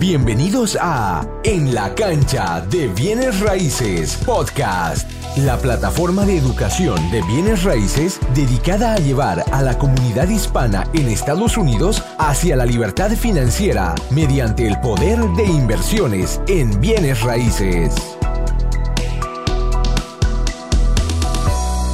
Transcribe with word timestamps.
Bienvenidos 0.00 0.78
a 0.80 1.28
En 1.44 1.74
la 1.74 1.94
cancha 1.94 2.62
de 2.62 2.88
bienes 2.88 3.38
raíces 3.40 4.16
podcast, 4.24 5.06
la 5.36 5.58
plataforma 5.58 6.24
de 6.24 6.38
educación 6.38 7.10
de 7.10 7.20
bienes 7.24 7.64
raíces 7.64 8.18
dedicada 8.34 8.94
a 8.94 8.96
llevar 8.96 9.44
a 9.52 9.60
la 9.60 9.76
comunidad 9.76 10.26
hispana 10.30 10.88
en 10.94 11.06
Estados 11.06 11.58
Unidos 11.58 12.02
hacia 12.16 12.56
la 12.56 12.64
libertad 12.64 13.10
financiera 13.10 13.94
mediante 14.10 14.66
el 14.66 14.80
poder 14.80 15.18
de 15.36 15.44
inversiones 15.44 16.40
en 16.48 16.80
bienes 16.80 17.20
raíces. 17.20 17.94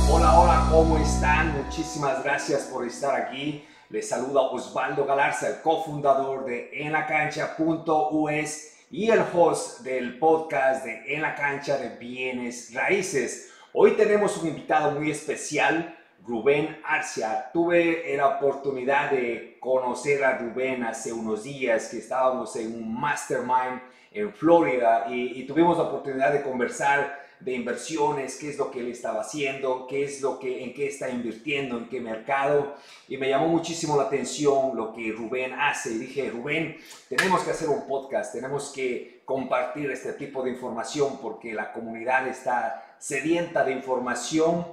Hola, 0.08 0.38
hola, 0.38 0.68
¿cómo 0.70 0.96
están? 0.98 1.60
Muchísimas 1.60 2.22
gracias 2.22 2.68
por 2.72 2.86
estar 2.86 3.20
aquí. 3.20 3.64
Les 3.88 4.08
saluda 4.08 4.40
Osvaldo 4.40 5.06
Galarza, 5.06 5.48
el 5.48 5.62
cofundador 5.62 6.44
de 6.44 6.70
enlacancha.us 6.72 8.72
y 8.90 9.10
el 9.10 9.22
host 9.32 9.82
del 9.82 10.18
podcast 10.18 10.84
de 10.84 11.14
En 11.14 11.22
la 11.22 11.36
Cancha 11.36 11.78
de 11.78 11.90
Bienes 11.90 12.74
Raíces. 12.74 13.52
Hoy 13.72 13.92
tenemos 13.92 14.38
un 14.38 14.48
invitado 14.48 14.90
muy 14.90 15.12
especial, 15.12 15.96
Rubén 16.26 16.80
Arcia. 16.84 17.48
Tuve 17.52 18.16
la 18.16 18.26
oportunidad 18.26 19.12
de 19.12 19.56
conocer 19.60 20.24
a 20.24 20.36
Rubén 20.36 20.82
hace 20.82 21.12
unos 21.12 21.44
días 21.44 21.88
que 21.88 21.98
estábamos 21.98 22.56
en 22.56 22.74
un 22.74 23.00
mastermind 23.00 23.80
en 24.10 24.34
Florida 24.34 25.06
y, 25.08 25.40
y 25.40 25.46
tuvimos 25.46 25.78
la 25.78 25.84
oportunidad 25.84 26.32
de 26.32 26.42
conversar 26.42 27.24
de 27.46 27.52
inversiones, 27.52 28.38
qué 28.38 28.50
es 28.50 28.58
lo 28.58 28.72
que 28.72 28.80
él 28.80 28.88
estaba 28.88 29.20
haciendo, 29.20 29.86
qué 29.86 30.02
es 30.02 30.20
lo 30.20 30.36
que, 30.40 30.64
en 30.64 30.74
qué 30.74 30.88
está 30.88 31.08
invirtiendo, 31.08 31.78
en 31.78 31.88
qué 31.88 32.00
mercado. 32.00 32.74
Y 33.06 33.18
me 33.18 33.28
llamó 33.28 33.46
muchísimo 33.46 33.96
la 33.96 34.02
atención 34.02 34.76
lo 34.76 34.92
que 34.92 35.12
Rubén 35.12 35.52
hace. 35.52 35.92
Y 35.92 35.98
dije, 35.98 36.28
Rubén, 36.28 36.76
tenemos 37.08 37.42
que 37.42 37.52
hacer 37.52 37.68
un 37.68 37.86
podcast, 37.86 38.32
tenemos 38.32 38.72
que 38.72 39.22
compartir 39.24 39.88
este 39.92 40.14
tipo 40.14 40.42
de 40.42 40.50
información 40.50 41.20
porque 41.22 41.54
la 41.54 41.72
comunidad 41.72 42.26
está 42.26 42.96
sedienta 42.98 43.62
de 43.62 43.74
información. 43.74 44.66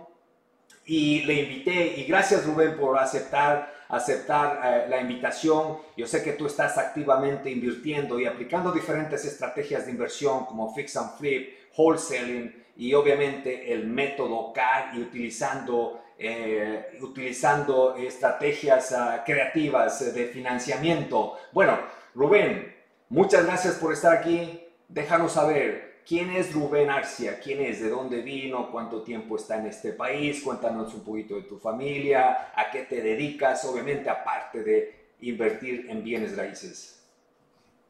Y 0.83 1.21
le 1.25 1.43
invité, 1.43 1.93
y 1.95 2.05
gracias 2.05 2.43
Rubén 2.43 2.75
por 2.75 2.97
aceptar 2.97 3.71
aceptar 3.87 4.59
eh, 4.63 4.89
la 4.89 4.99
invitación. 4.99 5.77
Yo 5.95 6.07
sé 6.07 6.23
que 6.23 6.31
tú 6.31 6.47
estás 6.47 6.79
activamente 6.79 7.51
invirtiendo 7.51 8.19
y 8.19 8.25
aplicando 8.25 8.71
diferentes 8.71 9.23
estrategias 9.25 9.85
de 9.85 9.91
inversión 9.91 10.47
como 10.47 10.73
fix 10.73 10.97
and 10.97 11.15
flip, 11.19 11.53
wholesaling 11.77 12.62
y 12.75 12.93
obviamente 12.93 13.71
el 13.71 13.87
método 13.87 14.51
CAR 14.53 14.95
y 14.95 15.01
utilizando, 15.01 16.01
eh, 16.17 16.97
utilizando 17.01 17.95
estrategias 17.95 18.91
uh, 18.91 19.23
creativas 19.25 20.13
de 20.13 20.25
financiamiento. 20.27 21.37
Bueno, 21.51 21.77
Rubén, 22.15 22.75
muchas 23.09 23.45
gracias 23.45 23.75
por 23.75 23.93
estar 23.93 24.13
aquí. 24.13 24.61
Déjanos 24.87 25.33
saber 25.33 26.01
quién 26.05 26.31
es 26.31 26.53
Rubén 26.53 26.89
Arcia, 26.89 27.39
quién 27.39 27.61
es, 27.61 27.81
de 27.81 27.89
dónde 27.89 28.21
vino, 28.21 28.71
cuánto 28.71 29.03
tiempo 29.03 29.35
está 29.35 29.57
en 29.57 29.67
este 29.67 29.93
país, 29.93 30.41
cuéntanos 30.43 30.93
un 30.93 31.03
poquito 31.03 31.35
de 31.35 31.43
tu 31.43 31.57
familia, 31.57 32.51
a 32.55 32.69
qué 32.71 32.83
te 32.83 33.01
dedicas, 33.01 33.63
obviamente 33.65 34.09
aparte 34.09 34.63
de 34.63 35.03
invertir 35.21 35.87
en 35.89 36.03
bienes 36.03 36.35
raíces. 36.35 37.01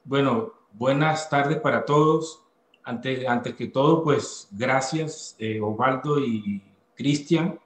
Bueno, 0.03 0.53
buenas 0.73 1.29
tardes 1.29 1.57
para 1.57 1.85
todos. 1.85 2.42
Antes, 2.85 3.25
antes 3.27 3.55
que 3.55 3.67
todo, 3.67 4.03
pues 4.03 4.47
gracias 4.51 5.35
eh, 5.39 5.61
Osvaldo 5.61 6.19
y 6.19 6.61
Cristian 6.95 7.59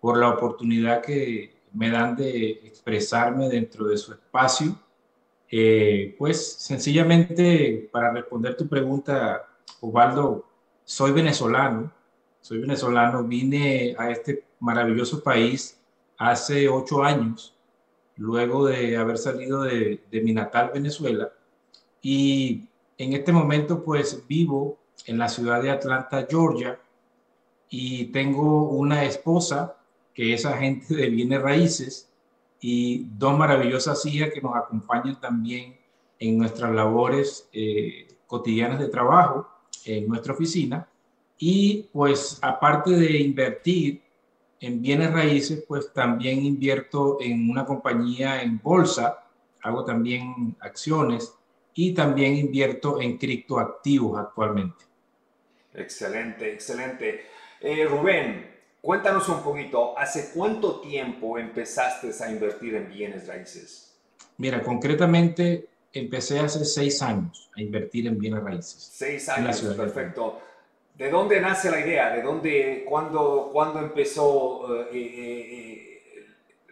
por 0.00 0.18
la 0.18 0.28
oportunidad 0.30 1.02
que 1.02 1.54
me 1.72 1.90
dan 1.90 2.16
de 2.16 2.50
expresarme 2.64 3.48
dentro 3.48 3.86
de 3.86 3.96
su 3.96 4.12
espacio. 4.12 4.78
Eh, 5.50 6.14
pues 6.18 6.52
sencillamente 6.54 7.88
para 7.90 8.12
responder 8.12 8.56
tu 8.56 8.68
pregunta, 8.68 9.48
Osvaldo, 9.80 10.46
soy 10.84 11.12
venezolano, 11.12 11.92
soy 12.40 12.58
venezolano, 12.58 13.24
vine 13.24 13.94
a 13.98 14.10
este 14.10 14.44
maravilloso 14.60 15.22
país 15.22 15.80
hace 16.16 16.68
ocho 16.68 17.02
años, 17.02 17.56
luego 18.16 18.66
de 18.66 18.96
haber 18.96 19.18
salido 19.18 19.62
de, 19.62 20.04
de 20.10 20.20
mi 20.20 20.32
natal 20.32 20.70
Venezuela, 20.72 21.32
y 22.02 22.68
en 23.00 23.14
este 23.14 23.32
momento 23.32 23.82
pues 23.82 24.26
vivo 24.28 24.76
en 25.06 25.16
la 25.16 25.30
ciudad 25.30 25.62
de 25.62 25.70
Atlanta, 25.70 26.26
Georgia, 26.28 26.78
y 27.70 28.04
tengo 28.06 28.68
una 28.68 29.04
esposa 29.04 29.78
que 30.12 30.34
es 30.34 30.44
agente 30.44 30.94
de 30.94 31.08
bienes 31.08 31.40
raíces 31.40 32.10
y 32.60 33.06
dos 33.16 33.38
maravillosas 33.38 34.04
hijas 34.04 34.28
que 34.34 34.42
nos 34.42 34.54
acompañan 34.54 35.18
también 35.18 35.78
en 36.18 36.36
nuestras 36.36 36.74
labores 36.74 37.48
eh, 37.54 38.06
cotidianas 38.26 38.78
de 38.78 38.88
trabajo 38.88 39.48
en 39.86 40.06
nuestra 40.06 40.34
oficina. 40.34 40.86
Y 41.38 41.88
pues 41.94 42.38
aparte 42.42 42.90
de 42.90 43.16
invertir 43.16 44.02
en 44.60 44.82
bienes 44.82 45.10
raíces, 45.10 45.64
pues 45.66 45.90
también 45.94 46.44
invierto 46.44 47.16
en 47.22 47.48
una 47.48 47.64
compañía 47.64 48.42
en 48.42 48.60
bolsa, 48.62 49.24
hago 49.62 49.86
también 49.86 50.54
acciones 50.60 51.34
y 51.82 51.94
también 51.94 52.36
invierto 52.36 53.00
en 53.00 53.16
criptoactivos 53.16 54.20
actualmente. 54.20 54.84
Excelente, 55.72 56.52
excelente. 56.52 57.22
Eh, 57.58 57.86
Rubén, 57.86 58.50
cuéntanos 58.82 59.26
un 59.30 59.42
poquito, 59.42 59.98
¿hace 59.98 60.30
cuánto 60.34 60.80
tiempo 60.80 61.38
empezaste 61.38 62.10
a 62.22 62.30
invertir 62.30 62.74
en 62.74 62.90
bienes 62.90 63.26
raíces? 63.26 63.96
Mira, 64.36 64.62
concretamente 64.62 65.68
empecé 65.90 66.40
hace 66.40 66.66
seis 66.66 67.00
años 67.00 67.50
a 67.56 67.62
invertir 67.62 68.06
en 68.08 68.18
bienes 68.18 68.42
raíces. 68.42 68.90
Seis 68.92 69.26
años, 69.30 69.62
perfecto. 69.74 70.38
¿De 70.98 71.08
dónde 71.08 71.40
nace 71.40 71.70
la 71.70 71.80
idea? 71.80 72.14
¿De 72.14 72.20
dónde, 72.20 72.84
cuándo, 72.86 73.48
cuándo 73.50 73.78
empezó 73.78 74.84
eh, 74.84 74.88
eh, 74.92 75.79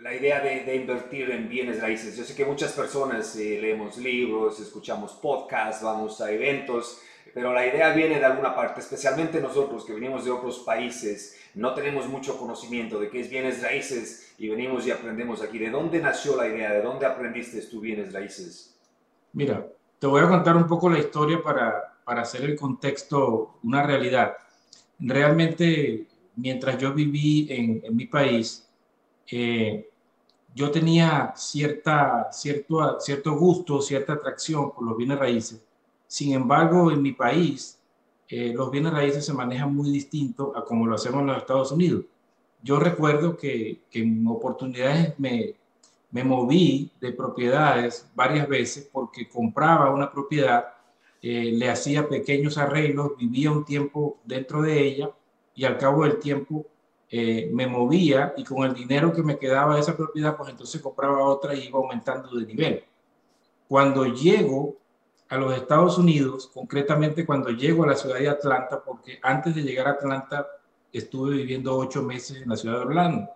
la 0.00 0.14
idea 0.14 0.40
de, 0.40 0.76
invertir 0.76 1.30
en 1.30 1.48
bienes 1.48 1.80
raíces. 1.80 2.16
Yo 2.16 2.24
sé 2.24 2.34
que 2.34 2.44
muchas 2.44 2.72
personas 2.72 3.34
eh, 3.36 3.58
leemos 3.60 3.96
libros, 3.98 4.60
escuchamos 4.60 5.12
podcasts, 5.12 5.82
vamos 5.82 6.20
a 6.20 6.30
eventos, 6.30 7.00
pero 7.34 7.52
la 7.52 7.66
idea 7.66 7.92
viene 7.92 8.18
de 8.18 8.24
alguna 8.24 8.54
parte, 8.54 8.80
especialmente 8.80 9.40
nosotros 9.40 9.84
que 9.84 9.92
venimos 9.92 10.24
de 10.24 10.30
otros 10.30 10.60
países, 10.60 11.36
no 11.54 11.74
tenemos 11.74 12.08
mucho 12.08 12.38
conocimiento 12.38 13.00
de 13.00 13.10
qué 13.10 13.20
es 13.20 13.30
bienes 13.30 13.62
raíces 13.62 14.34
y 14.38 14.48
venimos 14.48 14.86
y 14.86 14.92
aprendemos 14.92 15.42
aquí. 15.42 15.58
¿De 15.58 15.70
dónde 15.70 16.00
nació 16.00 16.36
la 16.36 16.46
idea? 16.46 16.72
¿De 16.72 16.82
dónde 16.82 17.06
aprendiste 17.06 17.60
tú 17.62 17.80
bienes 17.80 18.12
raíces? 18.12 18.76
Mira, 19.32 19.66
te 19.98 20.06
voy 20.06 20.22
a 20.22 20.28
contar 20.28 20.56
un 20.56 20.66
poco 20.66 20.88
la 20.88 20.98
historia 20.98 21.42
para, 21.42 21.98
para 22.04 22.22
hacer 22.22 22.42
el 22.42 22.56
contexto 22.56 23.58
una 23.64 23.82
realidad. 23.82 24.36
Realmente, 25.00 26.06
mientras 26.36 26.78
yo 26.78 26.92
viví 26.92 27.48
en, 27.50 27.82
en 27.84 27.96
mi 27.96 28.06
país, 28.06 28.67
eh, 29.30 29.88
yo 30.54 30.70
tenía 30.70 31.32
cierta, 31.36 32.28
cierto, 32.32 32.98
cierto 33.00 33.36
gusto, 33.36 33.80
cierta 33.80 34.14
atracción 34.14 34.72
por 34.72 34.84
los 34.84 34.96
bienes 34.96 35.18
raíces. 35.18 35.62
Sin 36.06 36.32
embargo, 36.32 36.90
en 36.90 37.02
mi 37.02 37.12
país, 37.12 37.78
eh, 38.28 38.52
los 38.54 38.70
bienes 38.70 38.92
raíces 38.92 39.24
se 39.24 39.32
manejan 39.32 39.74
muy 39.74 39.90
distinto 39.90 40.56
a 40.56 40.64
como 40.64 40.86
lo 40.86 40.94
hacemos 40.94 41.20
en 41.20 41.26
los 41.28 41.36
Estados 41.38 41.72
Unidos. 41.72 42.04
Yo 42.62 42.80
recuerdo 42.80 43.36
que, 43.36 43.82
en 43.92 44.26
oportunidades 44.26 45.18
me, 45.18 45.54
me 46.10 46.24
moví 46.24 46.90
de 47.00 47.12
propiedades 47.12 48.10
varias 48.14 48.48
veces 48.48 48.88
porque 48.92 49.28
compraba 49.28 49.92
una 49.94 50.10
propiedad, 50.10 50.64
eh, 51.22 51.52
le 51.52 51.70
hacía 51.70 52.08
pequeños 52.08 52.58
arreglos, 52.58 53.16
vivía 53.16 53.52
un 53.52 53.64
tiempo 53.64 54.18
dentro 54.24 54.62
de 54.62 54.80
ella 54.80 55.10
y 55.54 55.64
al 55.64 55.76
cabo 55.78 56.04
del 56.04 56.18
tiempo 56.18 56.66
eh, 57.10 57.48
me 57.52 57.66
movía 57.66 58.34
y 58.36 58.44
con 58.44 58.64
el 58.64 58.74
dinero 58.74 59.12
que 59.12 59.22
me 59.22 59.38
quedaba 59.38 59.74
de 59.74 59.80
esa 59.80 59.96
propiedad, 59.96 60.36
pues 60.36 60.50
entonces 60.50 60.80
compraba 60.80 61.24
otra 61.24 61.54
y 61.54 61.68
iba 61.68 61.78
aumentando 61.78 62.30
de 62.36 62.46
nivel. 62.46 62.84
Cuando 63.66 64.04
llego 64.06 64.76
a 65.28 65.36
los 65.36 65.54
Estados 65.54 65.98
Unidos, 65.98 66.50
concretamente 66.52 67.26
cuando 67.26 67.50
llego 67.50 67.84
a 67.84 67.88
la 67.88 67.96
ciudad 67.96 68.18
de 68.18 68.28
Atlanta, 68.28 68.82
porque 68.84 69.18
antes 69.22 69.54
de 69.54 69.62
llegar 69.62 69.88
a 69.88 69.92
Atlanta 69.92 70.46
estuve 70.92 71.36
viviendo 71.36 71.76
ocho 71.76 72.02
meses 72.02 72.42
en 72.42 72.48
la 72.48 72.56
ciudad 72.56 72.76
de 72.76 72.86
Orlando. 72.86 73.30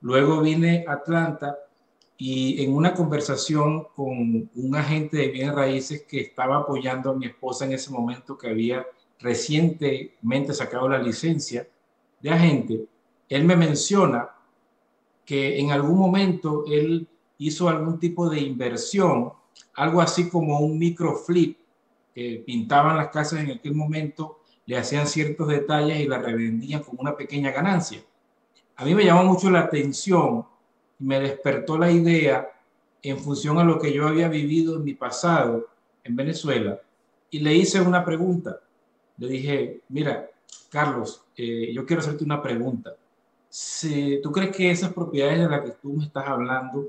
Luego 0.00 0.40
vine 0.40 0.84
a 0.86 0.92
Atlanta 0.92 1.58
y 2.16 2.62
en 2.62 2.74
una 2.74 2.94
conversación 2.94 3.84
con 3.96 4.50
un 4.54 4.76
agente 4.76 5.16
de 5.16 5.28
bienes 5.28 5.54
raíces 5.54 6.02
que 6.02 6.20
estaba 6.20 6.58
apoyando 6.58 7.10
a 7.10 7.14
mi 7.14 7.26
esposa 7.26 7.64
en 7.64 7.72
ese 7.72 7.90
momento 7.90 8.38
que 8.38 8.48
había 8.48 8.86
recientemente 9.18 10.52
sacado 10.52 10.88
la 10.88 10.98
licencia, 10.98 11.66
de 12.22 12.30
agente, 12.30 12.86
él 13.28 13.44
me 13.44 13.56
menciona 13.56 14.30
que 15.24 15.58
en 15.58 15.70
algún 15.70 15.98
momento 15.98 16.64
él 16.66 17.08
hizo 17.38 17.68
algún 17.68 17.98
tipo 17.98 18.28
de 18.28 18.40
inversión, 18.40 19.32
algo 19.74 20.00
así 20.00 20.28
como 20.28 20.60
un 20.60 20.78
microflip, 20.78 21.58
que 22.14 22.42
pintaban 22.46 22.96
las 22.96 23.08
casas 23.08 23.40
en 23.40 23.52
aquel 23.52 23.74
momento, 23.74 24.40
le 24.66 24.76
hacían 24.76 25.06
ciertos 25.06 25.48
detalles 25.48 26.00
y 26.00 26.06
la 26.06 26.18
revendían 26.18 26.82
con 26.82 26.96
una 26.98 27.16
pequeña 27.16 27.50
ganancia. 27.50 28.02
A 28.76 28.84
mí 28.84 28.94
me 28.94 29.04
llamó 29.04 29.24
mucho 29.24 29.50
la 29.50 29.60
atención 29.60 30.44
y 30.98 31.04
me 31.04 31.20
despertó 31.20 31.78
la 31.78 31.90
idea 31.90 32.48
en 33.02 33.18
función 33.18 33.58
a 33.58 33.64
lo 33.64 33.78
que 33.78 33.92
yo 33.92 34.06
había 34.06 34.28
vivido 34.28 34.76
en 34.76 34.84
mi 34.84 34.94
pasado 34.94 35.68
en 36.04 36.14
Venezuela 36.14 36.80
y 37.30 37.40
le 37.40 37.54
hice 37.54 37.80
una 37.80 38.04
pregunta. 38.04 38.60
Le 39.16 39.28
dije, 39.28 39.80
mira, 39.88 40.28
Carlos, 40.70 41.24
eh, 41.36 41.72
yo 41.72 41.84
quiero 41.84 42.00
hacerte 42.00 42.24
una 42.24 42.42
pregunta. 42.42 42.94
Si 43.48 44.20
tú 44.22 44.32
crees 44.32 44.56
que 44.56 44.70
esas 44.70 44.92
propiedades 44.92 45.40
de 45.40 45.48
las 45.48 45.60
que 45.60 45.72
tú 45.72 45.92
me 45.92 46.04
estás 46.04 46.26
hablando 46.26 46.88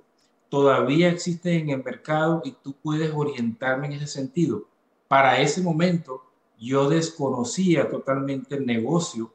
todavía 0.53 1.09
existen 1.09 1.61
en 1.61 1.69
el 1.71 1.83
mercado 1.83 2.43
y 2.45 2.51
tú 2.51 2.75
puedes 2.81 3.11
orientarme 3.11 3.87
en 3.87 3.93
ese 3.93 4.05
sentido. 4.05 4.65
Para 5.07 5.41
ese 5.41 5.63
momento 5.63 6.23
yo 6.59 6.87
desconocía 6.87 7.89
totalmente 7.89 8.53
el 8.53 8.63
negocio 8.63 9.33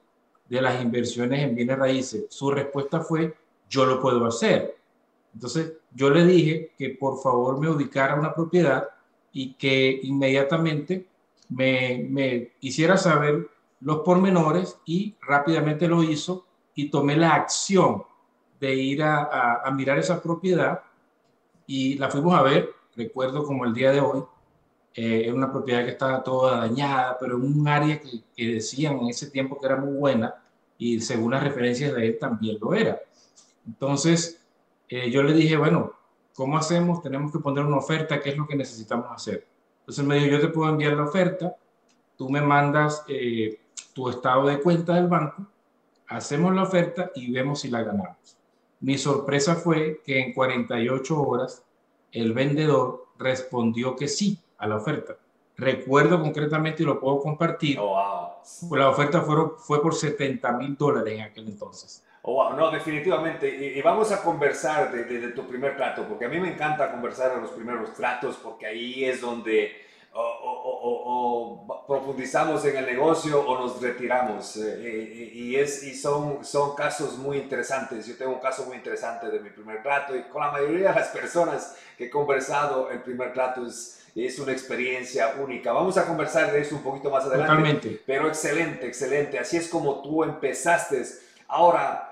de 0.48 0.62
las 0.62 0.80
inversiones 0.80 1.42
en 1.42 1.56
bienes 1.56 1.76
raíces. 1.76 2.26
Su 2.28 2.52
respuesta 2.52 3.00
fue, 3.00 3.34
yo 3.68 3.84
lo 3.84 4.00
puedo 4.00 4.24
hacer. 4.26 4.76
Entonces 5.34 5.72
yo 5.92 6.08
le 6.08 6.24
dije 6.24 6.70
que 6.78 6.90
por 6.90 7.20
favor 7.20 7.58
me 7.58 7.68
ubicara 7.68 8.14
una 8.14 8.32
propiedad 8.32 8.88
y 9.32 9.54
que 9.54 9.98
inmediatamente 10.04 11.08
me, 11.48 12.06
me 12.08 12.52
hiciera 12.60 12.96
saber 12.96 13.48
los 13.80 13.98
pormenores 14.00 14.78
y 14.84 15.16
rápidamente 15.20 15.88
lo 15.88 16.02
hizo 16.02 16.46
y 16.74 16.90
tomé 16.90 17.16
la 17.16 17.34
acción 17.34 18.02
de 18.60 18.74
ir 18.74 19.02
a, 19.02 19.62
a, 19.64 19.70
mirar 19.70 19.98
esa 19.98 20.20
propiedad 20.20 20.82
y 21.66 21.96
la 21.96 22.10
fuimos 22.10 22.34
a 22.34 22.42
ver, 22.42 22.70
recuerdo 22.96 23.44
como 23.44 23.64
el 23.64 23.72
día 23.72 23.92
de 23.92 24.00
hoy, 24.00 24.22
eh, 24.94 25.24
es 25.26 25.32
una 25.32 25.52
propiedad 25.52 25.84
que 25.84 25.92
estaba 25.92 26.24
toda 26.24 26.58
dañada, 26.58 27.16
pero 27.20 27.36
en 27.36 27.42
un 27.42 27.68
área 27.68 28.00
que, 28.00 28.22
que, 28.34 28.54
decían 28.54 28.98
en 28.98 29.08
ese 29.08 29.30
tiempo 29.30 29.58
que 29.58 29.66
era 29.66 29.76
muy 29.76 29.94
buena 29.94 30.34
y 30.76 31.00
según 31.00 31.32
las 31.32 31.44
referencias 31.44 31.94
de 31.94 32.06
él 32.06 32.18
también 32.18 32.58
lo 32.60 32.74
era. 32.74 32.98
Entonces, 33.66 34.42
eh, 34.88 35.10
yo 35.10 35.22
le 35.22 35.34
dije, 35.34 35.56
bueno, 35.56 35.92
¿cómo 36.34 36.56
hacemos? 36.56 37.02
Tenemos 37.02 37.30
que 37.30 37.38
poner 37.38 37.64
una 37.64 37.76
oferta, 37.76 38.20
¿qué 38.20 38.30
es 38.30 38.36
lo 38.36 38.46
que 38.46 38.56
necesitamos 38.56 39.06
hacer? 39.10 39.46
Entonces 39.80 40.04
me 40.04 40.16
dijo, 40.16 40.26
yo 40.26 40.40
te 40.40 40.48
puedo 40.48 40.70
enviar 40.70 40.94
la 40.94 41.04
oferta, 41.04 41.54
tú 42.16 42.28
me 42.30 42.40
mandas 42.40 43.04
eh, 43.08 43.60
tu 43.98 44.08
estado 44.08 44.46
de 44.46 44.60
cuenta 44.60 44.94
del 44.94 45.08
banco, 45.08 45.44
hacemos 46.06 46.54
la 46.54 46.62
oferta 46.62 47.10
y 47.16 47.32
vemos 47.32 47.62
si 47.62 47.68
la 47.68 47.82
ganamos. 47.82 48.38
Mi 48.78 48.96
sorpresa 48.96 49.56
fue 49.56 50.02
que 50.06 50.20
en 50.20 50.32
48 50.32 51.20
horas 51.20 51.64
el 52.12 52.32
vendedor 52.32 53.08
respondió 53.18 53.96
que 53.96 54.06
sí 54.06 54.38
a 54.58 54.68
la 54.68 54.76
oferta. 54.76 55.16
Recuerdo 55.56 56.22
concretamente 56.22 56.84
y 56.84 56.86
lo 56.86 57.00
puedo 57.00 57.18
compartir. 57.18 57.76
Oh, 57.80 57.88
wow. 57.88 58.76
La 58.76 58.88
oferta 58.88 59.20
fue, 59.22 59.34
fue 59.58 59.82
por 59.82 59.92
70 59.92 60.52
mil 60.52 60.76
dólares 60.76 61.14
en 61.14 61.22
aquel 61.22 61.48
entonces. 61.48 62.04
Oh, 62.22 62.34
wow, 62.34 62.56
no, 62.56 62.70
definitivamente. 62.70 63.48
Y, 63.48 63.82
vamos 63.82 64.12
a 64.12 64.22
conversar 64.22 64.92
de, 64.92 65.02
de, 65.02 65.32
tu 65.32 65.44
primer 65.44 65.76
trato, 65.76 66.06
porque 66.08 66.26
a 66.26 66.28
mí 66.28 66.38
me 66.38 66.52
encanta 66.52 66.92
conversar 66.92 67.34
de 67.34 67.40
los 67.40 67.50
primeros 67.50 67.92
tratos, 67.94 68.36
porque 68.36 68.64
ahí 68.64 69.04
es 69.04 69.20
donde 69.20 69.87
o, 70.12 70.20
o, 70.20 71.66
o, 71.66 71.86
profundizamos 71.86 72.64
en 72.64 72.76
el 72.76 72.86
negocio 72.86 73.40
o 73.40 73.58
nos 73.58 73.80
retiramos. 73.80 74.56
Eh, 74.56 75.30
y, 75.34 75.56
es, 75.56 75.82
y 75.82 75.94
son, 75.94 76.44
son 76.44 76.74
casos 76.74 77.18
muy 77.18 77.38
interesantes. 77.38 78.06
Yo 78.06 78.16
tengo 78.16 78.32
un 78.32 78.40
caso 78.40 78.64
muy 78.66 78.76
interesante 78.76 79.28
de 79.28 79.40
mi 79.40 79.50
primer 79.50 79.82
trato 79.82 80.16
y 80.16 80.22
con 80.24 80.42
la 80.42 80.50
mayoría 80.50 80.90
de 80.90 81.00
las 81.00 81.08
personas 81.08 81.76
que 81.96 82.06
he 82.06 82.10
conversado, 82.10 82.90
el 82.90 83.02
primer 83.02 83.32
trato 83.32 83.66
es, 83.66 84.06
es 84.14 84.38
una 84.38 84.52
experiencia 84.52 85.34
única. 85.38 85.72
Vamos 85.72 85.96
a 85.98 86.06
conversar 86.06 86.52
de 86.52 86.60
eso 86.60 86.76
un 86.76 86.82
poquito 86.82 87.10
más 87.10 87.24
adelante. 87.24 87.48
Totalmente. 87.48 88.02
Pero 88.06 88.28
excelente, 88.28 88.86
excelente. 88.86 89.38
Así 89.38 89.56
es 89.56 89.68
como 89.68 90.02
tú 90.02 90.24
empezaste. 90.24 91.02
Ahora, 91.48 92.07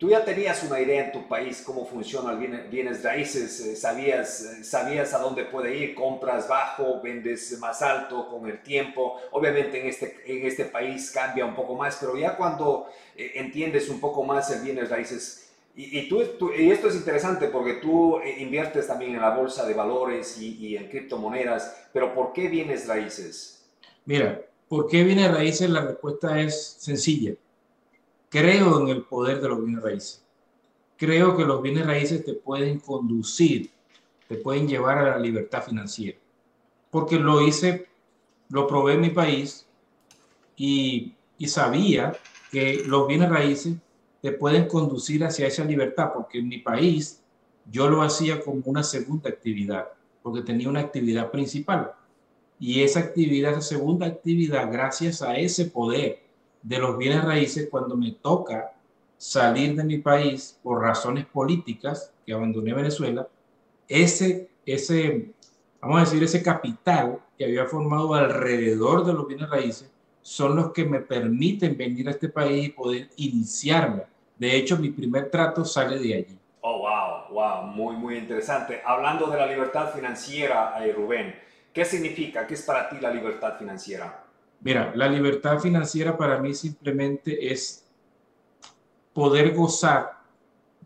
Tú 0.00 0.08
ya 0.08 0.24
tenías 0.24 0.62
una 0.62 0.80
idea 0.80 1.04
en 1.04 1.12
tu 1.12 1.28
país 1.28 1.62
cómo 1.62 1.84
funciona 1.84 2.32
el 2.32 2.68
bienes, 2.70 3.02
raíces, 3.02 3.60
eh, 3.60 3.76
sabías, 3.76 4.40
eh, 4.40 4.64
sabías 4.64 5.12
a 5.12 5.18
dónde 5.18 5.44
puede 5.44 5.76
ir, 5.76 5.94
compras 5.94 6.48
bajo, 6.48 7.02
vendes 7.02 7.58
más 7.58 7.82
alto 7.82 8.26
con 8.26 8.48
el 8.48 8.62
tiempo. 8.62 9.20
Obviamente 9.32 9.78
en 9.78 9.88
este, 9.88 10.16
en 10.24 10.46
este 10.46 10.64
país 10.64 11.10
cambia 11.10 11.44
un 11.44 11.54
poco 11.54 11.74
más, 11.74 11.98
pero 12.00 12.16
ya 12.16 12.34
cuando 12.34 12.86
eh, 13.14 13.32
entiendes 13.34 13.90
un 13.90 14.00
poco 14.00 14.24
más 14.24 14.50
el 14.50 14.62
bienes 14.62 14.88
raíces, 14.88 15.50
y, 15.76 15.98
esto 15.98 16.88
es 16.88 16.94
interesante 16.94 17.48
porque 17.48 17.74
tú 17.74 18.20
inviertes 18.38 18.86
también 18.86 19.14
en 19.14 19.20
la 19.20 19.36
bolsa 19.36 19.66
de 19.66 19.74
valores 19.74 20.38
y 20.38 20.76
en 20.78 20.88
criptomonedas, 20.88 21.88
pero 21.92 22.14
¿por 22.14 22.32
qué 22.32 22.48
bienes 22.48 22.88
raíces? 22.88 23.66
Mira, 24.06 24.40
¿por 24.66 24.88
qué 24.88 25.04
bienes 25.04 25.30
raíces? 25.30 25.68
La 25.68 25.82
respuesta 25.82 26.40
es 26.40 26.76
sencilla 26.78 27.34
creo 28.30 28.80
en 28.80 28.88
el 28.88 29.02
poder 29.02 29.42
de 29.42 29.48
los 29.48 29.62
bienes 29.62 29.82
raíces. 29.82 30.24
Creo 30.96 31.36
que 31.36 31.44
los 31.44 31.60
bienes 31.60 31.86
raíces 31.86 32.24
te 32.24 32.34
pueden 32.34 32.78
conducir, 32.78 33.70
te 34.28 34.36
pueden 34.36 34.68
llevar 34.68 34.98
a 34.98 35.10
la 35.10 35.18
libertad 35.18 35.62
financiera. 35.62 36.18
Porque 36.90 37.18
lo 37.18 37.42
hice, 37.42 37.88
lo 38.48 38.66
probé 38.66 38.94
en 38.94 39.00
mi 39.00 39.10
país 39.10 39.66
y, 40.56 41.14
sabía 41.46 42.12
que 42.50 42.82
los 42.86 43.08
bienes 43.08 43.30
raíces 43.30 43.76
te 44.20 44.32
pueden 44.32 44.68
conducir 44.68 45.24
hacia 45.24 45.46
esa 45.46 45.64
libertad, 45.64 46.12
porque 46.12 46.38
en 46.38 46.48
mi 46.48 46.58
país 46.58 47.22
yo 47.70 47.88
lo 47.88 48.02
hacía 48.02 48.40
como 48.40 48.60
una 48.66 48.82
segunda 48.82 49.30
actividad, 49.30 49.88
porque 50.22 50.42
tenía 50.42 50.68
una 50.68 50.80
actividad 50.80 51.30
principal. 51.30 51.92
Y 52.58 52.82
esa 52.82 53.00
actividad, 53.00 53.52
esa 53.52 53.62
segunda 53.62 54.06
actividad, 54.06 54.70
gracias 54.70 55.22
a 55.22 55.36
ese 55.38 55.64
poder 55.64 56.29
de 56.62 56.78
los 56.78 56.96
bienes 56.98 57.24
raíces 57.24 57.68
cuando 57.70 57.96
me 57.96 58.12
toca 58.12 58.72
salir 59.16 59.76
de 59.76 59.84
mi 59.84 59.98
país 59.98 60.58
por 60.62 60.80
razones 60.80 61.26
políticas, 61.26 62.12
que 62.24 62.32
abandoné 62.32 62.72
Venezuela, 62.72 63.28
ese, 63.88 64.48
ese, 64.64 65.30
vamos 65.80 65.98
a 65.98 66.04
decir, 66.04 66.22
ese 66.22 66.42
capital 66.42 67.18
que 67.36 67.44
había 67.44 67.66
formado 67.66 68.14
alrededor 68.14 69.04
de 69.04 69.12
los 69.12 69.26
bienes 69.26 69.50
raíces, 69.50 69.90
son 70.22 70.56
los 70.56 70.72
que 70.72 70.84
me 70.84 71.00
permiten 71.00 71.76
venir 71.76 72.08
a 72.08 72.12
este 72.12 72.28
país 72.28 72.68
y 72.68 72.70
poder 72.70 73.10
iniciarme. 73.16 74.04
De 74.38 74.56
hecho, 74.56 74.78
mi 74.78 74.90
primer 74.90 75.30
trato 75.30 75.64
sale 75.64 75.98
de 75.98 76.14
allí. 76.14 76.38
Oh, 76.62 76.78
wow, 76.78 77.34
wow, 77.34 77.62
muy, 77.66 77.96
muy 77.96 78.16
interesante. 78.16 78.80
Hablando 78.84 79.26
de 79.26 79.38
la 79.38 79.46
libertad 79.46 79.92
financiera, 79.92 80.74
eh, 80.84 80.92
Rubén, 80.92 81.34
¿qué 81.72 81.84
significa? 81.84 82.46
¿Qué 82.46 82.54
es 82.54 82.62
para 82.62 82.88
ti 82.88 82.96
la 83.00 83.10
libertad 83.10 83.58
financiera? 83.58 84.24
Mira, 84.60 84.92
la 84.94 85.08
libertad 85.08 85.58
financiera 85.58 86.16
para 86.16 86.38
mí 86.38 86.54
simplemente 86.54 87.50
es 87.50 87.86
poder 89.14 89.54
gozar 89.54 90.20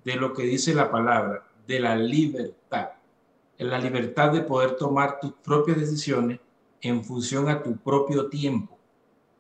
de 0.05 0.15
lo 0.17 0.32
que 0.32 0.44
dice 0.44 0.75
la 0.75 0.91
palabra, 0.91 1.44
de 1.67 1.81
la 1.81 1.97
libertad. 1.97 2.91
La 3.59 3.79
libertad 3.79 4.32
de 4.32 4.43
poder 4.43 4.76
tomar 4.76 5.19
tus 5.20 5.32
propias 5.32 5.79
decisiones 5.79 6.39
en 6.81 7.03
función 7.03 7.49
a 7.49 7.63
tu 7.63 7.77
propio 7.77 8.29
tiempo, 8.29 8.79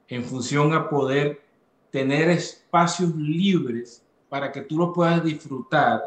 en 0.08 0.24
función 0.24 0.72
a 0.72 0.88
poder 0.88 1.42
tener 1.90 2.30
espacios 2.30 3.14
libres 3.14 4.02
para 4.28 4.50
que 4.50 4.62
tú 4.62 4.78
lo 4.78 4.92
puedas 4.92 5.22
disfrutar 5.22 6.02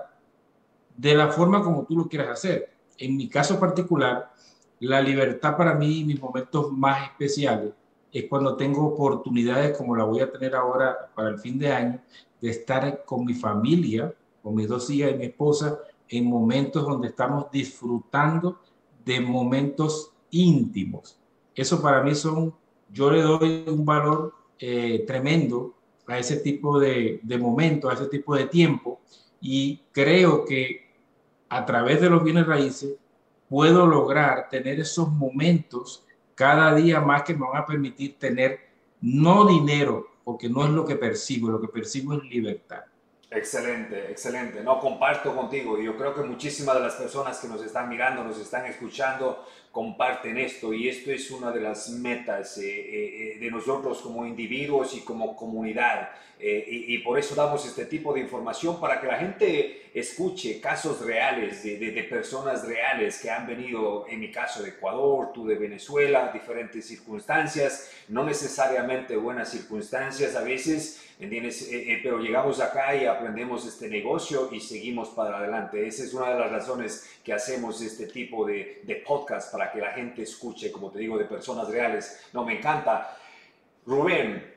de 0.96 1.14
la 1.14 1.30
forma 1.30 1.64
como 1.64 1.86
tú 1.86 1.96
lo 1.96 2.08
quieras 2.08 2.30
hacer. 2.30 2.74
En 2.98 3.16
mi 3.16 3.30
caso 3.30 3.60
particular, 3.60 4.34
la 4.80 5.00
libertad 5.00 5.56
para 5.56 5.76
mí, 5.76 6.04
mis 6.04 6.20
momentos 6.20 6.72
más 6.72 7.04
especiales, 7.04 7.72
es 8.18 8.26
cuando 8.30 8.56
tengo 8.56 8.86
oportunidades 8.88 9.78
como 9.78 9.96
la 9.96 10.04
voy 10.04 10.22
a 10.22 10.32
tener 10.32 10.56
ahora 10.56 11.12
para 11.14 11.30
el 11.30 11.40
fin 11.40 11.60
de 11.60 11.72
año, 11.72 12.02
de 12.42 12.50
estar 12.50 13.04
con 13.06 13.26
mi 13.26 13.34
familia, 13.34 14.14
con 14.42 14.56
mis 14.56 14.68
dos 14.68 14.90
hijas 14.90 15.12
y 15.12 15.16
mi 15.16 15.26
esposa, 15.26 15.80
en 16.10 16.26
momentos 16.26 16.86
donde 16.86 17.10
estamos 17.10 17.52
disfrutando 17.52 18.60
de 19.04 19.20
momentos 19.20 20.12
íntimos. 20.32 21.20
Eso 21.54 21.82
para 21.82 22.02
mí 22.02 22.16
son, 22.16 22.54
yo 22.92 23.12
le 23.12 23.22
doy 23.22 23.66
un 23.68 23.86
valor 23.86 24.34
eh, 24.60 25.04
tremendo 25.06 25.74
a 26.08 26.18
ese 26.18 26.38
tipo 26.38 26.80
de, 26.80 27.20
de 27.22 27.38
momentos, 27.38 27.92
a 27.92 27.96
ese 27.96 28.08
tipo 28.08 28.36
de 28.36 28.46
tiempo, 28.46 29.00
y 29.42 29.82
creo 29.92 30.46
que 30.46 30.88
a 31.50 31.66
través 31.66 32.02
de 32.02 32.10
los 32.10 32.24
bienes 32.24 32.48
raíces 32.48 32.96
puedo 33.50 33.86
lograr 33.86 34.50
tener 34.50 34.80
esos 34.80 35.10
momentos 35.10 36.07
cada 36.38 36.76
día 36.76 37.02
más 37.02 37.24
que 37.24 37.34
me 37.34 37.48
van 37.48 37.64
a 37.64 37.66
permitir 37.66 38.20
tener 38.20 38.60
no 39.02 39.48
dinero, 39.48 40.08
porque 40.24 40.48
no 40.48 40.64
es 40.66 40.70
lo 40.70 40.86
que 40.86 40.96
percibo, 40.96 41.50
lo 41.50 41.60
que 41.60 41.68
percibo 41.68 42.14
es 42.14 42.24
libertad. 42.26 42.84
Excelente, 43.30 44.10
excelente. 44.12 44.64
No, 44.64 44.80
comparto 44.80 45.36
contigo. 45.36 45.82
Yo 45.82 45.98
creo 45.98 46.14
que 46.14 46.22
muchísimas 46.22 46.76
de 46.76 46.82
las 46.82 46.94
personas 46.94 47.40
que 47.40 47.48
nos 47.48 47.62
están 47.64 47.90
mirando, 47.90 48.24
nos 48.24 48.40
están 48.40 48.68
escuchando, 48.68 49.46
comparten 49.72 50.38
esto 50.38 50.74
y 50.74 50.88
esto 50.88 51.12
es 51.12 51.30
una 51.32 51.52
de 51.52 51.60
las 51.60 51.90
metas 51.90 52.58
eh, 52.60 52.64
eh, 52.66 53.34
eh, 53.36 53.40
de 53.40 53.52
nosotros 53.52 54.02
como 54.02 54.26
individuos 54.26 54.94
y 54.96 55.02
como 55.02 55.36
comunidad. 55.36 56.12
Y, 56.40 56.94
y, 56.94 57.00
por 57.00 57.18
eso 57.18 57.34
damos 57.34 57.66
este 57.66 57.88
tipo 57.88 58.14
de 58.14 58.20
información 58.20 58.80
para 58.80 59.02
que 59.02 59.08
la 59.08 59.18
gente 59.18 59.87
escuche 60.00 60.60
casos 60.62 61.02
reales 61.02 61.64
de, 61.64 61.78
de, 61.78 62.04
personas 62.04 62.66
reales 62.68 63.20
que 63.20 63.30
han 63.30 63.48
venido, 63.48 64.06
en 64.10 64.20
mi 64.20 64.32
caso 64.32 64.62
de 64.62 64.70
Ecuador, 64.70 65.32
tú 65.34 65.46
de 65.48 65.56
Venezuela, 65.56 66.32
diferentes 66.34 66.86
circunstancias, 66.86 67.92
no 68.10 68.24
necesariamente 68.24 69.16
buenas 69.16 69.50
circunstancias 69.50 70.36
a 70.36 70.42
veces. 70.42 71.04
Eh, 71.20 71.30
eh, 71.32 72.00
pero 72.04 72.20
llegamos 72.20 72.60
acá 72.60 72.96
y 72.96 73.06
aprendemos 73.06 73.66
este 73.66 73.90
negocio 73.90 74.50
y 74.52 74.60
seguimos 74.60 75.10
para 75.10 75.40
adelante. 75.40 75.88
Esa 75.88 76.04
es 76.04 76.14
una 76.14 76.30
de 76.30 76.40
las 76.40 76.52
razones 76.52 77.10
que 77.24 77.34
hacemos 77.34 77.82
este 77.82 78.06
tipo 78.06 78.46
de, 78.46 78.82
de 78.84 78.96
podcast 78.98 79.52
para 79.52 79.72
que 79.72 79.80
la 79.80 79.94
gente 79.94 80.22
escuche, 80.22 80.72
como 80.72 80.92
te 80.92 81.00
digo, 81.00 81.18
de 81.18 81.26
personas 81.26 81.70
reales. 81.70 82.24
No, 82.34 82.46
me 82.46 82.60
encanta. 82.60 83.18
Rubén, 83.88 84.57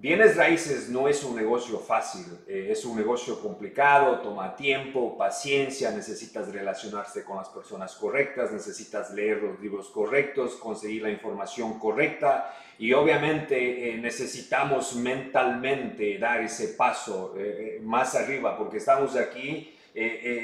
Bienes 0.00 0.34
raíces 0.34 0.88
no 0.88 1.08
es 1.08 1.22
un 1.24 1.36
negocio 1.36 1.78
fácil, 1.78 2.24
eh, 2.48 2.68
es 2.70 2.86
un 2.86 2.96
negocio 2.96 3.38
complicado, 3.38 4.20
toma 4.20 4.56
tiempo, 4.56 5.14
paciencia, 5.18 5.90
necesitas 5.90 6.50
relacionarse 6.50 7.22
con 7.22 7.36
las 7.36 7.50
personas 7.50 7.94
correctas, 7.96 8.50
necesitas 8.50 9.12
leer 9.12 9.42
los 9.42 9.60
libros 9.60 9.90
correctos, 9.90 10.54
conseguir 10.54 11.02
la 11.02 11.10
información 11.10 11.78
correcta 11.78 12.50
y 12.78 12.94
obviamente 12.94 13.90
eh, 13.90 13.98
necesitamos 13.98 14.96
mentalmente 14.96 16.16
dar 16.16 16.40
ese 16.40 16.68
paso 16.68 17.34
eh, 17.36 17.78
más 17.82 18.14
arriba 18.14 18.56
porque 18.56 18.78
estamos 18.78 19.16
aquí 19.16 19.76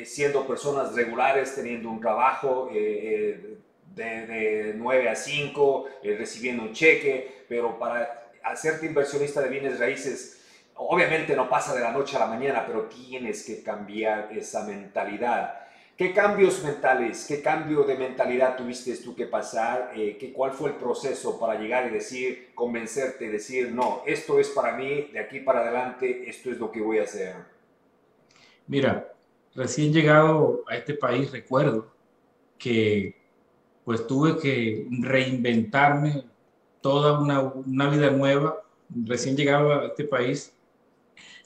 siendo 0.05 0.47
personas 0.47 0.93
regulares, 0.95 1.55
teniendo 1.55 1.89
un 1.89 2.01
trabajo 2.01 2.69
de, 2.75 3.57
de 3.95 4.75
9 4.77 5.09
a 5.09 5.15
5, 5.15 5.87
recibiendo 6.03 6.65
un 6.65 6.73
cheque, 6.73 7.45
pero 7.49 7.79
para 7.79 8.26
hacerte 8.47 8.87
inversionista 8.87 9.41
de 9.41 9.49
bienes 9.49 9.79
raíces, 9.79 10.41
obviamente 10.77 11.35
no 11.35 11.49
pasa 11.49 11.75
de 11.75 11.81
la 11.81 11.93
noche 11.93 12.17
a 12.17 12.21
la 12.21 12.27
mañana, 12.27 12.65
pero 12.67 12.85
tienes 12.85 13.45
que 13.45 13.63
cambiar 13.63 14.29
esa 14.33 14.65
mentalidad. 14.65 15.61
¿Qué 15.97 16.13
cambios 16.13 16.63
mentales, 16.63 17.25
qué 17.27 17.41
cambio 17.41 17.83
de 17.85 17.97
mentalidad 17.97 18.57
tuviste 18.57 18.95
tú 18.99 19.17
que 19.17 19.27
pasar? 19.27 19.93
Eh, 19.97 20.19
¿qué, 20.21 20.33
¿Cuál 20.33 20.53
fue 20.53 20.71
el 20.71 20.77
proceso 20.77 21.41
para 21.41 21.59
llegar 21.59 21.87
y 21.87 21.91
decir, 21.91 22.51
convencerte, 22.55 23.31
decir, 23.31 23.73
no, 23.73 24.03
esto 24.07 24.39
es 24.39 24.51
para 24.51 24.77
mí, 24.77 25.09
de 25.13 25.19
aquí 25.19 25.41
para 25.41 25.61
adelante, 25.61 26.29
esto 26.29 26.51
es 26.51 26.59
lo 26.59 26.71
que 26.71 26.83
voy 26.83 26.99
a 26.99 27.05
hacer? 27.05 27.37
Mira, 28.67 29.11
recién 29.55 29.93
llegado 29.93 30.65
a 30.69 30.77
este 30.77 30.95
país, 30.95 31.33
recuerdo 31.33 31.91
que 32.59 33.17
pues 33.85 34.07
tuve 34.07 34.39
que 34.39 34.87
reinventarme 35.01 36.25
toda 36.87 37.19
una, 37.19 37.91
vida 37.91 38.11
nueva. 38.11 38.63
Recién 38.89 39.37
llegado 39.37 39.73
a 39.73 39.87
este 39.87 40.05
país, 40.05 40.53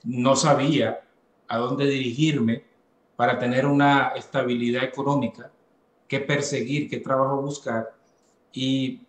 no 0.04 0.36
sabía 0.36 1.00
a 1.48 1.56
dónde 1.56 1.86
dirigirme 1.86 2.62
para 3.16 3.38
tener 3.38 3.64
una 3.64 4.08
estabilidad 4.08 4.84
económica, 4.84 5.50
qué 6.06 6.20
perseguir, 6.20 6.90
qué 6.90 6.98
trabajo 6.98 7.40
buscar. 7.40 7.88
Y 8.52 9.00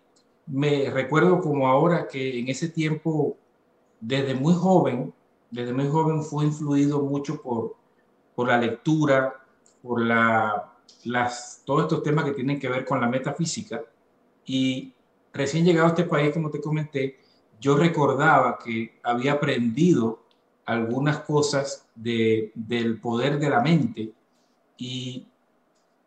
me 0.47 0.89
recuerdo 0.89 1.41
como 1.41 1.67
ahora 1.67 2.07
que 2.07 2.39
en 2.39 2.47
ese 2.47 2.69
tiempo, 2.69 3.35
desde 4.00 4.33
muy 4.33 4.53
joven, 4.53 5.13
desde 5.50 5.73
muy 5.73 5.89
joven 5.89 6.23
fue 6.23 6.45
influido 6.45 7.01
mucho 7.01 7.41
por, 7.41 7.75
por 8.35 8.47
la 8.47 8.57
lectura, 8.57 9.35
por 9.83 10.00
la, 10.00 10.77
las, 11.03 11.61
todos 11.65 11.81
estos 11.83 12.03
temas 12.03 12.23
que 12.23 12.31
tienen 12.31 12.57
que 12.57 12.69
ver 12.69 12.85
con 12.85 13.01
la 13.01 13.07
metafísica. 13.09 13.83
Y 14.45 14.93
recién 15.33 15.65
llegado 15.65 15.88
a 15.88 15.89
este 15.89 16.03
país, 16.03 16.33
como 16.33 16.50
te 16.50 16.61
comenté, 16.61 17.17
yo 17.59 17.75
recordaba 17.75 18.57
que 18.57 19.00
había 19.03 19.33
aprendido 19.33 20.23
algunas 20.65 21.19
cosas 21.19 21.88
de, 21.95 22.51
del 22.55 23.00
poder 23.00 23.39
de 23.39 23.50
la 23.50 23.61
mente 23.61 24.13
y 24.77 25.27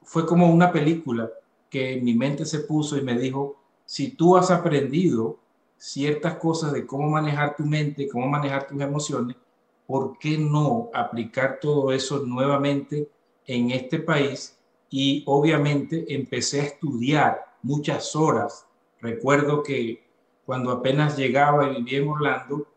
fue 0.02 0.26
como 0.26 0.52
una 0.52 0.72
película 0.72 1.30
que 1.70 2.00
mi 2.00 2.14
mente 2.14 2.44
se 2.44 2.60
puso 2.60 2.96
y 2.96 3.02
me 3.02 3.18
dijo, 3.18 3.56
si 3.84 4.10
tú 4.10 4.36
has 4.36 4.50
aprendido 4.50 5.38
ciertas 5.76 6.36
cosas 6.36 6.72
de 6.72 6.86
cómo 6.86 7.10
manejar 7.10 7.56
tu 7.56 7.64
mente, 7.64 8.08
cómo 8.08 8.26
manejar 8.28 8.66
tus 8.66 8.80
emociones, 8.80 9.36
¿por 9.86 10.18
qué 10.18 10.38
no 10.38 10.90
aplicar 10.94 11.58
todo 11.60 11.92
eso 11.92 12.20
nuevamente 12.20 13.08
en 13.46 13.70
este 13.70 13.98
país? 13.98 14.58
Y 14.90 15.22
obviamente 15.26 16.04
empecé 16.14 16.60
a 16.60 16.64
estudiar 16.64 17.44
muchas 17.62 18.14
horas 18.14 18.66
Recuerdo 19.04 19.62
que 19.62 20.02
cuando 20.46 20.70
apenas 20.70 21.18
llegaba 21.18 21.70
y 21.70 21.82
vivía 21.82 21.98
en 21.98 22.08
Orlando, 22.08 22.68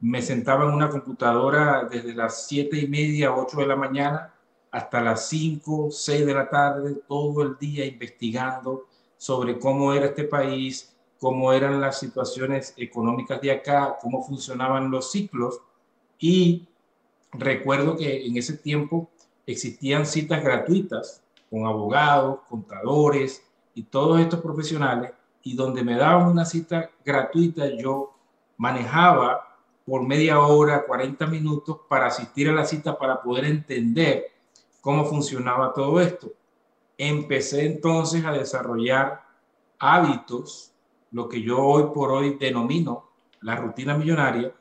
me 0.00 0.20
sentaba 0.20 0.64
en 0.64 0.74
una 0.74 0.90
computadora 0.90 1.88
desde 1.90 2.12
las 2.12 2.46
siete 2.46 2.76
y 2.76 2.86
media, 2.86 3.34
8 3.34 3.56
de 3.60 3.66
la 3.66 3.76
mañana, 3.76 4.34
hasta 4.70 5.00
las 5.00 5.26
5, 5.30 5.88
6 5.90 6.26
de 6.26 6.34
la 6.34 6.50
tarde, 6.50 6.96
todo 7.08 7.40
el 7.40 7.56
día 7.58 7.86
investigando 7.86 8.88
sobre 9.16 9.58
cómo 9.58 9.94
era 9.94 10.04
este 10.04 10.24
país, 10.24 10.94
cómo 11.18 11.50
eran 11.50 11.80
las 11.80 11.98
situaciones 11.98 12.74
económicas 12.76 13.40
de 13.40 13.52
acá, 13.52 13.96
cómo 14.02 14.22
funcionaban 14.22 14.90
los 14.90 15.10
ciclos. 15.10 15.62
Y 16.18 16.68
recuerdo 17.32 17.96
que 17.96 18.26
en 18.26 18.36
ese 18.36 18.58
tiempo 18.58 19.08
existían 19.46 20.04
citas 20.04 20.44
gratuitas 20.44 21.22
con 21.48 21.64
abogados, 21.64 22.40
contadores 22.50 23.42
y 23.74 23.84
todos 23.84 24.20
estos 24.20 24.42
profesionales 24.42 25.12
y 25.42 25.54
donde 25.54 25.82
me 25.82 25.96
daban 25.96 26.28
una 26.28 26.44
cita 26.44 26.90
gratuita, 27.04 27.66
yo 27.74 28.14
manejaba 28.56 29.56
por 29.84 30.06
media 30.06 30.40
hora, 30.40 30.84
40 30.86 31.26
minutos 31.26 31.78
para 31.88 32.06
asistir 32.06 32.48
a 32.48 32.52
la 32.52 32.64
cita 32.64 32.98
para 32.98 33.22
poder 33.22 33.46
entender 33.46 34.26
cómo 34.80 35.04
funcionaba 35.04 35.72
todo 35.72 36.00
esto. 36.00 36.32
Empecé 36.96 37.66
entonces 37.66 38.24
a 38.24 38.32
desarrollar 38.32 39.22
hábitos, 39.78 40.72
lo 41.10 41.28
que 41.28 41.42
yo 41.42 41.58
hoy 41.58 41.92
por 41.94 42.12
hoy 42.12 42.36
denomino 42.38 43.10
la 43.40 43.56
rutina 43.56 43.96
millonaria, 43.96 44.52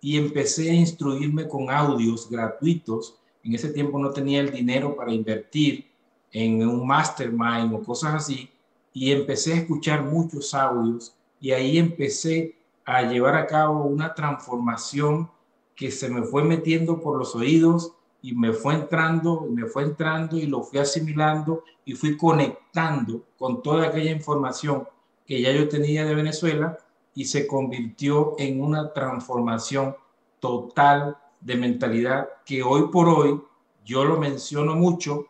y 0.00 0.16
empecé 0.16 0.70
a 0.70 0.74
instruirme 0.74 1.46
con 1.46 1.70
audios 1.70 2.28
gratuitos. 2.28 3.20
En 3.44 3.54
ese 3.54 3.68
tiempo 3.68 3.98
no 3.98 4.10
tenía 4.10 4.40
el 4.40 4.50
dinero 4.50 4.96
para 4.96 5.12
invertir 5.12 5.86
en 6.32 6.66
un 6.66 6.84
mastermind 6.86 7.72
o 7.74 7.82
cosas 7.82 8.14
así, 8.14 8.50
y 8.92 9.12
empecé 9.12 9.52
a 9.52 9.56
escuchar 9.56 10.02
muchos 10.02 10.54
audios 10.54 11.16
y 11.40 11.52
ahí 11.52 11.78
empecé 11.78 12.56
a 12.84 13.02
llevar 13.02 13.36
a 13.36 13.46
cabo 13.46 13.84
una 13.84 14.14
transformación 14.14 15.30
que 15.74 15.90
se 15.90 16.08
me 16.08 16.22
fue 16.22 16.44
metiendo 16.44 17.00
por 17.00 17.18
los 17.18 17.34
oídos 17.34 17.92
y 18.20 18.34
me 18.34 18.52
fue 18.52 18.74
entrando, 18.74 19.46
me 19.50 19.66
fue 19.66 19.82
entrando 19.82 20.36
y 20.36 20.46
lo 20.46 20.62
fui 20.62 20.78
asimilando 20.78 21.64
y 21.84 21.94
fui 21.94 22.16
conectando 22.16 23.24
con 23.36 23.62
toda 23.62 23.88
aquella 23.88 24.12
información 24.12 24.86
que 25.26 25.40
ya 25.40 25.52
yo 25.52 25.68
tenía 25.68 26.04
de 26.04 26.14
Venezuela 26.14 26.78
y 27.14 27.24
se 27.24 27.46
convirtió 27.46 28.34
en 28.38 28.62
una 28.62 28.92
transformación 28.92 29.96
total 30.40 31.16
de 31.40 31.56
mentalidad 31.56 32.28
que 32.44 32.62
hoy 32.62 32.88
por 32.92 33.08
hoy 33.08 33.40
yo 33.84 34.04
lo 34.04 34.18
menciono 34.18 34.76
mucho 34.76 35.26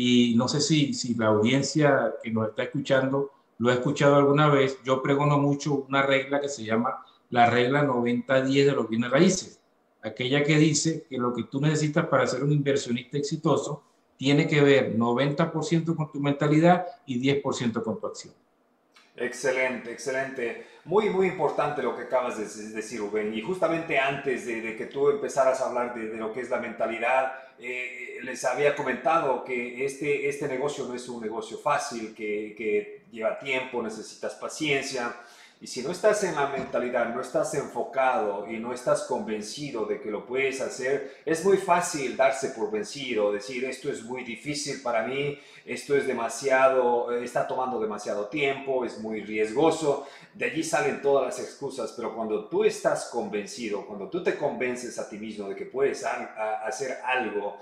y 0.00 0.36
no 0.36 0.46
sé 0.46 0.60
si, 0.60 0.94
si 0.94 1.16
la 1.16 1.26
audiencia 1.26 2.14
que 2.22 2.30
nos 2.30 2.50
está 2.50 2.62
escuchando 2.62 3.32
lo 3.58 3.68
ha 3.68 3.74
escuchado 3.74 4.14
alguna 4.14 4.48
vez, 4.48 4.78
yo 4.84 5.02
pregono 5.02 5.38
mucho 5.38 5.86
una 5.88 6.02
regla 6.02 6.40
que 6.40 6.48
se 6.48 6.62
llama 6.62 7.04
la 7.30 7.50
regla 7.50 7.84
90-10 7.84 8.64
de 8.64 8.72
los 8.72 8.88
bienes 8.88 9.10
raíces, 9.10 9.60
aquella 10.00 10.44
que 10.44 10.56
dice 10.56 11.04
que 11.10 11.18
lo 11.18 11.34
que 11.34 11.42
tú 11.42 11.60
necesitas 11.60 12.06
para 12.06 12.28
ser 12.28 12.44
un 12.44 12.52
inversionista 12.52 13.18
exitoso 13.18 13.82
tiene 14.16 14.46
que 14.46 14.60
ver 14.60 14.96
90% 14.96 15.96
con 15.96 16.12
tu 16.12 16.20
mentalidad 16.20 16.86
y 17.04 17.20
10% 17.20 17.82
con 17.82 17.98
tu 17.98 18.06
acción. 18.06 18.34
Excelente, 19.20 19.90
excelente. 19.90 20.66
Muy, 20.84 21.10
muy 21.10 21.26
importante 21.26 21.82
lo 21.82 21.96
que 21.96 22.02
acabas 22.02 22.38
de 22.38 22.44
decir, 22.72 23.00
Rubén. 23.00 23.34
Y 23.34 23.42
justamente 23.42 23.98
antes 23.98 24.46
de, 24.46 24.76
que 24.76 24.86
tú 24.86 25.10
empezaras 25.10 25.60
a 25.60 25.66
hablar 25.66 25.94
de, 25.94 26.16
lo 26.16 26.32
que 26.32 26.40
es 26.40 26.50
la 26.50 26.58
mentalidad, 26.58 27.32
eh, 27.58 28.18
les 28.22 28.44
había 28.44 28.74
comentado 28.74 29.44
que 29.44 29.84
este, 29.84 30.28
este 30.28 30.46
negocio 30.46 30.86
no 30.86 30.94
es 30.94 31.08
un 31.08 31.20
negocio 31.20 31.58
fácil, 31.58 32.14
que, 32.14 32.54
que 32.56 33.06
lleva 33.10 33.38
tiempo, 33.38 33.82
necesitas 33.82 34.34
paciencia. 34.34 35.14
Y 35.60 35.66
si 35.66 35.82
no 35.82 35.90
estás 35.90 36.22
en 36.22 36.36
la 36.36 36.46
mentalidad, 36.46 37.12
no 37.12 37.20
estás 37.20 37.52
enfocado 37.54 38.48
y 38.48 38.58
no 38.58 38.72
estás 38.72 39.02
convencido 39.02 39.86
de 39.86 40.00
que 40.00 40.08
lo 40.08 40.24
puedes 40.24 40.60
hacer, 40.60 41.16
es 41.24 41.44
muy 41.44 41.56
fácil 41.56 42.16
darse 42.16 42.50
por 42.50 42.70
vencido, 42.70 43.32
decir 43.32 43.64
esto 43.64 43.90
es 43.90 44.04
muy 44.04 44.22
difícil 44.22 44.80
para 44.82 45.04
mí, 45.04 45.36
esto 45.64 45.96
es 45.96 46.06
demasiado, 46.06 47.10
está 47.10 47.44
tomando 47.48 47.80
demasiado 47.80 48.26
tiempo, 48.26 48.84
es 48.84 49.00
muy 49.00 49.20
riesgoso. 49.22 50.06
De 50.32 50.44
allí 50.44 50.62
salen 50.62 51.02
todas 51.02 51.26
las 51.26 51.44
excusas, 51.44 51.92
pero 51.96 52.14
cuando 52.14 52.48
tú 52.48 52.62
estás 52.62 53.06
convencido, 53.06 53.84
cuando 53.84 54.08
tú 54.08 54.22
te 54.22 54.36
convences 54.36 54.96
a 55.00 55.08
ti 55.08 55.18
mismo 55.18 55.48
de 55.48 55.56
que 55.56 55.66
puedes 55.66 56.04
hacer 56.04 56.98
algo, 57.04 57.58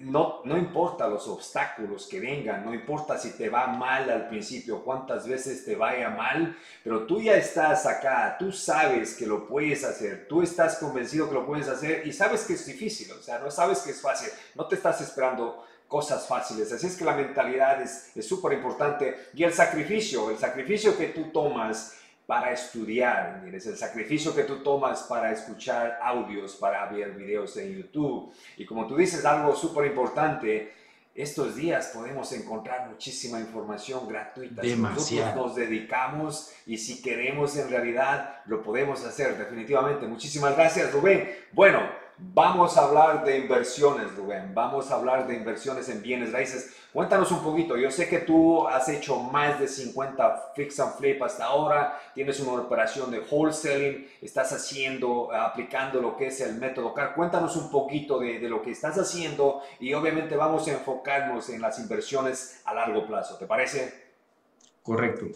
no, 0.00 0.42
no 0.44 0.58
importa 0.58 1.08
los 1.08 1.26
obstáculos 1.28 2.06
que 2.06 2.20
vengan, 2.20 2.64
no 2.64 2.74
importa 2.74 3.18
si 3.18 3.30
te 3.30 3.48
va 3.48 3.66
mal 3.66 4.10
al 4.10 4.28
principio, 4.28 4.84
cuántas 4.84 5.26
veces 5.26 5.64
te 5.64 5.76
vaya 5.76 6.10
mal, 6.10 6.56
pero 6.82 7.06
tú 7.06 7.20
ya 7.20 7.34
estás 7.34 7.86
acá, 7.86 8.36
tú 8.38 8.52
sabes 8.52 9.14
que 9.14 9.26
lo 9.26 9.46
puedes 9.46 9.82
hacer, 9.84 10.28
tú 10.28 10.42
estás 10.42 10.76
convencido 10.78 11.28
que 11.28 11.34
lo 11.34 11.46
puedes 11.46 11.68
hacer 11.68 12.06
y 12.06 12.12
sabes 12.12 12.44
que 12.44 12.54
es 12.54 12.66
difícil, 12.66 13.10
o 13.12 13.22
sea, 13.22 13.38
no 13.38 13.50
sabes 13.50 13.80
que 13.80 13.92
es 13.92 14.00
fácil, 14.00 14.28
no 14.54 14.66
te 14.66 14.74
estás 14.74 15.00
esperando 15.00 15.64
cosas 15.88 16.26
fáciles. 16.26 16.72
Así 16.72 16.86
es 16.86 16.96
que 16.96 17.04
la 17.04 17.14
mentalidad 17.14 17.80
es 17.80 18.26
súper 18.26 18.54
importante 18.54 19.28
y 19.32 19.44
el 19.44 19.52
sacrificio, 19.52 20.30
el 20.30 20.38
sacrificio 20.38 20.96
que 20.96 21.08
tú 21.08 21.30
tomas 21.32 21.96
para 22.26 22.52
estudiar, 22.52 23.42
es 23.52 23.66
el 23.66 23.76
sacrificio 23.76 24.34
que 24.34 24.44
tú 24.44 24.62
tomas 24.62 25.02
para 25.02 25.30
escuchar 25.32 25.98
audios, 26.02 26.56
para 26.56 26.86
ver 26.86 27.12
videos 27.12 27.56
en 27.56 27.76
YouTube. 27.76 28.32
Y 28.56 28.64
como 28.64 28.86
tú 28.86 28.96
dices, 28.96 29.24
algo 29.24 29.54
súper 29.54 29.86
importante, 29.86 30.72
estos 31.14 31.54
días 31.54 31.92
podemos 31.94 32.32
encontrar 32.32 32.88
muchísima 32.88 33.38
información 33.38 34.08
gratuita. 34.08 34.62
Demasiado. 34.62 35.26
nosotros 35.26 35.46
nos 35.46 35.56
dedicamos 35.56 36.52
y 36.66 36.76
si 36.78 37.02
queremos 37.02 37.56
en 37.56 37.70
realidad, 37.70 38.40
lo 38.46 38.62
podemos 38.62 39.04
hacer 39.04 39.38
definitivamente. 39.38 40.06
Muchísimas 40.06 40.56
gracias, 40.56 40.92
Rubén. 40.92 41.30
Bueno, 41.52 41.80
vamos 42.18 42.76
a 42.76 42.86
hablar 42.86 43.24
de 43.24 43.38
inversiones, 43.38 44.14
Rubén. 44.14 44.52
Vamos 44.54 44.90
a 44.90 44.96
hablar 44.96 45.26
de 45.26 45.34
inversiones 45.34 45.88
en 45.88 46.02
bienes 46.02 46.32
raíces. 46.32 46.74
Cuéntanos 46.92 47.32
un 47.32 47.42
poquito, 47.42 47.76
yo 47.76 47.90
sé 47.90 48.08
que 48.08 48.20
tú 48.20 48.68
has 48.68 48.88
hecho 48.88 49.18
más 49.18 49.58
de 49.58 49.66
50 49.66 50.52
fix 50.54 50.78
and 50.78 50.94
flip 50.94 51.20
hasta 51.24 51.46
ahora, 51.46 52.00
tienes 52.14 52.38
una 52.38 52.62
operación 52.62 53.10
de 53.10 53.18
wholesaling, 53.18 54.08
estás 54.22 54.52
haciendo, 54.52 55.34
aplicando 55.34 56.00
lo 56.00 56.16
que 56.16 56.28
es 56.28 56.40
el 56.40 56.54
método 56.54 56.94
CAR. 56.94 57.14
Cuéntanos 57.16 57.56
un 57.56 57.68
poquito 57.68 58.20
de, 58.20 58.38
de 58.38 58.48
lo 58.48 58.62
que 58.62 58.70
estás 58.70 58.96
haciendo 58.96 59.60
y 59.80 59.92
obviamente 59.92 60.36
vamos 60.36 60.68
a 60.68 60.72
enfocarnos 60.72 61.48
en 61.48 61.60
las 61.60 61.80
inversiones 61.80 62.62
a 62.64 62.74
largo 62.74 63.04
plazo, 63.08 63.38
¿te 63.38 63.46
parece? 63.46 64.04
Correcto. 64.84 65.26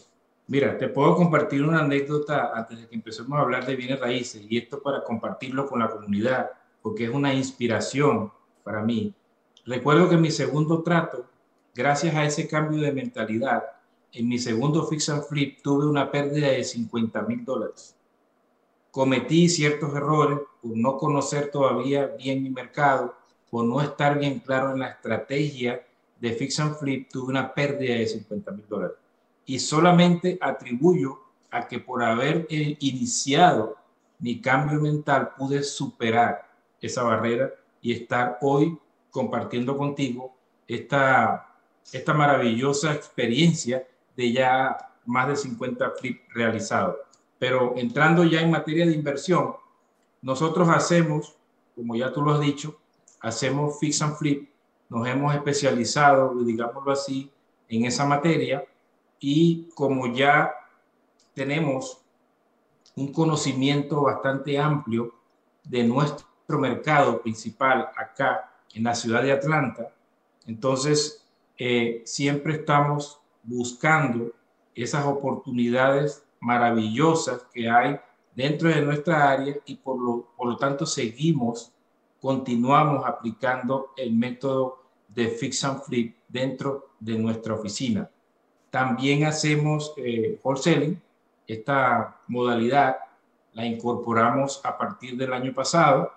Mira, 0.46 0.78
te 0.78 0.88
puedo 0.88 1.14
compartir 1.14 1.62
una 1.62 1.80
anécdota 1.80 2.52
antes 2.54 2.80
de 2.80 2.88
que 2.88 2.94
empecemos 2.94 3.38
a 3.38 3.42
hablar 3.42 3.66
de 3.66 3.76
bienes 3.76 4.00
raíces 4.00 4.46
y 4.48 4.56
esto 4.56 4.80
para 4.80 5.04
compartirlo 5.04 5.66
con 5.66 5.80
la 5.80 5.90
comunidad, 5.90 6.52
porque 6.88 7.04
es 7.04 7.10
una 7.10 7.34
inspiración 7.34 8.32
para 8.64 8.82
mí. 8.82 9.14
Recuerdo 9.66 10.08
que 10.08 10.16
mi 10.16 10.30
segundo 10.30 10.82
trato 10.82 11.26
Gracias 11.78 12.12
a 12.16 12.24
ese 12.24 12.48
cambio 12.48 12.82
de 12.82 12.90
mentalidad, 12.90 13.62
en 14.12 14.26
mi 14.26 14.40
segundo 14.40 14.84
fix 14.88 15.10
and 15.10 15.22
flip 15.22 15.62
tuve 15.62 15.86
una 15.86 16.10
pérdida 16.10 16.48
de 16.48 16.64
50 16.64 17.22
mil 17.22 17.44
dólares. 17.44 17.94
Cometí 18.90 19.48
ciertos 19.48 19.94
errores 19.94 20.40
por 20.60 20.76
no 20.76 20.96
conocer 20.96 21.52
todavía 21.52 22.06
bien 22.18 22.42
mi 22.42 22.50
mercado, 22.50 23.14
por 23.48 23.64
no 23.64 23.80
estar 23.80 24.18
bien 24.18 24.40
claro 24.40 24.72
en 24.72 24.80
la 24.80 24.88
estrategia 24.88 25.86
de 26.18 26.32
fix 26.32 26.58
and 26.58 26.74
flip, 26.74 27.08
tuve 27.12 27.28
una 27.30 27.54
pérdida 27.54 27.94
de 27.94 28.08
50 28.08 28.50
mil 28.50 28.66
dólares. 28.68 28.96
Y 29.46 29.60
solamente 29.60 30.36
atribuyo 30.40 31.20
a 31.48 31.68
que 31.68 31.78
por 31.78 32.02
haber 32.02 32.48
eh, 32.50 32.76
iniciado 32.80 33.76
mi 34.18 34.40
cambio 34.40 34.80
mental 34.80 35.30
pude 35.38 35.62
superar 35.62 36.47
esa 36.80 37.02
barrera 37.02 37.50
y 37.80 37.92
estar 37.92 38.38
hoy 38.40 38.78
compartiendo 39.10 39.76
contigo 39.76 40.34
esta 40.66 41.48
esta 41.92 42.12
maravillosa 42.14 42.92
experiencia 42.92 43.86
de 44.16 44.32
ya 44.32 44.76
más 45.06 45.28
de 45.28 45.36
50 45.36 45.90
flip 45.92 46.20
realizados. 46.34 46.96
Pero 47.38 47.74
entrando 47.76 48.24
ya 48.24 48.40
en 48.40 48.50
materia 48.50 48.84
de 48.84 48.92
inversión, 48.92 49.54
nosotros 50.20 50.68
hacemos, 50.68 51.36
como 51.74 51.94
ya 51.94 52.12
tú 52.12 52.22
lo 52.22 52.32
has 52.32 52.40
dicho, 52.40 52.78
hacemos 53.20 53.78
fix 53.78 54.02
and 54.02 54.16
flip, 54.16 54.50
nos 54.88 55.06
hemos 55.06 55.34
especializado, 55.34 56.34
digámoslo 56.42 56.92
así, 56.92 57.30
en 57.68 57.84
esa 57.84 58.04
materia 58.06 58.64
y 59.20 59.68
como 59.74 60.06
ya 60.12 60.52
tenemos 61.34 62.00
un 62.96 63.12
conocimiento 63.12 64.02
bastante 64.02 64.58
amplio 64.58 65.14
de 65.64 65.84
nuestro 65.84 66.26
mercado 66.56 67.20
principal 67.20 67.90
acá 67.94 68.50
en 68.72 68.84
la 68.84 68.94
ciudad 68.94 69.22
de 69.22 69.32
Atlanta, 69.32 69.92
entonces 70.46 71.26
eh, 71.58 72.00
siempre 72.06 72.54
estamos 72.54 73.20
buscando 73.42 74.32
esas 74.74 75.04
oportunidades 75.04 76.24
maravillosas 76.40 77.42
que 77.52 77.68
hay 77.68 77.98
dentro 78.34 78.68
de 78.68 78.80
nuestra 78.80 79.30
área 79.30 79.56
y 79.66 79.74
por 79.76 80.00
lo, 80.00 80.28
por 80.36 80.46
lo 80.46 80.56
tanto 80.56 80.86
seguimos, 80.86 81.72
continuamos 82.20 83.04
aplicando 83.04 83.90
el 83.96 84.14
método 84.14 84.84
de 85.08 85.28
fix 85.28 85.64
and 85.64 85.82
flip 85.82 86.16
dentro 86.28 86.90
de 87.00 87.18
nuestra 87.18 87.54
oficina. 87.54 88.08
También 88.70 89.24
hacemos 89.24 89.92
eh, 89.96 90.38
wholesaling, 90.42 91.00
esta 91.46 92.20
modalidad 92.28 92.96
la 93.54 93.66
incorporamos 93.66 94.60
a 94.64 94.76
partir 94.76 95.16
del 95.16 95.32
año 95.32 95.52
pasado. 95.52 96.12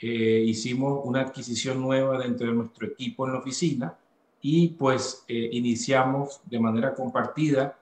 Eh, 0.00 0.44
hicimos 0.46 1.00
una 1.04 1.22
adquisición 1.22 1.80
nueva 1.80 2.18
dentro 2.18 2.46
de 2.46 2.54
nuestro 2.54 2.86
equipo 2.86 3.26
en 3.26 3.32
la 3.32 3.38
oficina 3.40 3.98
y 4.40 4.68
pues 4.68 5.24
eh, 5.28 5.48
iniciamos 5.52 6.40
de 6.44 6.60
manera 6.60 6.94
compartida 6.94 7.76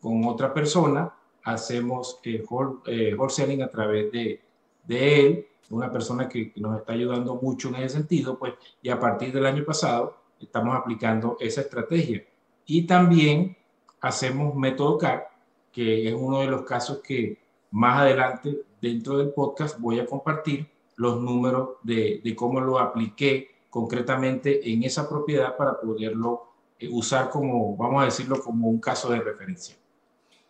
con 0.00 0.24
otra 0.24 0.52
persona, 0.52 1.12
hacemos 1.44 2.18
eh, 2.24 2.42
eh, 2.86 3.14
wholesaling 3.14 3.62
a 3.62 3.68
través 3.68 4.10
de, 4.10 4.40
de 4.86 5.20
él, 5.20 5.46
una 5.70 5.92
persona 5.92 6.28
que, 6.28 6.52
nos 6.56 6.78
está 6.78 6.94
ayudando 6.94 7.36
mucho 7.36 7.68
en 7.68 7.76
ese 7.76 7.96
sentido, 7.96 8.38
pues, 8.38 8.54
y 8.82 8.88
a 8.88 8.98
partir 8.98 9.32
del 9.32 9.46
año 9.46 9.64
pasado 9.64 10.16
estamos 10.40 10.76
aplicando 10.76 11.36
esa 11.38 11.60
estrategia. 11.60 12.24
Y 12.66 12.86
también 12.86 13.56
hacemos 14.00 14.54
método 14.56 14.98
CAR, 14.98 15.28
que 15.70 16.08
es 16.08 16.14
uno 16.14 16.40
de 16.40 16.46
los 16.46 16.62
casos 16.62 16.98
que 16.98 17.38
más 17.70 18.00
adelante 18.00 18.62
dentro 18.80 19.18
del 19.18 19.30
podcast 19.30 19.78
voy 19.78 20.00
a 20.00 20.06
compartir 20.06 20.68
los 21.00 21.18
números 21.18 21.78
de, 21.82 22.20
de 22.22 22.36
cómo 22.36 22.60
lo 22.60 22.78
apliqué 22.78 23.62
concretamente 23.70 24.70
en 24.70 24.82
esa 24.82 25.08
propiedad 25.08 25.56
para 25.56 25.80
poderlo 25.80 26.52
eh, 26.78 26.88
usar 26.90 27.30
como, 27.30 27.74
vamos 27.74 28.02
a 28.02 28.04
decirlo, 28.04 28.42
como 28.42 28.68
un 28.68 28.78
caso 28.78 29.10
de 29.10 29.20
referencia. 29.20 29.76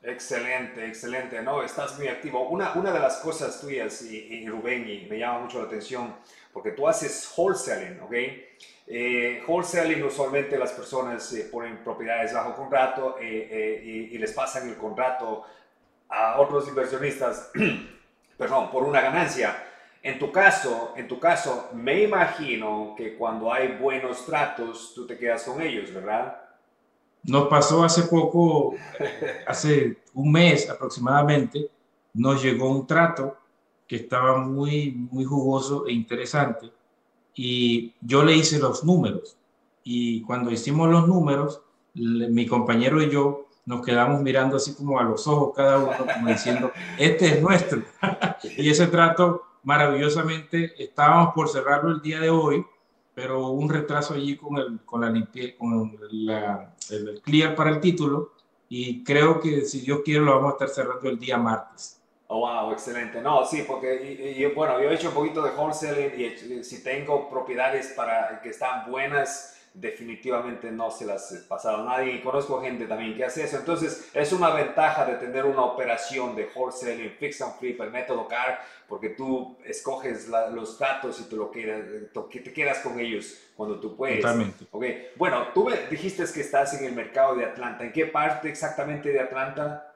Excelente, 0.02 0.84
excelente. 0.88 1.40
No, 1.40 1.62
estás 1.62 1.96
muy 1.96 2.08
activo. 2.08 2.48
Una, 2.48 2.72
una 2.72 2.92
de 2.92 2.98
las 2.98 3.18
cosas 3.18 3.60
tuyas, 3.60 4.02
y, 4.02 4.44
Rubén, 4.48 4.88
y 4.88 5.06
me 5.08 5.20
llama 5.20 5.40
mucho 5.40 5.60
la 5.60 5.66
atención, 5.66 6.16
porque 6.52 6.72
tú 6.72 6.88
haces 6.88 7.32
wholesaling, 7.36 8.00
¿ok? 8.00 8.12
Eh, 8.88 9.44
wholesaling 9.46 10.02
usualmente 10.02 10.58
las 10.58 10.72
personas 10.72 11.32
eh, 11.32 11.48
ponen 11.52 11.84
propiedades 11.84 12.34
bajo 12.34 12.56
contrato 12.56 13.18
eh, 13.20 13.82
y, 13.84 14.16
y, 14.16 14.18
les 14.18 14.32
pasan 14.32 14.68
el 14.68 14.76
contrato 14.76 15.44
a 16.08 16.40
otros 16.40 16.66
inversionistas, 16.66 17.52
perdón, 18.36 18.68
por 18.72 18.82
una 18.82 19.00
ganancia. 19.00 19.69
En 20.02 20.18
tu 20.18 20.32
caso, 20.32 20.94
en 20.96 21.06
tu 21.06 21.20
caso, 21.20 21.68
me 21.74 22.02
imagino 22.02 22.94
que 22.96 23.16
cuando 23.16 23.52
hay 23.52 23.76
buenos 23.76 24.24
tratos, 24.24 24.92
tú 24.94 25.06
te 25.06 25.18
quedas 25.18 25.42
con 25.42 25.60
ellos, 25.60 25.92
¿verdad? 25.92 26.40
Nos 27.24 27.48
pasó 27.48 27.84
hace 27.84 28.04
poco, 28.04 28.74
hace 29.46 29.98
un 30.14 30.32
mes 30.32 30.70
aproximadamente, 30.70 31.68
nos 32.14 32.42
llegó 32.42 32.70
un 32.70 32.86
trato 32.86 33.36
que 33.86 33.96
estaba 33.96 34.38
muy, 34.38 34.92
muy 34.92 35.24
jugoso 35.24 35.86
e 35.86 35.92
interesante 35.92 36.70
y 37.34 37.94
yo 38.00 38.24
le 38.24 38.36
hice 38.36 38.58
los 38.58 38.82
números 38.84 39.36
y 39.84 40.22
cuando 40.22 40.50
hicimos 40.50 40.88
los 40.88 41.06
números, 41.06 41.60
mi 41.92 42.46
compañero 42.46 43.02
y 43.02 43.10
yo 43.10 43.48
nos 43.66 43.84
quedamos 43.84 44.22
mirando 44.22 44.56
así 44.56 44.74
como 44.74 44.98
a 44.98 45.02
los 45.02 45.26
ojos 45.26 45.52
cada 45.54 45.78
uno, 45.78 45.92
como 46.14 46.28
diciendo, 46.28 46.72
este 46.98 47.26
es 47.26 47.42
nuestro. 47.42 47.82
y 48.56 48.70
ese 48.70 48.86
trato 48.86 49.42
maravillosamente. 49.62 50.74
Estábamos 50.82 51.34
por 51.34 51.48
cerrarlo 51.48 51.90
el 51.90 52.00
día 52.00 52.20
de 52.20 52.30
hoy, 52.30 52.64
pero 53.14 53.48
un 53.48 53.68
retraso 53.68 54.14
allí 54.14 54.36
con 54.36 54.56
el, 54.58 54.80
con 54.84 55.00
la 55.00 55.28
con 55.58 55.98
la, 56.10 56.74
el 56.90 57.20
clear 57.22 57.54
para 57.54 57.70
el 57.70 57.80
título 57.80 58.32
y 58.68 59.02
creo 59.02 59.40
que 59.40 59.62
si 59.62 59.80
Dios 59.80 60.00
quiere 60.04 60.20
lo 60.20 60.36
vamos 60.36 60.52
a 60.52 60.52
estar 60.52 60.68
cerrando 60.68 61.10
el 61.10 61.18
día 61.18 61.36
martes. 61.36 62.00
Oh, 62.28 62.38
wow, 62.38 62.70
excelente. 62.70 63.20
No, 63.20 63.44
sí, 63.44 63.64
porque 63.66 64.52
bueno, 64.54 64.80
yo 64.80 64.88
he 64.88 64.94
hecho 64.94 65.08
un 65.08 65.14
poquito 65.14 65.42
de 65.42 65.50
wholesaling 65.50 66.12
y 66.16 66.62
si 66.62 66.84
tengo 66.84 67.28
propiedades 67.28 67.88
para 67.88 68.40
que 68.40 68.50
están 68.50 68.88
buenas, 68.88 69.59
definitivamente 69.72 70.70
no 70.72 70.90
se 70.90 71.06
las 71.06 71.30
he 71.32 71.38
pasado 71.40 71.82
a 71.82 71.84
nadie 71.84 72.14
y 72.14 72.20
conozco 72.22 72.60
gente 72.60 72.86
también 72.86 73.16
que 73.16 73.24
hace 73.24 73.44
eso. 73.44 73.56
Entonces 73.56 74.10
es 74.12 74.32
una 74.32 74.50
ventaja 74.50 75.04
de 75.04 75.14
tener 75.14 75.44
una 75.44 75.62
operación 75.62 76.34
de 76.34 76.48
wholesaling, 76.54 77.12
fix 77.18 77.40
and 77.40 77.56
flip, 77.58 77.80
el 77.80 77.90
método 77.90 78.26
CAR, 78.26 78.60
porque 78.88 79.10
tú 79.10 79.56
escoges 79.64 80.28
los 80.28 80.78
datos 80.78 81.20
y 81.20 81.24
tú 81.24 81.36
lo 81.36 81.50
quieras, 81.50 81.84
que 82.30 82.40
te 82.40 82.52
quedas 82.52 82.80
con 82.80 82.98
ellos 82.98 83.38
cuando 83.56 83.78
tú 83.78 83.96
puedes. 83.96 84.20
Totalmente. 84.20 84.66
Okay. 84.70 85.08
Bueno, 85.16 85.46
tú 85.54 85.64
me 85.64 85.76
dijiste 85.88 86.24
que 86.32 86.40
estás 86.40 86.74
en 86.80 86.86
el 86.86 86.92
mercado 86.92 87.36
de 87.36 87.44
Atlanta. 87.44 87.84
¿En 87.84 87.92
qué 87.92 88.06
parte 88.06 88.48
exactamente 88.48 89.10
de 89.10 89.20
Atlanta? 89.20 89.94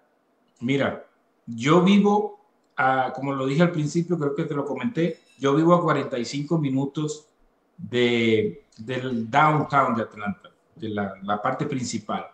Mira, 0.60 1.04
yo 1.46 1.82
vivo, 1.82 2.40
a, 2.76 3.12
como 3.12 3.32
lo 3.32 3.46
dije 3.46 3.62
al 3.62 3.72
principio, 3.72 4.16
creo 4.18 4.34
que 4.34 4.44
te 4.44 4.54
lo 4.54 4.64
comenté, 4.64 5.18
yo 5.38 5.54
vivo 5.54 5.74
a 5.74 5.82
45 5.82 6.58
minutos 6.58 7.28
de, 7.76 8.63
del 8.78 9.30
downtown 9.30 9.94
de 9.94 10.02
Atlanta, 10.02 10.50
de 10.74 10.88
la, 10.88 11.14
la 11.22 11.40
parte 11.40 11.66
principal. 11.66 12.26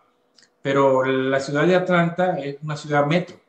Pero 0.62 1.05
la 1.05 1.40
ciudad 1.40 1.66
de 1.66 1.76
Atlanta 1.76 2.38
es 2.38 2.57
una 2.62 2.76
ciudad 2.76 3.07
metro, 3.07 3.40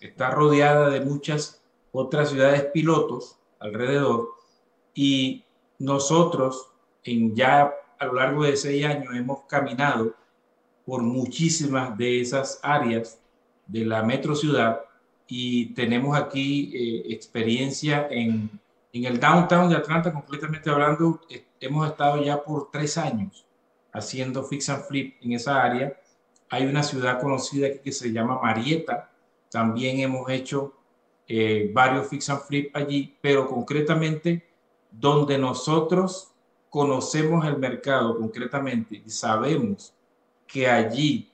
está 0.00 0.30
rodeada 0.30 0.90
de 0.90 1.00
muchas 1.00 1.62
otras 1.92 2.30
ciudades 2.30 2.64
pilotos 2.66 3.38
alrededor 3.58 4.28
y 4.94 5.44
nosotros 5.78 6.68
en 7.04 7.34
ya 7.34 7.72
a 7.98 8.06
lo 8.06 8.14
largo 8.14 8.44
de 8.44 8.56
seis 8.56 8.84
años 8.84 9.14
hemos 9.14 9.40
caminado 9.48 10.14
por 10.84 11.02
muchísimas 11.02 11.96
de 11.98 12.20
esas 12.20 12.60
áreas 12.62 13.18
de 13.66 13.84
la 13.84 14.02
metro 14.02 14.34
ciudad 14.34 14.80
y 15.26 15.74
tenemos 15.74 16.16
aquí 16.16 16.70
eh, 16.74 17.12
experiencia 17.12 18.08
en, 18.10 18.50
en, 18.92 19.04
el 19.04 19.20
downtown 19.20 19.68
de 19.68 19.76
Atlanta, 19.76 20.12
completamente 20.12 20.70
hablando, 20.70 21.20
eh, 21.28 21.46
hemos 21.60 21.88
estado 21.88 22.22
ya 22.22 22.42
por 22.42 22.70
tres 22.70 22.96
años 22.98 23.46
haciendo 23.92 24.44
fix 24.44 24.68
and 24.68 24.84
flip 24.84 25.16
en 25.20 25.32
esa 25.32 25.62
área. 25.62 25.98
Hay 26.50 26.66
una 26.66 26.82
ciudad 26.82 27.20
conocida 27.20 27.68
que 27.82 27.92
se 27.92 28.12
llama 28.12 28.40
Marietta, 28.40 29.10
también 29.50 30.00
hemos 30.00 30.28
hecho 30.30 30.74
eh, 31.26 31.70
varios 31.74 32.08
fix 32.08 32.28
and 32.30 32.42
flip 32.42 32.74
allí, 32.74 33.16
pero 33.20 33.46
concretamente 33.46 34.46
donde 34.90 35.38
nosotros 35.38 36.32
conocemos 36.70 37.46
el 37.46 37.58
mercado 37.58 38.18
concretamente 38.18 39.02
y 39.04 39.10
sabemos 39.10 39.94
que 40.46 40.68
allí 40.68 41.30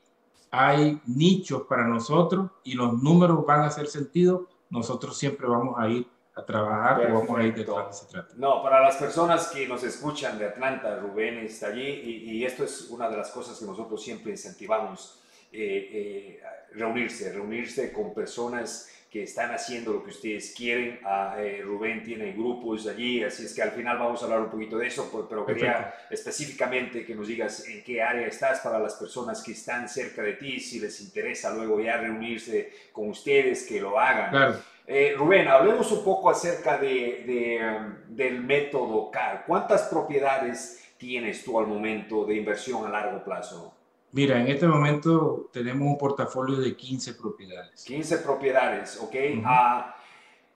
hay 0.50 1.00
nichos 1.06 1.62
para 1.68 1.86
nosotros 1.86 2.50
y 2.62 2.74
los 2.74 3.00
números 3.02 3.44
van 3.44 3.60
a 3.60 3.66
hacer 3.66 3.86
sentido, 3.86 4.48
nosotros 4.70 5.16
siempre 5.16 5.46
vamos 5.46 5.74
a 5.78 5.88
ir 5.88 6.06
a 6.36 6.44
trabajar 6.44 7.10
o 7.10 7.14
vamos 7.14 7.38
a 7.38 7.44
ir 7.44 7.54
de 7.54 7.62
ese 7.62 8.06
trato. 8.06 8.34
No, 8.36 8.62
para 8.62 8.80
las 8.80 8.96
personas 8.96 9.48
que 9.48 9.68
nos 9.68 9.84
escuchan 9.84 10.38
de 10.38 10.46
Atlanta, 10.46 10.98
Rubén 10.98 11.38
está 11.38 11.68
allí 11.68 11.86
y, 11.86 12.30
y 12.32 12.44
esto 12.44 12.64
es 12.64 12.88
una 12.90 13.08
de 13.08 13.16
las 13.16 13.30
cosas 13.30 13.58
que 13.58 13.64
nosotros 13.64 14.02
siempre 14.02 14.32
incentivamos, 14.32 15.20
eh, 15.52 15.90
eh, 15.92 16.42
reunirse, 16.72 17.32
reunirse 17.32 17.92
con 17.92 18.12
personas 18.12 18.90
que 19.14 19.22
están 19.22 19.52
haciendo 19.52 19.92
lo 19.92 20.02
que 20.02 20.10
ustedes 20.10 20.52
quieren. 20.56 20.98
Ah, 21.04 21.36
eh, 21.38 21.62
Rubén 21.64 22.02
tiene 22.02 22.32
grupos 22.32 22.88
allí, 22.88 23.22
así 23.22 23.44
es 23.44 23.54
que 23.54 23.62
al 23.62 23.70
final 23.70 23.96
vamos 23.96 24.20
a 24.20 24.24
hablar 24.24 24.40
un 24.40 24.50
poquito 24.50 24.76
de 24.76 24.88
eso, 24.88 25.08
pero 25.30 25.46
quería 25.46 25.94
específicamente 26.10 27.06
que 27.06 27.14
nos 27.14 27.28
digas 27.28 27.64
en 27.68 27.84
qué 27.84 28.02
área 28.02 28.26
estás 28.26 28.58
para 28.58 28.80
las 28.80 28.94
personas 28.94 29.40
que 29.40 29.52
están 29.52 29.88
cerca 29.88 30.20
de 30.20 30.32
ti, 30.32 30.58
si 30.58 30.80
les 30.80 31.00
interesa 31.00 31.54
luego 31.54 31.80
ya 31.80 31.96
reunirse 31.96 32.72
con 32.90 33.08
ustedes, 33.08 33.68
que 33.68 33.80
lo 33.80 34.00
hagan. 34.00 34.60
Eh, 34.86 35.14
Rubén, 35.16 35.48
hablemos 35.48 35.90
un 35.92 36.04
poco 36.04 36.28
acerca 36.28 36.76
de, 36.76 37.58
um, 37.60 38.14
del 38.14 38.42
método 38.42 39.10
CAR. 39.10 39.44
¿Cuántas 39.46 39.82
propiedades 39.84 40.92
tienes 40.98 41.42
tú 41.42 41.58
al 41.58 41.66
momento 41.66 42.24
de 42.26 42.36
inversión 42.36 42.84
a 42.86 42.90
largo 42.90 43.24
plazo? 43.24 43.74
Mira, 44.12 44.40
en 44.40 44.48
este 44.48 44.66
momento 44.66 45.48
tenemos 45.52 45.88
un 45.88 45.98
portafolio 45.98 46.58
de 46.58 46.76
15 46.76 47.14
propiedades. 47.14 47.84
15 47.84 48.18
propiedades, 48.18 49.00
ok. 49.00 49.14
Ah, 49.44 49.96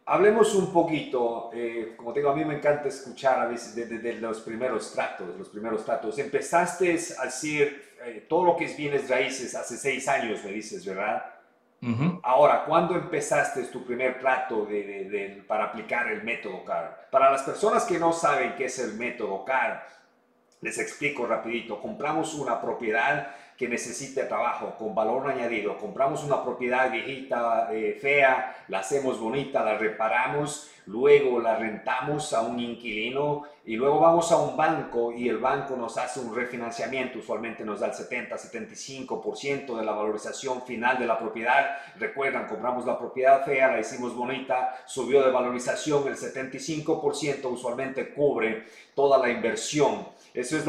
hablemos 0.04 0.54
un 0.54 0.72
poquito, 0.72 1.50
eh, 1.52 1.94
como 1.96 2.12
te 2.12 2.20
digo, 2.20 2.30
a 2.30 2.36
mí 2.36 2.44
me 2.44 2.56
encanta 2.56 2.86
escuchar 2.86 3.40
a 3.40 3.46
veces 3.46 3.74
de, 3.74 4.14
los 4.20 4.40
primeros 4.42 4.92
tratos, 4.92 5.36
los 5.36 5.48
primeros 5.48 5.84
tratos. 5.84 6.18
Empezaste 6.18 6.92
a 7.18 7.22
hacer 7.22 7.94
eh, 8.04 8.26
todo 8.28 8.44
lo 8.44 8.56
que 8.56 8.66
es 8.66 8.76
bienes 8.76 9.08
raíces 9.08 9.54
hace 9.54 9.76
seis 9.76 10.06
años, 10.06 10.44
me 10.44 10.52
dices, 10.52 10.84
¿verdad? 10.84 11.37
Ahora, 12.22 12.64
¿cuándo 12.64 12.96
empezaste 12.96 13.62
tu 13.64 13.84
primer 13.84 14.18
trato 14.18 14.66
de, 14.66 15.44
para 15.46 15.64
aplicar 15.64 16.08
el 16.10 16.24
método 16.24 16.64
CAR? 16.64 17.08
Para 17.10 17.30
las 17.30 17.42
personas 17.42 17.84
que 17.84 17.98
no 17.98 18.12
saben 18.12 18.54
qué 18.56 18.64
es 18.64 18.78
el 18.80 18.94
método 18.94 19.44
CAR, 19.44 19.86
les 20.60 20.78
explico 20.78 21.26
rapidito. 21.26 21.80
Compramos 21.80 22.34
una 22.34 22.60
propiedad 22.60 23.28
que 23.58 23.68
necesite 23.68 24.22
trabajo 24.22 24.76
con 24.78 24.94
valor 24.94 25.28
añadido. 25.28 25.76
Compramos 25.76 26.22
una 26.22 26.44
propiedad 26.44 26.92
viejita, 26.92 27.68
eh, 27.72 27.98
fea, 28.00 28.56
la 28.68 28.78
hacemos 28.78 29.18
bonita, 29.18 29.64
la 29.64 29.76
reparamos, 29.76 30.70
luego 30.86 31.40
la 31.40 31.56
rentamos 31.56 32.32
a 32.32 32.42
un 32.42 32.60
inquilino 32.60 33.42
y 33.64 33.74
luego 33.74 33.98
vamos 33.98 34.30
a 34.30 34.36
un 34.36 34.56
banco 34.56 35.10
y 35.10 35.28
el 35.28 35.38
banco 35.38 35.76
nos 35.76 35.98
hace 35.98 36.20
un 36.20 36.36
refinanciamiento, 36.36 37.18
usualmente 37.18 37.64
nos 37.64 37.80
da 37.80 37.88
el 37.88 37.94
70-75% 37.94 39.76
de 39.76 39.84
la 39.84 39.92
valorización 39.92 40.62
final 40.62 40.96
de 40.96 41.06
la 41.06 41.18
propiedad. 41.18 41.78
Recuerdan, 41.98 42.46
compramos 42.46 42.86
la 42.86 42.96
propiedad 42.96 43.44
fea, 43.44 43.72
la 43.72 43.80
hicimos 43.80 44.14
bonita, 44.14 44.84
subió 44.86 45.20
de 45.24 45.32
valorización, 45.32 46.06
el 46.06 46.14
75% 46.14 47.50
usualmente 47.50 48.14
cubre 48.14 48.66
toda 48.94 49.18
la 49.18 49.30
inversión 49.30 50.06
eso 50.34 50.56
es 50.56 50.64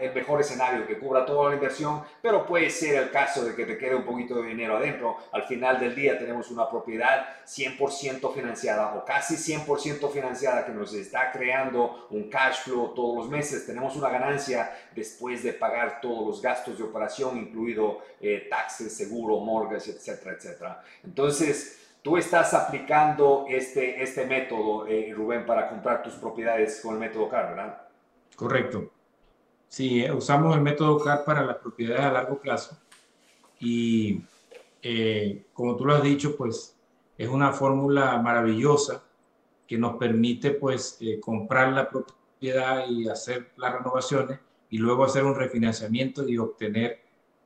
el 0.00 0.14
mejor 0.14 0.40
escenario 0.40 0.86
que 0.86 0.98
cubra 0.98 1.24
toda 1.24 1.50
la 1.50 1.56
inversión, 1.56 2.02
pero 2.20 2.46
puede 2.46 2.70
ser 2.70 3.02
el 3.02 3.10
caso 3.10 3.44
de 3.44 3.54
que 3.54 3.64
te 3.64 3.78
quede 3.78 3.94
un 3.94 4.04
poquito 4.04 4.42
de 4.42 4.48
dinero 4.48 4.76
adentro. 4.76 5.16
Al 5.32 5.44
final 5.44 5.78
del 5.80 5.94
día 5.94 6.18
tenemos 6.18 6.50
una 6.50 6.68
propiedad 6.68 7.26
100% 7.46 8.34
financiada 8.34 8.94
o 8.94 9.04
casi 9.04 9.36
100% 9.36 10.10
financiada 10.10 10.66
que 10.66 10.72
nos 10.72 10.92
está 10.94 11.30
creando 11.32 12.08
un 12.10 12.28
cash 12.28 12.64
flow 12.64 12.94
todos 12.94 13.16
los 13.16 13.28
meses. 13.28 13.66
Tenemos 13.66 13.96
una 13.96 14.08
ganancia 14.08 14.74
después 14.94 15.42
de 15.42 15.52
pagar 15.52 16.00
todos 16.00 16.26
los 16.26 16.42
gastos 16.42 16.78
de 16.78 16.84
operación, 16.84 17.38
incluido 17.38 18.00
eh, 18.20 18.46
taxes, 18.50 18.96
seguro, 18.96 19.38
mortgage, 19.40 19.90
etcétera, 19.90 20.36
etcétera. 20.36 20.82
Entonces, 21.04 21.82
Tú 22.06 22.16
estás 22.16 22.54
aplicando 22.54 23.46
este, 23.48 24.00
este 24.00 24.26
método, 24.26 24.86
eh, 24.86 25.12
Rubén, 25.12 25.44
para 25.44 25.68
comprar 25.68 26.04
tus 26.04 26.14
propiedades 26.14 26.80
con 26.80 26.94
el 26.94 27.00
método 27.00 27.28
CAR, 27.28 27.48
¿verdad? 27.48 27.85
Correcto. 28.36 28.92
Sí, 29.66 30.04
eh, 30.04 30.12
usamos 30.12 30.54
el 30.54 30.62
método 30.62 30.98
CAR 31.02 31.24
para 31.24 31.44
las 31.44 31.56
propiedades 31.56 32.04
a 32.04 32.12
largo 32.12 32.38
plazo 32.38 32.78
y 33.58 34.22
eh, 34.82 35.46
como 35.52 35.74
tú 35.74 35.86
lo 35.86 35.94
has 35.94 36.02
dicho, 36.02 36.36
pues 36.36 36.76
es 37.16 37.28
una 37.28 37.52
fórmula 37.52 38.18
maravillosa 38.18 39.02
que 39.66 39.78
nos 39.78 39.96
permite 39.96 40.52
pues 40.52 40.98
eh, 41.00 41.18
comprar 41.18 41.72
la 41.72 41.88
propiedad 41.88 42.86
y 42.88 43.08
hacer 43.08 43.52
las 43.56 43.72
renovaciones 43.72 44.38
y 44.70 44.78
luego 44.78 45.04
hacer 45.04 45.24
un 45.24 45.34
refinanciamiento 45.34 46.28
y 46.28 46.38
obtener 46.38 47.00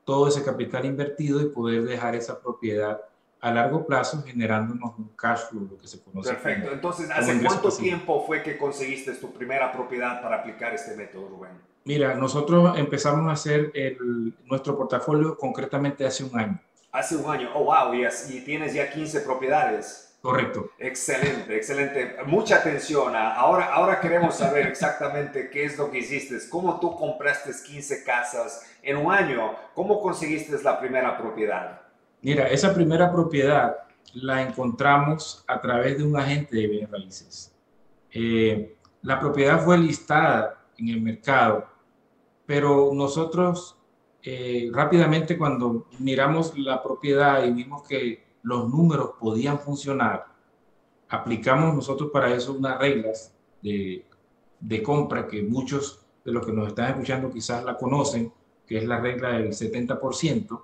todo 0.04 0.28
ese 0.28 0.42
capital 0.42 0.84
invertido 0.84 1.40
y 1.40 1.50
poder 1.50 1.84
dejar 1.84 2.16
esa 2.16 2.40
propiedad 2.40 3.00
a 3.40 3.50
largo 3.50 3.86
plazo 3.86 4.22
generándonos 4.22 4.98
un 4.98 5.10
cash 5.16 5.40
flow, 5.48 5.68
lo 5.70 5.78
que 5.78 5.86
se 5.86 6.02
conoce. 6.02 6.30
Perfecto. 6.30 6.72
Entonces, 6.72 7.10
¿hace 7.10 7.40
cuánto 7.42 7.70
tiempo 7.70 8.24
fue 8.26 8.42
que 8.42 8.58
conseguiste 8.58 9.12
tu 9.12 9.32
primera 9.32 9.72
propiedad 9.72 10.20
para 10.20 10.36
aplicar 10.36 10.74
este 10.74 10.94
método, 10.96 11.28
Rubén? 11.28 11.52
Mira, 11.84 12.14
nosotros 12.14 12.78
empezamos 12.78 13.28
a 13.28 13.32
hacer 13.32 13.70
el, 13.74 14.34
nuestro 14.44 14.76
portafolio 14.76 15.36
concretamente 15.36 16.04
hace 16.04 16.24
un 16.24 16.38
año. 16.38 16.60
Hace 16.92 17.16
un 17.16 17.30
año, 17.30 17.50
oh 17.54 17.64
wow, 17.64 17.94
y, 17.94 18.04
y 18.04 18.40
tienes 18.40 18.74
ya 18.74 18.90
15 18.90 19.20
propiedades. 19.20 20.10
Correcto. 20.20 20.70
Excelente, 20.78 21.56
excelente. 21.56 22.16
Mucha 22.26 22.56
atención. 22.56 23.16
Ahora, 23.16 23.72
ahora 23.72 24.00
queremos 24.00 24.34
saber 24.34 24.66
exactamente 24.68 25.48
qué 25.48 25.64
es 25.64 25.78
lo 25.78 25.90
que 25.90 25.98
hiciste. 25.98 26.36
¿Cómo 26.50 26.78
tú 26.78 26.94
compraste 26.94 27.50
15 27.66 28.04
casas 28.04 28.66
en 28.82 28.98
un 28.98 29.10
año? 29.10 29.56
¿Cómo 29.74 30.00
conseguiste 30.02 30.62
la 30.62 30.78
primera 30.78 31.16
propiedad? 31.16 31.80
Mira, 32.22 32.48
esa 32.48 32.74
primera 32.74 33.10
propiedad 33.10 33.76
la 34.14 34.42
encontramos 34.42 35.44
a 35.46 35.60
través 35.60 35.96
de 35.96 36.04
un 36.04 36.16
agente 36.16 36.56
de 36.56 36.66
bienes 36.66 36.90
raíces. 36.90 37.54
Eh, 38.12 38.76
la 39.02 39.18
propiedad 39.18 39.62
fue 39.64 39.78
listada 39.78 40.66
en 40.76 40.88
el 40.88 41.00
mercado, 41.00 41.66
pero 42.44 42.90
nosotros 42.92 43.76
eh, 44.22 44.70
rápidamente 44.72 45.38
cuando 45.38 45.86
miramos 45.98 46.56
la 46.58 46.82
propiedad 46.82 47.42
y 47.44 47.52
vimos 47.52 47.86
que 47.88 48.22
los 48.42 48.68
números 48.68 49.12
podían 49.18 49.58
funcionar, 49.58 50.26
aplicamos 51.08 51.74
nosotros 51.74 52.10
para 52.12 52.34
eso 52.34 52.52
unas 52.52 52.78
reglas 52.78 53.34
de, 53.62 54.04
de 54.60 54.82
compra 54.82 55.26
que 55.26 55.42
muchos 55.42 56.04
de 56.24 56.32
los 56.32 56.44
que 56.44 56.52
nos 56.52 56.68
están 56.68 56.90
escuchando 56.90 57.30
quizás 57.30 57.64
la 57.64 57.76
conocen, 57.76 58.32
que 58.66 58.78
es 58.78 58.84
la 58.84 59.00
regla 59.00 59.30
del 59.30 59.48
70%, 59.48 60.60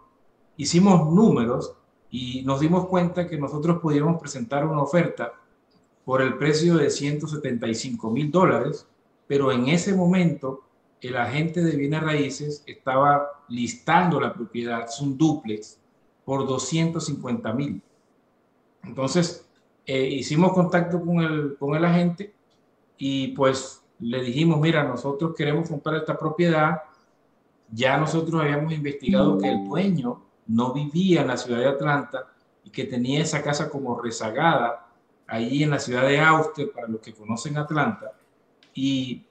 hicimos 0.56 1.12
números 1.12 1.74
y 2.10 2.42
nos 2.42 2.60
dimos 2.60 2.86
cuenta 2.86 3.26
que 3.26 3.38
nosotros 3.38 3.78
podíamos 3.80 4.20
presentar 4.20 4.66
una 4.66 4.82
oferta 4.82 5.32
por 6.04 6.22
el 6.22 6.36
precio 6.38 6.76
de 6.76 6.90
175 6.90 8.10
mil 8.10 8.30
dólares, 8.30 8.86
pero 9.26 9.50
en 9.50 9.68
ese 9.68 9.94
momento 9.94 10.62
el 11.00 11.16
agente 11.16 11.62
de 11.62 11.76
bienes 11.76 12.02
raíces 12.02 12.62
estaba 12.66 13.42
listando 13.48 14.20
la 14.20 14.32
propiedad, 14.32 14.84
es 14.84 15.00
un 15.00 15.18
duplex, 15.18 15.78
por 16.24 16.46
250 16.46 17.52
mil. 17.52 17.82
Entonces, 18.82 19.48
eh, 19.86 20.06
hicimos 20.06 20.52
contacto 20.52 21.00
con 21.04 21.20
el, 21.20 21.56
con 21.56 21.76
el 21.76 21.84
agente 21.84 22.34
y 22.98 23.28
pues 23.28 23.82
le 24.00 24.22
dijimos, 24.22 24.60
mira, 24.60 24.82
nosotros 24.82 25.34
queremos 25.36 25.68
comprar 25.68 25.96
esta 25.96 26.18
propiedad. 26.18 26.82
Ya 27.70 27.96
nosotros 27.96 28.40
habíamos 28.42 28.72
investigado 28.72 29.38
que 29.38 29.48
el 29.48 29.64
dueño 29.64 30.25
no 30.46 30.72
vivía 30.72 31.22
en 31.22 31.28
la 31.28 31.36
ciudad 31.36 31.60
de 31.60 31.68
Atlanta 31.68 32.26
y 32.64 32.70
que 32.70 32.84
tenía 32.84 33.22
esa 33.22 33.42
casa 33.42 33.68
como 33.68 34.00
rezagada 34.00 34.88
ahí 35.26 35.62
en 35.62 35.70
la 35.70 35.78
ciudad 35.78 36.06
de 36.06 36.20
Auster, 36.20 36.70
para 36.72 36.88
los 36.88 37.00
que 37.00 37.14
conocen 37.14 37.58
Atlanta, 37.58 38.12
y 38.74 39.22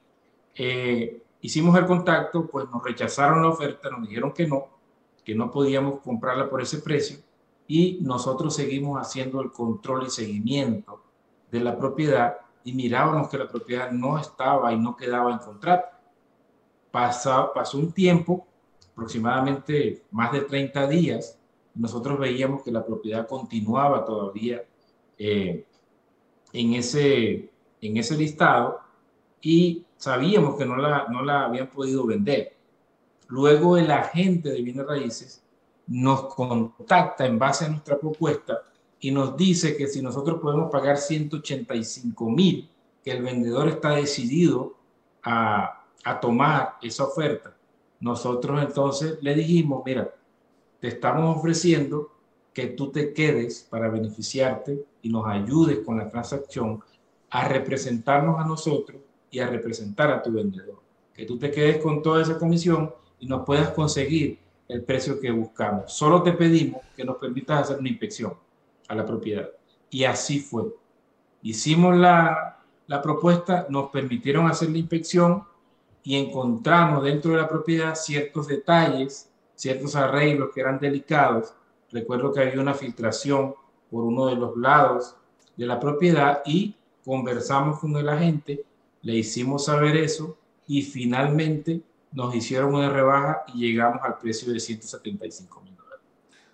Eh, 0.58 1.22
hicimos 1.42 1.76
el 1.78 1.84
contacto, 1.84 2.46
pues 2.46 2.64
nos 2.70 2.82
rechazaron 2.82 3.42
la 3.42 3.50
oferta, 3.50 3.90
nos 3.90 4.08
dijeron 4.08 4.32
que 4.32 4.46
no, 4.46 4.68
que 5.22 5.34
no 5.34 5.50
podíamos 5.50 6.00
comprarla 6.00 6.48
por 6.48 6.62
ese 6.62 6.78
precio 6.78 7.18
y 7.68 7.98
nosotros 8.00 8.54
seguimos 8.54 8.98
haciendo 8.98 9.42
el 9.42 9.52
control 9.52 10.06
y 10.06 10.10
seguimiento 10.10 11.02
de 11.50 11.60
la 11.60 11.76
propiedad 11.76 12.38
y 12.64 12.72
mirábamos 12.72 13.28
que 13.28 13.36
la 13.36 13.48
propiedad 13.48 13.90
no 13.90 14.18
estaba 14.18 14.72
y 14.72 14.78
no 14.78 14.96
quedaba 14.96 15.30
en 15.30 15.40
contrato. 15.40 15.88
Pasó, 16.90 17.52
pasó 17.54 17.76
un 17.76 17.92
tiempo, 17.92 18.46
aproximadamente 18.96 20.04
más 20.10 20.32
de 20.32 20.40
30 20.40 20.88
días, 20.88 21.38
nosotros 21.74 22.18
veíamos 22.18 22.62
que 22.62 22.72
la 22.72 22.84
propiedad 22.84 23.28
continuaba 23.28 24.06
todavía 24.06 24.64
eh, 25.18 25.66
en, 26.54 26.72
ese, 26.72 27.50
en 27.82 27.96
ese 27.98 28.16
listado 28.16 28.80
y 29.42 29.84
sabíamos 29.98 30.56
que 30.56 30.64
no 30.64 30.76
la, 30.76 31.08
no 31.10 31.22
la 31.22 31.44
habían 31.44 31.68
podido 31.68 32.06
vender. 32.06 32.56
Luego 33.28 33.76
el 33.76 33.90
agente 33.90 34.48
de 34.48 34.62
bienes 34.62 34.86
raíces 34.86 35.44
nos 35.88 36.34
contacta 36.34 37.26
en 37.26 37.38
base 37.38 37.66
a 37.66 37.68
nuestra 37.68 37.98
propuesta 37.98 38.62
y 38.98 39.10
nos 39.10 39.36
dice 39.36 39.76
que 39.76 39.88
si 39.88 40.00
nosotros 40.00 40.40
podemos 40.40 40.70
pagar 40.70 40.96
185 40.96 42.30
mil, 42.30 42.70
que 43.04 43.12
el 43.12 43.22
vendedor 43.22 43.68
está 43.68 43.90
decidido 43.90 44.74
a, 45.22 45.84
a 46.02 46.18
tomar 46.18 46.76
esa 46.80 47.04
oferta. 47.04 47.55
Nosotros 48.00 48.62
entonces 48.62 49.18
le 49.22 49.34
dijimos, 49.34 49.82
mira, 49.84 50.14
te 50.80 50.88
estamos 50.88 51.36
ofreciendo 51.36 52.12
que 52.52 52.68
tú 52.68 52.90
te 52.90 53.12
quedes 53.12 53.66
para 53.70 53.88
beneficiarte 53.88 54.84
y 55.02 55.08
nos 55.08 55.26
ayudes 55.26 55.80
con 55.80 55.98
la 55.98 56.08
transacción 56.08 56.80
a 57.30 57.48
representarnos 57.48 58.38
a 58.38 58.46
nosotros 58.46 59.00
y 59.30 59.40
a 59.40 59.48
representar 59.48 60.10
a 60.10 60.22
tu 60.22 60.32
vendedor. 60.32 60.80
Que 61.12 61.24
tú 61.24 61.38
te 61.38 61.50
quedes 61.50 61.82
con 61.82 62.02
toda 62.02 62.22
esa 62.22 62.38
comisión 62.38 62.92
y 63.18 63.26
nos 63.26 63.44
puedas 63.44 63.70
conseguir 63.70 64.38
el 64.68 64.82
precio 64.82 65.20
que 65.20 65.30
buscamos. 65.30 65.92
Solo 65.92 66.22
te 66.22 66.32
pedimos 66.32 66.82
que 66.96 67.04
nos 67.04 67.16
permitas 67.16 67.62
hacer 67.62 67.78
una 67.78 67.88
inspección 67.88 68.34
a 68.88 68.94
la 68.94 69.04
propiedad. 69.04 69.48
Y 69.90 70.04
así 70.04 70.40
fue. 70.40 70.64
Hicimos 71.42 71.96
la, 71.96 72.58
la 72.86 73.02
propuesta, 73.02 73.66
nos 73.68 73.90
permitieron 73.90 74.46
hacer 74.46 74.70
la 74.70 74.78
inspección 74.78 75.44
y 76.06 76.16
encontramos 76.16 77.02
dentro 77.02 77.32
de 77.32 77.38
la 77.38 77.48
propiedad 77.48 77.96
ciertos 77.96 78.46
detalles, 78.46 79.28
ciertos 79.56 79.96
arreglos 79.96 80.50
que 80.54 80.60
eran 80.60 80.78
delicados. 80.78 81.52
Recuerdo 81.90 82.32
que 82.32 82.38
había 82.38 82.60
una 82.60 82.74
filtración 82.74 83.56
por 83.90 84.04
uno 84.04 84.26
de 84.26 84.36
los 84.36 84.56
lados 84.56 85.16
de 85.56 85.66
la 85.66 85.80
propiedad 85.80 86.42
y 86.46 86.76
conversamos 87.04 87.80
con 87.80 87.96
el 87.96 88.08
agente, 88.08 88.64
le 89.02 89.14
hicimos 89.14 89.64
saber 89.64 89.96
eso 89.96 90.38
y 90.68 90.82
finalmente 90.82 91.80
nos 92.12 92.32
hicieron 92.36 92.76
una 92.76 92.88
rebaja 92.88 93.42
y 93.52 93.66
llegamos 93.66 94.00
al 94.04 94.16
precio 94.18 94.52
de 94.52 94.60
175 94.60 95.60
mil 95.62 95.74
dólares. 95.74 96.04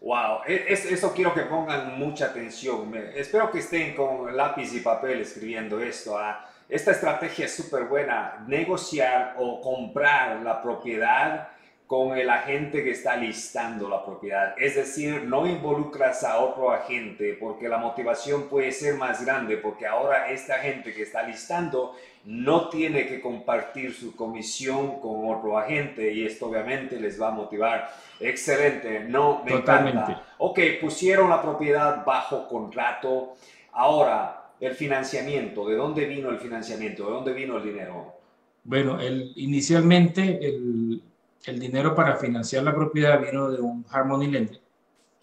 Wow, 0.00 0.44
e, 0.46 0.64
eso 0.66 1.12
quiero 1.12 1.34
que 1.34 1.42
pongan 1.42 1.98
mucha 1.98 2.26
atención. 2.26 2.94
espero 3.14 3.50
que 3.50 3.58
estén 3.58 3.94
con 3.94 4.34
lápiz 4.34 4.72
y 4.72 4.80
papel 4.80 5.20
escribiendo 5.20 5.78
esto. 5.78 6.16
¿ah? 6.16 6.48
Esta 6.72 6.92
estrategia 6.92 7.44
es 7.44 7.54
súper 7.54 7.84
buena. 7.84 8.42
Negociar 8.46 9.34
o 9.38 9.60
comprar 9.60 10.40
la 10.40 10.62
propiedad 10.62 11.48
con 11.86 12.16
el 12.16 12.30
agente 12.30 12.82
que 12.82 12.92
está 12.92 13.14
listando 13.14 13.90
la 13.90 14.02
propiedad. 14.02 14.54
Es 14.56 14.76
decir, 14.76 15.24
no 15.24 15.46
involucras 15.46 16.24
a 16.24 16.38
otro 16.38 16.72
agente 16.72 17.36
porque 17.38 17.68
la 17.68 17.76
motivación 17.76 18.48
puede 18.48 18.72
ser 18.72 18.94
más 18.94 19.22
grande 19.22 19.58
porque 19.58 19.86
ahora 19.86 20.30
este 20.30 20.54
agente 20.54 20.94
que 20.94 21.02
está 21.02 21.22
listando 21.24 21.94
no 22.24 22.70
tiene 22.70 23.06
que 23.06 23.20
compartir 23.20 23.92
su 23.92 24.16
comisión 24.16 24.98
con 24.98 25.28
otro 25.30 25.58
agente 25.58 26.10
y 26.10 26.24
esto 26.24 26.46
obviamente 26.46 26.98
les 26.98 27.20
va 27.20 27.28
a 27.28 27.32
motivar. 27.32 27.92
Excelente, 28.18 29.00
no, 29.00 29.42
me 29.44 29.52
encanta. 29.52 30.22
Ok, 30.38 30.58
pusieron 30.80 31.28
la 31.28 31.42
propiedad 31.42 32.02
bajo 32.02 32.48
contrato. 32.48 33.34
Ahora, 33.72 34.41
el 34.62 34.74
financiamiento, 34.76 35.66
¿de 35.66 35.74
dónde 35.74 36.06
vino 36.06 36.30
el 36.30 36.38
financiamiento? 36.38 37.04
¿De 37.04 37.10
dónde 37.10 37.32
vino 37.32 37.56
el 37.56 37.64
dinero? 37.64 38.14
Bueno, 38.62 38.96
inicialmente 39.34 40.38
el, 40.40 41.02
el 41.46 41.58
dinero 41.58 41.96
para 41.96 42.14
financiar 42.14 42.62
la 42.62 42.72
propiedad 42.72 43.20
vino 43.20 43.50
de 43.50 43.60
un 43.60 43.84
Harmony 43.90 44.28
Lender. 44.28 44.60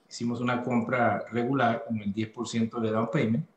Hicimos 0.10 0.42
una 0.42 0.62
compra 0.62 1.24
regular 1.32 1.86
con 1.88 2.02
el 2.02 2.14
10% 2.14 2.82
de 2.82 2.92
down 2.92 3.10
payment. 3.10 3.48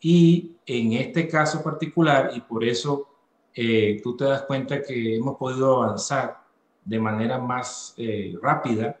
Y 0.00 0.52
en 0.64 0.94
este 0.94 1.28
caso 1.28 1.62
particular, 1.62 2.30
y 2.34 2.40
por 2.40 2.64
eso 2.64 3.06
eh, 3.54 4.00
tú 4.02 4.16
te 4.16 4.24
das 4.24 4.42
cuenta 4.42 4.80
que 4.80 5.16
hemos 5.16 5.36
podido 5.36 5.82
avanzar 5.82 6.38
de 6.82 6.98
manera 6.98 7.38
más 7.38 7.92
eh, 7.98 8.34
rápida 8.40 8.98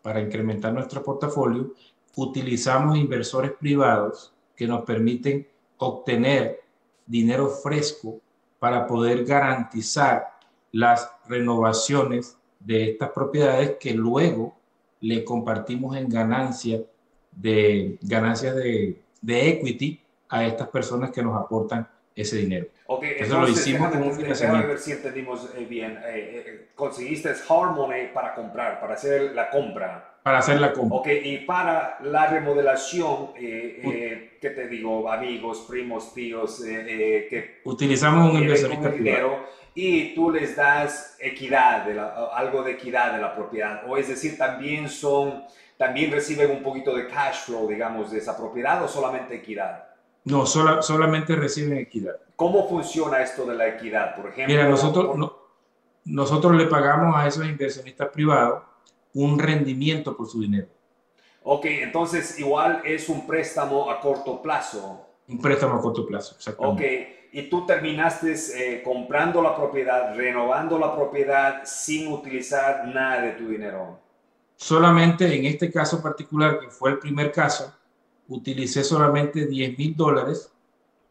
para 0.00 0.22
incrementar 0.22 0.72
nuestro 0.72 1.02
portafolio, 1.02 1.74
utilizamos 2.16 2.96
inversores 2.96 3.52
privados 3.52 4.33
que 4.56 4.66
nos 4.66 4.84
permiten 4.84 5.46
obtener 5.78 6.60
dinero 7.06 7.48
fresco 7.48 8.20
para 8.58 8.86
poder 8.86 9.24
garantizar 9.24 10.34
las 10.72 11.10
renovaciones 11.28 12.36
de 12.60 12.90
estas 12.90 13.10
propiedades 13.10 13.76
que 13.78 13.92
luego 13.94 14.56
le 15.00 15.24
compartimos 15.24 15.96
en 15.96 16.08
ganancia 16.08 16.80
de 17.30 17.98
ganancias 18.00 18.56
de, 18.56 19.00
de 19.20 19.48
equity 19.48 20.00
a 20.28 20.46
estas 20.46 20.68
personas 20.68 21.10
que 21.10 21.22
nos 21.22 21.40
aportan 21.40 21.86
ese 22.14 22.36
dinero. 22.36 22.66
Ok, 22.86 23.04
Eso 23.18 23.40
lo 23.40 23.48
hicimos 23.48 23.90
con 23.90 24.02
un 24.02 24.14
financiamiento. 24.14 24.68
Ver 24.68 24.78
si 24.78 24.92
entendimos 24.92 25.48
eh, 25.56 25.66
bien. 25.68 25.98
Eh, 26.06 26.44
eh, 26.46 26.68
conseguiste 26.74 27.30
hard 27.30 27.74
money 27.74 28.12
para 28.12 28.34
comprar, 28.34 28.80
para 28.80 28.94
hacer 28.94 29.32
la 29.32 29.50
compra. 29.50 30.18
Para 30.22 30.38
hacer 30.38 30.60
la 30.60 30.72
compra. 30.72 30.98
Ok, 30.98 31.08
y 31.22 31.38
para 31.38 31.98
la 32.02 32.26
remodelación, 32.26 33.30
¿qué 34.44 34.50
te 34.50 34.68
digo? 34.68 35.10
Amigos, 35.10 35.64
primos, 35.66 36.12
tíos, 36.12 36.60
que... 36.62 37.62
Utilizamos 37.64 38.30
un 38.30 38.42
inversionista 38.42 38.92
privado 38.92 39.38
y 39.74 40.14
tú 40.14 40.30
les 40.30 40.54
das 40.54 41.16
equidad, 41.18 41.86
de 41.86 41.98
algo 41.98 42.62
de 42.62 42.72
equidad 42.72 43.14
de 43.14 43.22
la 43.22 43.34
propiedad. 43.34 43.88
O 43.88 43.96
es 43.96 44.08
decir, 44.08 44.36
también 44.36 44.90
son, 44.90 45.44
también 45.78 46.12
reciben 46.12 46.50
un 46.50 46.62
poquito 46.62 46.94
de 46.94 47.08
cash 47.08 47.46
flow, 47.46 47.66
digamos, 47.66 48.10
de 48.10 48.18
esa 48.18 48.36
propiedad 48.36 48.84
o 48.84 48.88
solamente 48.88 49.36
equidad. 49.36 49.86
No, 50.24 50.44
solamente 50.44 51.36
reciben 51.36 51.78
equidad. 51.78 52.16
¿Cómo 52.36 52.68
funciona 52.68 53.22
esto 53.22 53.46
de 53.46 53.54
la 53.54 53.68
equidad, 53.68 54.14
por 54.14 54.26
ejemplo? 54.26 54.54
Mira, 54.54 54.68
nosotros, 54.68 55.16
nosotros 56.04 56.54
le 56.54 56.66
pagamos 56.66 57.16
a 57.16 57.26
esos 57.26 57.46
inversionistas 57.46 58.10
privados 58.10 58.62
un 59.14 59.38
rendimiento 59.38 60.14
por 60.14 60.28
su 60.28 60.42
dinero. 60.42 60.68
Ok, 61.46 61.66
entonces 61.66 62.38
igual 62.38 62.80
es 62.86 63.10
un 63.10 63.26
préstamo 63.26 63.90
a 63.90 64.00
corto 64.00 64.40
plazo. 64.40 65.06
Un 65.28 65.38
préstamo 65.38 65.74
a 65.74 65.80
corto 65.80 66.06
plazo, 66.06 66.36
exactamente. 66.36 67.18
Ok, 67.28 67.32
y 67.32 67.42
tú 67.50 67.66
terminaste 67.66 68.34
eh, 68.54 68.82
comprando 68.82 69.42
la 69.42 69.54
propiedad, 69.54 70.16
renovando 70.16 70.78
la 70.78 70.96
propiedad 70.96 71.60
sin 71.64 72.10
utilizar 72.10 72.88
nada 72.88 73.20
de 73.20 73.32
tu 73.32 73.48
dinero. 73.48 74.00
Solamente 74.56 75.36
en 75.36 75.44
este 75.44 75.70
caso 75.70 76.02
particular, 76.02 76.60
que 76.60 76.70
fue 76.70 76.92
el 76.92 76.98
primer 76.98 77.30
caso, 77.30 77.74
utilicé 78.26 78.82
solamente 78.82 79.46
10 79.46 79.76
mil 79.76 79.94
dólares 79.94 80.50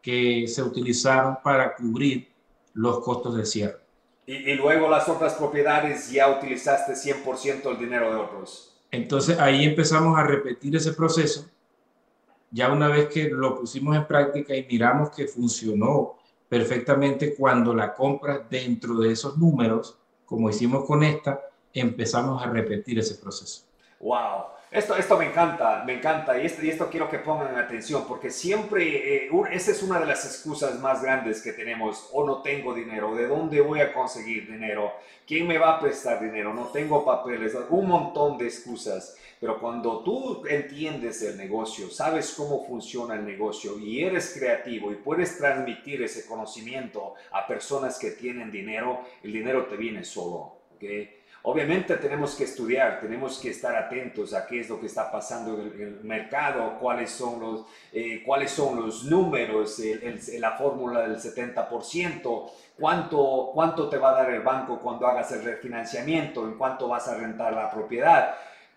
que 0.02 0.48
se 0.48 0.64
utilizaron 0.64 1.38
para 1.44 1.76
cubrir 1.76 2.28
los 2.72 2.98
costos 3.04 3.36
de 3.36 3.46
cierre. 3.46 3.78
Y, 4.26 4.50
y 4.50 4.54
luego 4.54 4.88
las 4.88 5.08
otras 5.08 5.34
propiedades 5.34 6.10
ya 6.10 6.28
utilizaste 6.28 6.94
100% 6.94 7.70
el 7.70 7.78
dinero 7.78 8.10
de 8.10 8.16
otros. 8.16 8.73
Entonces 8.94 9.38
ahí 9.38 9.64
empezamos 9.64 10.18
a 10.18 10.22
repetir 10.22 10.76
ese 10.76 10.92
proceso 10.92 11.48
ya 12.54 12.72
una 12.72 12.86
vez 12.86 13.08
que 13.08 13.28
lo 13.28 13.58
pusimos 13.58 13.96
en 13.96 14.06
práctica 14.06 14.54
y 14.54 14.64
miramos 14.70 15.10
que 15.10 15.26
funcionó 15.26 16.14
perfectamente 16.48 17.34
cuando 17.34 17.74
la 17.74 17.92
compras 17.92 18.42
dentro 18.48 18.94
de 18.94 19.10
esos 19.10 19.36
números, 19.36 19.98
como 20.24 20.48
hicimos 20.48 20.84
con 20.84 21.02
esta, 21.02 21.40
empezamos 21.72 22.40
a 22.40 22.46
repetir 22.46 23.00
ese 23.00 23.16
proceso. 23.16 23.64
Wow. 23.98 24.44
Esto, 24.74 24.96
esto 24.96 25.16
me 25.16 25.26
encanta, 25.26 25.84
me 25.86 25.94
encanta 25.94 26.36
y 26.36 26.46
esto, 26.46 26.66
y 26.66 26.68
esto 26.68 26.90
quiero 26.90 27.08
que 27.08 27.20
pongan 27.20 27.56
atención 27.56 28.06
porque 28.08 28.28
siempre, 28.28 29.26
eh, 29.26 29.30
esa 29.52 29.70
es 29.70 29.84
una 29.84 30.00
de 30.00 30.06
las 30.06 30.24
excusas 30.24 30.80
más 30.80 31.00
grandes 31.00 31.40
que 31.42 31.52
tenemos, 31.52 32.08
o 32.12 32.26
no 32.26 32.42
tengo 32.42 32.74
dinero, 32.74 33.14
¿de 33.14 33.28
dónde 33.28 33.60
voy 33.60 33.78
a 33.78 33.92
conseguir 33.92 34.50
dinero? 34.50 34.92
¿Quién 35.28 35.46
me 35.46 35.58
va 35.58 35.76
a 35.76 35.80
prestar 35.80 36.20
dinero? 36.20 36.52
No 36.52 36.66
tengo 36.72 37.04
papeles, 37.04 37.56
un 37.70 37.86
montón 37.86 38.36
de 38.36 38.46
excusas. 38.46 39.16
Pero 39.38 39.60
cuando 39.60 40.00
tú 40.00 40.44
entiendes 40.48 41.22
el 41.22 41.36
negocio, 41.36 41.88
sabes 41.88 42.34
cómo 42.36 42.66
funciona 42.66 43.14
el 43.14 43.24
negocio 43.24 43.78
y 43.78 44.02
eres 44.02 44.34
creativo 44.36 44.90
y 44.90 44.96
puedes 44.96 45.38
transmitir 45.38 46.02
ese 46.02 46.26
conocimiento 46.26 47.14
a 47.30 47.46
personas 47.46 47.96
que 47.96 48.10
tienen 48.10 48.50
dinero, 48.50 49.02
el 49.22 49.32
dinero 49.32 49.66
te 49.66 49.76
viene 49.76 50.02
solo. 50.02 50.56
¿okay? 50.74 51.23
Obviamente 51.46 51.98
tenemos 51.98 52.34
que 52.36 52.44
estudiar, 52.44 53.00
tenemos 53.00 53.38
que 53.38 53.50
estar 53.50 53.76
atentos 53.76 54.32
a 54.32 54.46
qué 54.46 54.60
es 54.60 54.68
lo 54.70 54.80
que 54.80 54.86
está 54.86 55.12
pasando 55.12 55.60
en 55.60 55.78
el, 55.78 56.00
mercado, 56.02 56.78
cuáles 56.80 57.10
son 57.10 57.38
los, 57.38 57.66
eh, 57.92 58.22
cuáles 58.24 58.50
son 58.50 58.80
los 58.80 59.04
números, 59.04 59.78
la 60.38 60.52
fórmula 60.52 61.02
del 61.02 61.16
70%, 61.16 62.50
cuánto, 62.80 63.50
cuánto 63.52 63.90
te 63.90 63.98
va 63.98 64.12
a 64.12 64.22
dar 64.22 64.30
el 64.30 64.40
banco 64.40 64.80
cuando 64.80 65.06
hagas 65.06 65.32
el 65.32 65.44
refinanciamiento, 65.44 66.46
en 66.46 66.54
cuánto 66.56 66.88
vas 66.88 67.08
a 67.08 67.18
rentar 67.18 67.52
la 67.52 67.70
propiedad 67.70 68.34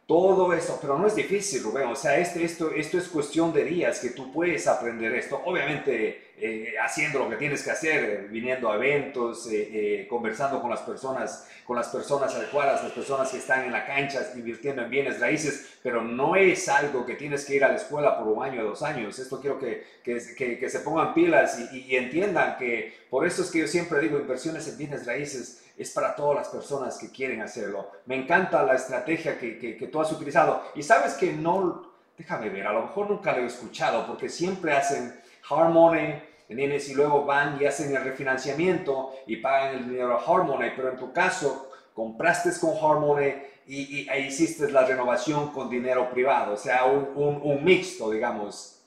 todo 0.07 0.53
eso, 0.53 0.77
pero 0.79 0.97
no 0.97 1.05
es 1.05 1.15
difícil, 1.15 1.61
Rubén. 1.61 1.89
O 1.89 1.95
sea, 1.95 2.17
esto, 2.17 2.39
esto, 2.39 2.71
esto 2.71 2.97
es 2.97 3.09
cuestión 3.09 3.51
de 3.51 3.65
días 3.65 3.99
que 3.99 4.11
tú 4.11 4.31
puedes 4.31 4.65
aprender 4.65 5.13
esto. 5.13 5.41
Obviamente, 5.43 6.31
eh, 6.39 6.75
haciendo 6.81 7.19
lo 7.19 7.29
que 7.29 7.35
tienes 7.35 7.61
que 7.61 7.71
hacer, 7.71 8.03
eh, 8.03 8.27
viniendo 8.29 8.71
a 8.71 8.75
eventos, 8.75 9.49
eh, 9.51 10.07
conversando 10.09 10.61
con 10.61 10.69
las 10.69 10.79
personas, 10.79 11.49
con 11.65 11.75
las 11.75 11.89
personas 11.89 12.33
adecuadas, 12.33 12.83
las 12.83 12.93
personas 12.93 13.29
que 13.29 13.37
están 13.37 13.65
en 13.65 13.73
la 13.73 13.85
cancha 13.85 14.21
invirtiendo 14.33 14.81
en 14.81 14.89
bienes 14.89 15.19
raíces, 15.19 15.77
pero 15.83 16.01
no 16.01 16.37
es 16.37 16.69
algo 16.69 17.05
que 17.05 17.15
tienes 17.15 17.43
que 17.43 17.55
ir 17.57 17.65
a 17.65 17.67
la 17.67 17.75
escuela 17.75 18.17
por 18.17 18.29
un 18.29 18.41
año 18.41 18.61
o 18.61 18.69
dos 18.69 18.83
años. 18.83 19.19
Esto 19.19 19.41
quiero 19.41 19.59
que, 19.59 19.83
que, 20.05 20.57
que, 20.57 20.69
se 20.69 20.79
pongan 20.79 21.13
pilas 21.13 21.59
y, 21.73 21.79
y 21.79 21.97
entiendan 21.97 22.57
que 22.57 22.93
por 23.09 23.27
eso 23.27 23.41
es 23.41 23.51
que 23.51 23.59
yo 23.59 23.67
siempre 23.67 23.99
digo 23.99 24.17
inversiones 24.17 24.69
en 24.69 24.77
bienes 24.77 25.05
raíces 25.05 25.66
es 25.77 25.91
para 25.91 26.15
todas 26.15 26.35
las 26.35 26.47
personas 26.47 26.97
que 26.97 27.11
quieren 27.11 27.41
hacerlo. 27.41 27.91
Me 28.07 28.15
encanta 28.15 28.63
la 28.63 28.75
estrategia 28.75 29.37
que, 29.39 29.59
que, 29.59 29.87
tú 29.87 30.01
has 30.01 30.11
utilizado. 30.11 30.63
Y 30.75 30.81
sabes 30.81 31.13
que 31.13 31.31
no, 31.33 31.91
déjame 32.17 32.49
ver, 32.49 32.65
a 32.65 32.73
lo 32.73 32.81
mejor 32.83 33.09
nunca 33.09 33.31
lo 33.31 33.43
he 33.43 33.45
escuchado 33.45 34.07
porque 34.07 34.27
siempre 34.27 34.73
hacen 34.73 35.13
hard 35.49 35.69
money, 35.69 36.23
Y 36.49 36.93
luego 36.93 37.25
van 37.25 37.61
y 37.61 37.65
hacen 37.65 37.95
el 37.95 38.03
refinanciamiento 38.03 39.11
y 39.27 39.37
pagan 39.37 39.75
el 39.75 39.89
dinero 39.89 40.17
a 40.17 40.23
hard 40.23 40.47
pero 40.75 40.89
en 40.91 40.97
tu 40.97 41.13
caso 41.13 41.69
compraste 41.93 42.49
con 42.59 42.71
hard 42.71 42.99
money 42.99 43.33
y, 43.67 44.09
y 44.09 44.17
hiciste 44.27 44.71
la 44.71 44.85
renovación 44.85 45.51
con 45.51 45.69
dinero 45.69 46.09
privado, 46.09 46.53
o 46.53 46.57
sea, 46.57 46.85
un, 46.85 47.09
un, 47.15 47.41
un 47.43 47.63
mixto, 47.63 48.09
digamos. 48.11 48.81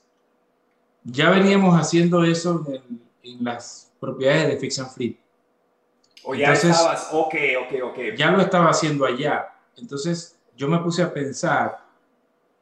Ya 1.04 1.30
veníamos 1.30 1.78
haciendo 1.78 2.24
eso 2.24 2.64
en, 2.68 3.00
en 3.22 3.44
las 3.44 3.92
propiedades 4.00 4.48
de 4.48 4.56
Fix 4.56 4.78
and 4.78 4.90
Flip 4.90 5.18
o 6.24 6.34
ya 6.34 6.52
estabas, 6.52 7.08
ok, 7.12 7.34
ok, 7.64 7.82
ok. 7.84 7.98
Ya 8.16 8.30
lo 8.30 8.40
estaba 8.40 8.70
haciendo 8.70 9.04
allá. 9.04 9.54
Entonces 9.76 10.38
yo 10.56 10.68
me 10.68 10.78
puse 10.78 11.02
a 11.02 11.12
pensar, 11.12 11.78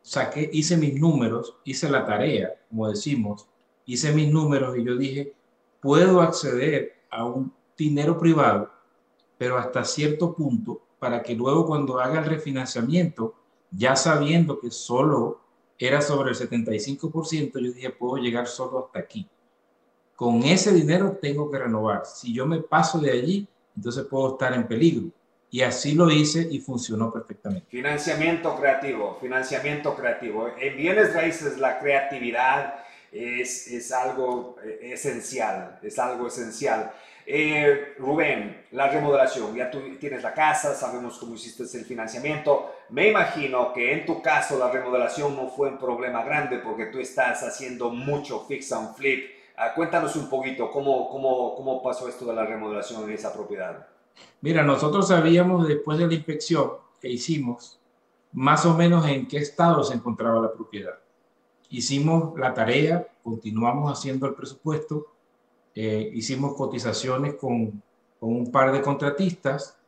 saqué, 0.03 0.49
hice 0.53 0.77
mis 0.77 0.95
números, 0.99 1.57
hice 1.65 1.89
la 1.89 2.05
tarea, 2.05 2.55
como 2.69 2.89
decimos, 2.89 3.49
hice 3.87 4.13
mis 4.13 4.31
números 4.31 4.77
y 4.77 4.85
yo 4.85 4.97
dije, 4.97 5.35
puedo 5.81 6.21
acceder 6.21 7.03
a 7.11 7.25
un 7.25 7.53
dinero 7.77 8.19
privado, 8.19 8.71
pero 9.37 9.59
hasta 9.59 9.85
cierto 9.85 10.35
punto, 10.35 10.83
para 10.99 11.23
que 11.23 11.35
luego 11.35 11.67
cuando 11.67 12.01
haga 12.01 12.21
el 12.21 12.27
refinanciamiento, 12.27 13.35
ya 13.71 13.97
sabiendo 13.97 14.59
que 14.61 14.71
solo 14.71 15.41
era 15.79 16.01
sobre 16.01 16.31
el 16.31 16.37
75%, 16.37 17.53
yo 17.55 17.73
dije, 17.73 17.91
puedo 17.91 18.17
llegar 18.17 18.47
solo 18.47 18.87
hasta 18.87 18.99
aquí 18.99 19.29
con 20.19 20.43
ese 20.43 20.73
dinero 20.73 21.17
tengo 21.23 21.49
que 21.49 21.59
renovar. 21.59 22.05
Si 22.05 22.35
yo 22.35 22.45
me 22.45 22.59
paso 22.59 22.99
de 22.99 23.13
allí, 23.13 23.47
entonces 23.77 24.05
puedo 24.07 24.33
estar 24.33 24.53
en 24.53 24.67
peligro. 24.67 25.11
Y 25.49 25.61
así 25.61 25.95
lo 25.95 26.11
hice 26.11 26.45
y 26.51 26.59
funcionó 26.59 27.13
perfectamente. 27.13 27.69
Financiamiento 27.71 28.57
creativo, 28.57 29.17
financiamiento 29.21 29.95
creativo. 29.95 30.49
En 30.59 30.77
bienes 30.77 31.15
raíces 31.15 31.59
la 31.59 31.79
creatividad 31.79 32.85
es, 33.13 33.69
es 33.69 33.93
algo 33.93 34.57
eh, 34.65 34.91
esencial, 34.93 35.79
es 35.85 35.97
algo 36.01 36.27
esencial. 36.27 36.91
Eh, 37.25 37.95
Rubén, 38.01 38.65
la 38.73 38.89
remodelación, 38.91 39.55
ya 39.55 39.71
tú 39.71 39.81
tienes 40.01 40.25
la 40.25 40.35
casa, 40.35 40.75
sabemos 40.75 41.17
cómo 41.19 41.37
hiciste 41.37 41.63
el 41.79 41.85
financiamiento. 41.85 42.75
Me 42.89 43.07
imagino 43.07 43.73
que 43.73 43.93
en 43.93 44.05
tu 44.05 44.21
caso 44.21 44.59
la 44.59 44.69
remodelación 44.69 45.37
no 45.37 45.49
fue 45.49 45.69
un 45.69 45.79
problema 45.79 46.25
grande 46.25 46.59
porque 46.59 46.87
tú 46.87 46.99
estás 46.99 47.45
haciendo 47.45 47.91
mucho 47.91 48.45
fix 48.49 48.73
and 48.73 48.97
flip 48.97 49.38
cuéntanos 49.75 50.15
un 50.17 50.29
poquito 50.29 50.71
cómo, 50.71 51.09
cómo, 51.09 51.55
cómo 51.55 51.83
pasó 51.83 52.09
esto 52.09 52.25
de 52.27 52.35
la 52.35 52.45
remodelación 52.45 53.03
en 53.05 53.11
esa 53.11 53.33
propiedad. 53.33 53.87
Mira, 54.41 54.63
nosotros 54.63 55.09
sabíamos 55.09 55.67
después 55.67 55.99
de 55.99 56.07
la 56.07 56.15
inspección 56.15 56.73
que 57.01 57.09
hicimos 57.09 57.79
más 58.33 58.67
o 58.67 58.75
menos 58.75 59.07
en 59.07 59.27
qué 59.27 59.39
estado 59.39 59.83
se 59.83 59.95
encontraba 59.95 60.41
la 60.41 60.53
propiedad. 60.53 60.95
Hicimos 61.71 62.39
la 62.39 62.55
tarea, 62.55 63.09
continuamos 63.23 63.93
haciendo 63.93 64.27
el 64.27 64.35
presupuesto, 64.35 65.07
eh, 65.75 66.11
hicimos 66.15 66.55
cotizaciones 66.55 67.35
con, 67.35 67.83
con, 68.19 68.31
un 68.31 68.51
par 68.51 68.73
de 68.73 68.83
contratistas 68.83 69.79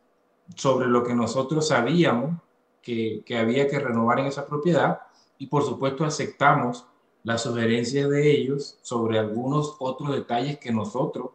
sobre 0.54 0.88
lo 0.88 1.02
que 1.02 1.14
nosotros 1.14 1.68
sabíamos 1.68 2.38
que, 2.82 3.22
que 3.24 3.38
había 3.38 3.68
que 3.68 3.78
renovar 3.78 4.20
en 4.20 4.26
esa 4.26 4.46
propiedad 4.46 5.00
y 5.38 5.46
por 5.46 5.64
supuesto 5.64 6.04
aceptamos 6.04 6.86
la 7.22 7.38
sugerencia 7.38 8.08
de 8.08 8.30
ellos 8.30 8.78
sobre 8.82 9.18
algunos 9.18 9.76
otros 9.78 10.12
detalles 10.12 10.58
que 10.58 10.72
nosotros 10.72 11.30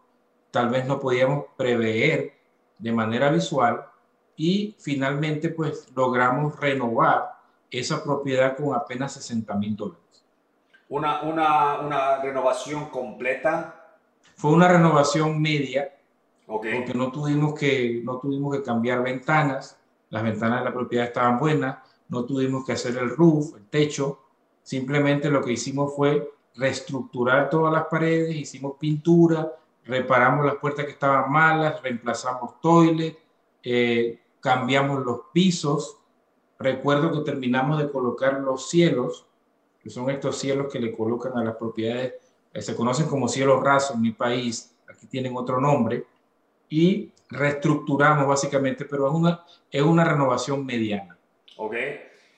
tal 0.52 0.70
vez 0.70 0.88
no 0.88 1.00
podíamos 1.00 1.46
prever 1.58 2.34
de 2.80 2.92
manera 2.92 3.30
visual 3.30 3.86
y 4.36 4.76
finalmente 4.80 5.50
pues 5.50 5.88
logramos 5.96 6.60
renovar 6.60 7.36
esa 7.70 8.04
propiedad 8.04 8.56
con 8.58 8.74
apenas 8.76 9.14
60 9.14 9.54
mil 9.56 9.76
dólares. 9.76 10.02
Una, 10.88 11.24
una, 11.24 11.80
una, 11.80 12.18
renovación 12.22 12.90
completa? 12.90 13.98
Fue 14.36 14.52
una 14.52 14.68
renovación 14.68 15.42
media, 15.42 15.96
porque 16.46 16.94
no 16.94 17.12
tuvimos, 17.12 17.58
que, 17.58 18.02
no 18.04 18.20
tuvimos 18.20 18.56
que 18.56 18.64
cambiar 18.64 19.02
ventanas, 19.02 19.80
las 20.10 20.24
ventanas 20.24 20.60
de 20.60 20.66
la 20.66 20.74
propiedad 20.74 21.08
estaban 21.08 21.40
buenas, 21.40 21.78
no 22.08 22.26
tuvimos 22.26 22.66
que 22.66 22.74
hacer 22.74 22.98
el 22.98 23.10
roof, 23.10 23.56
el 23.56 23.68
techo, 23.68 24.25
Simplemente 24.66 25.30
lo 25.30 25.44
que 25.44 25.52
hicimos 25.52 25.96
fue 25.96 26.28
reestructurar 26.56 27.52
todas 27.52 27.72
las 27.72 27.86
paredes, 27.86 28.36
hicimos 28.36 28.78
pintura, 28.80 29.54
reparamos 29.84 30.44
las 30.44 30.56
puertas 30.56 30.86
que 30.86 30.94
estaban 30.94 31.32
malas, 31.32 31.84
reemplazamos 31.84 32.60
toilet, 32.62 33.16
eh, 33.62 34.20
cambiamos 34.40 35.06
los 35.06 35.20
pisos. 35.32 36.00
Recuerdo 36.58 37.12
que 37.12 37.32
terminamos 37.32 37.78
de 37.78 37.92
colocar 37.92 38.40
los 38.40 38.68
cielos, 38.68 39.28
que 39.84 39.92
son 39.92 40.10
estos 40.10 40.36
cielos 40.40 40.74
que 40.74 40.80
le 40.80 40.98
colocan 40.98 41.38
a 41.38 41.44
las 41.44 41.58
propiedades, 41.58 42.16
eh, 42.52 42.62
se 42.64 42.76
conocen 42.76 43.06
como 43.06 43.28
cielos 43.28 43.64
rasos 43.64 43.98
en 43.98 44.02
mi 44.02 44.14
país, 44.14 44.76
aquí 44.90 45.06
tienen 45.06 45.38
otro 45.38 45.62
nombre, 45.62 46.08
y 46.70 47.12
reestructuramos 47.30 48.26
básicamente, 48.28 48.86
pero 48.86 49.10
es 49.10 49.14
una, 49.14 49.46
es 49.70 49.84
una 49.84 50.04
renovación 50.04 50.66
mediana. 50.66 51.16
Ok. 51.58 51.76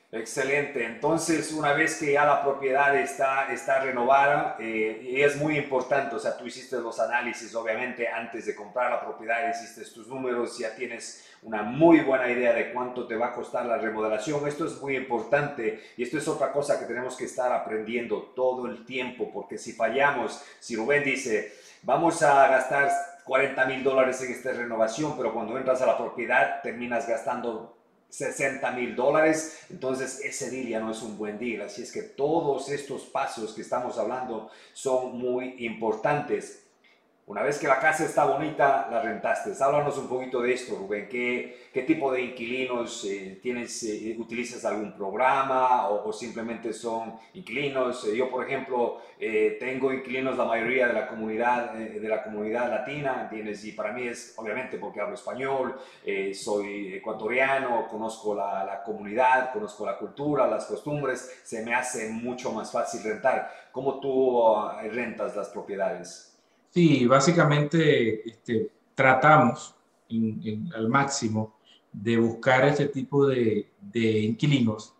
Excelente. 0.09 0.85
Entonces, 0.85 1.51
una 1.51 1.73
vez 1.73 1.99
que 1.99 2.13
ya 2.13 2.25
la 2.25 2.41
propiedad 2.41 2.95
está, 2.95 3.51
está 3.51 3.81
renovada, 3.81 4.55
eh, 4.57 5.01
y 5.03 5.21
es 5.21 5.35
muy 5.35 5.57
importante, 5.57 6.15
o 6.15 6.19
sea, 6.19 6.37
tú 6.37 6.47
hiciste 6.47 6.77
los 6.77 6.97
análisis, 7.01 7.53
obviamente, 7.53 8.07
antes 8.07 8.45
de 8.45 8.55
comprar 8.55 8.89
la 8.89 9.01
propiedad, 9.01 9.49
hiciste 9.49 9.83
tus 9.93 10.07
números, 10.07 10.57
ya 10.57 10.73
tienes 10.75 11.27
una 11.41 11.61
muy 11.61 11.99
buena 11.99 12.29
idea 12.29 12.53
de 12.53 12.71
cuánto 12.71 13.05
te 13.05 13.17
va 13.17 13.27
a 13.27 13.33
costar 13.33 13.65
la 13.65 13.77
remodelación. 13.77 14.47
Esto 14.47 14.65
es 14.65 14.81
muy 14.81 14.95
importante 14.95 15.83
y 15.97 16.03
esto 16.03 16.17
es 16.17 16.27
otra 16.29 16.53
cosa 16.53 16.79
que 16.79 16.85
tenemos 16.85 17.17
que 17.17 17.25
estar 17.25 17.51
aprendiendo 17.51 18.31
todo 18.33 18.65
el 18.67 18.85
tiempo, 18.85 19.29
porque 19.33 19.57
si 19.57 19.73
fallamos, 19.73 20.41
si 20.61 20.77
Rubén 20.77 21.03
dice, 21.03 21.53
vamos 21.83 22.23
a 22.23 22.47
gastar 22.47 22.89
40 23.25 23.65
mil 23.65 23.83
dólares 23.83 24.21
en 24.23 24.31
esta 24.31 24.53
renovación, 24.53 25.17
pero 25.17 25.33
cuando 25.33 25.57
entras 25.57 25.81
a 25.81 25.85
la 25.85 25.97
propiedad 25.97 26.61
terminas 26.61 27.07
gastando 27.07 27.76
60 28.09 28.71
mil 28.71 28.95
dólares, 28.95 29.59
entonces 29.69 30.21
ese 30.23 30.49
deal 30.49 30.67
ya 30.67 30.79
no 30.79 30.91
es 30.91 31.01
un 31.01 31.17
buen 31.17 31.37
deal. 31.37 31.61
Así 31.61 31.83
es 31.83 31.91
que 31.91 32.03
todos 32.03 32.69
estos 32.69 33.03
pasos 33.03 33.53
que 33.53 33.61
estamos 33.61 33.97
hablando 33.97 34.49
son 34.73 35.17
muy 35.17 35.55
importantes. 35.65 36.66
Una 37.27 37.41
vez 37.41 37.59
que 37.59 37.67
la 37.67 37.77
casa 37.81 38.05
está 38.05 38.23
bonita, 38.23 38.87
la 38.89 39.01
rentaste. 39.01 39.51
Háblanos 39.61 39.97
un 39.97 40.07
poquito 40.07 40.41
de 40.41 40.53
esto, 40.53 40.77
Rubén. 40.77 41.09
¿Qué, 41.09 41.67
qué 41.73 41.81
tipo 41.81 42.09
de 42.09 42.21
inquilinos 42.21 43.03
eh, 43.03 43.39
tienes? 43.43 43.83
Eh, 43.83 44.15
¿Utilizas 44.17 44.63
algún 44.63 44.93
programa 44.93 45.89
o, 45.89 46.13
simplemente 46.13 46.71
son 46.71 47.19
inquilinos? 47.33 48.07
Eh, 48.07 48.15
yo, 48.15 48.31
por 48.31 48.45
ejemplo, 48.45 49.01
tengo 49.59 49.91
inquilinos 49.91 50.37
la 50.37 50.45
mayoría 50.45 50.87
de 50.87 50.93
la 50.93 51.05
comunidad, 51.05 51.73
de 51.73 52.07
la 52.07 52.23
comunidad 52.23 52.69
latina, 52.69 53.27
¿tienes? 53.29 53.65
Y 53.65 53.73
para 53.73 53.91
mí 53.91 54.07
es, 54.07 54.33
obviamente, 54.37 54.77
porque 54.77 55.01
hablo 55.01 55.15
español, 55.15 55.77
soy 56.33 56.93
ecuatoriano, 56.93 57.89
conozco 57.89 58.35
la, 58.35 58.63
la 58.63 58.81
comunidad, 58.83 59.51
conozco 59.51 59.85
la 59.85 59.97
cultura, 59.97 60.47
las 60.47 60.65
costumbres, 60.65 61.41
se 61.43 61.65
me 61.65 61.75
hace 61.75 62.07
mucho 62.09 62.53
más 62.53 62.71
fácil 62.71 63.03
rentar. 63.03 63.51
¿Cómo 63.73 63.99
tú 63.99 64.47
ah, 64.47 64.81
rentas 64.89 65.35
las 65.35 65.49
propiedades? 65.49 66.36
Sí, 66.69 67.05
básicamente 67.07 68.29
este, 68.29 68.71
tratamos 68.93 69.75
al 70.75 70.89
máximo 70.89 71.55
de 71.91 72.17
buscar 72.17 72.65
este 72.65 72.87
tipo 72.87 73.27
de, 73.27 73.71
de, 73.81 74.19
inquilinos 74.19 74.93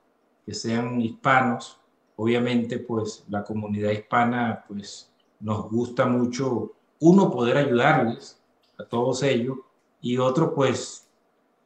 que 0.46 0.54
sean 0.54 1.00
hispanos. 1.00 1.80
Obviamente, 2.16 2.80
pues 2.80 3.24
la 3.30 3.44
comunidad 3.44 3.92
hispana, 3.92 4.66
pues 4.68 5.12
nos 5.40 5.70
gusta 5.70 6.06
mucho, 6.06 6.74
uno, 7.00 7.32
poder 7.32 7.58
ayudarles 7.58 8.42
a 8.80 8.84
todos 8.84 9.22
ellos 9.24 9.58
y 10.02 10.18
otro, 10.18 10.54
pues 10.54 11.08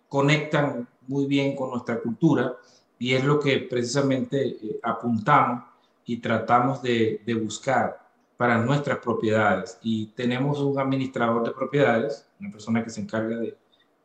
conectan 0.10 0.88
muy 1.08 1.26
bien 1.26 1.56
con 1.56 1.70
nuestra 1.70 2.02
cultura 2.02 2.56
y 3.00 3.14
es 3.14 3.24
lo 3.24 3.40
que 3.40 3.60
precisamente 3.60 4.48
eh, 4.48 4.80
apuntamos 4.84 5.64
y 6.06 6.18
tratamos 6.18 6.82
de, 6.82 7.22
de, 7.26 7.34
buscar 7.34 8.01
para 8.42 8.58
nuestras 8.58 8.98
propiedades. 8.98 9.78
Y 9.84 10.08
tenemos 10.16 10.60
un 10.62 10.80
administrador 10.80 11.46
de 11.46 11.52
propiedades, 11.52 12.28
una 12.40 12.50
persona 12.50 12.84
que 12.84 12.90
se 12.90 13.00
encarga 13.00 13.38
de, 13.38 13.56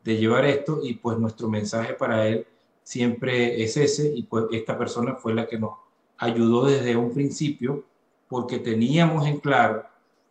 llevar 0.03 0.45
esto 0.45 0.79
y 0.83 0.93
pues 0.93 1.17
nuestro 1.17 1.49
mensaje 1.49 1.95
para 1.95 2.27
él 2.27 2.45
siempre 2.83 3.63
es 3.63 3.75
ese 3.77 4.13
y 4.15 4.21
pues 4.23 4.45
esta 4.51 4.77
persona 4.77 5.15
fue 5.15 5.33
la 5.33 5.47
que 5.47 5.57
nos 5.57 5.71
ayudó 6.19 6.65
desde 6.65 6.95
un 6.95 7.11
principio 7.15 7.83
porque 8.27 8.59
teníamos 8.59 9.25
en 9.25 9.39
claro 9.39 9.85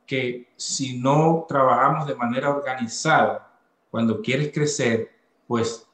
que 0.07 0.51
si 0.55 1.01
no 1.01 1.45
trabajamos 1.49 2.07
de 2.07 2.15
manera 2.15 2.51
organizada, 2.51 3.59
cuando 3.91 4.23
quieres 4.23 4.53
crecer, 4.53 5.11
pues 5.49 5.85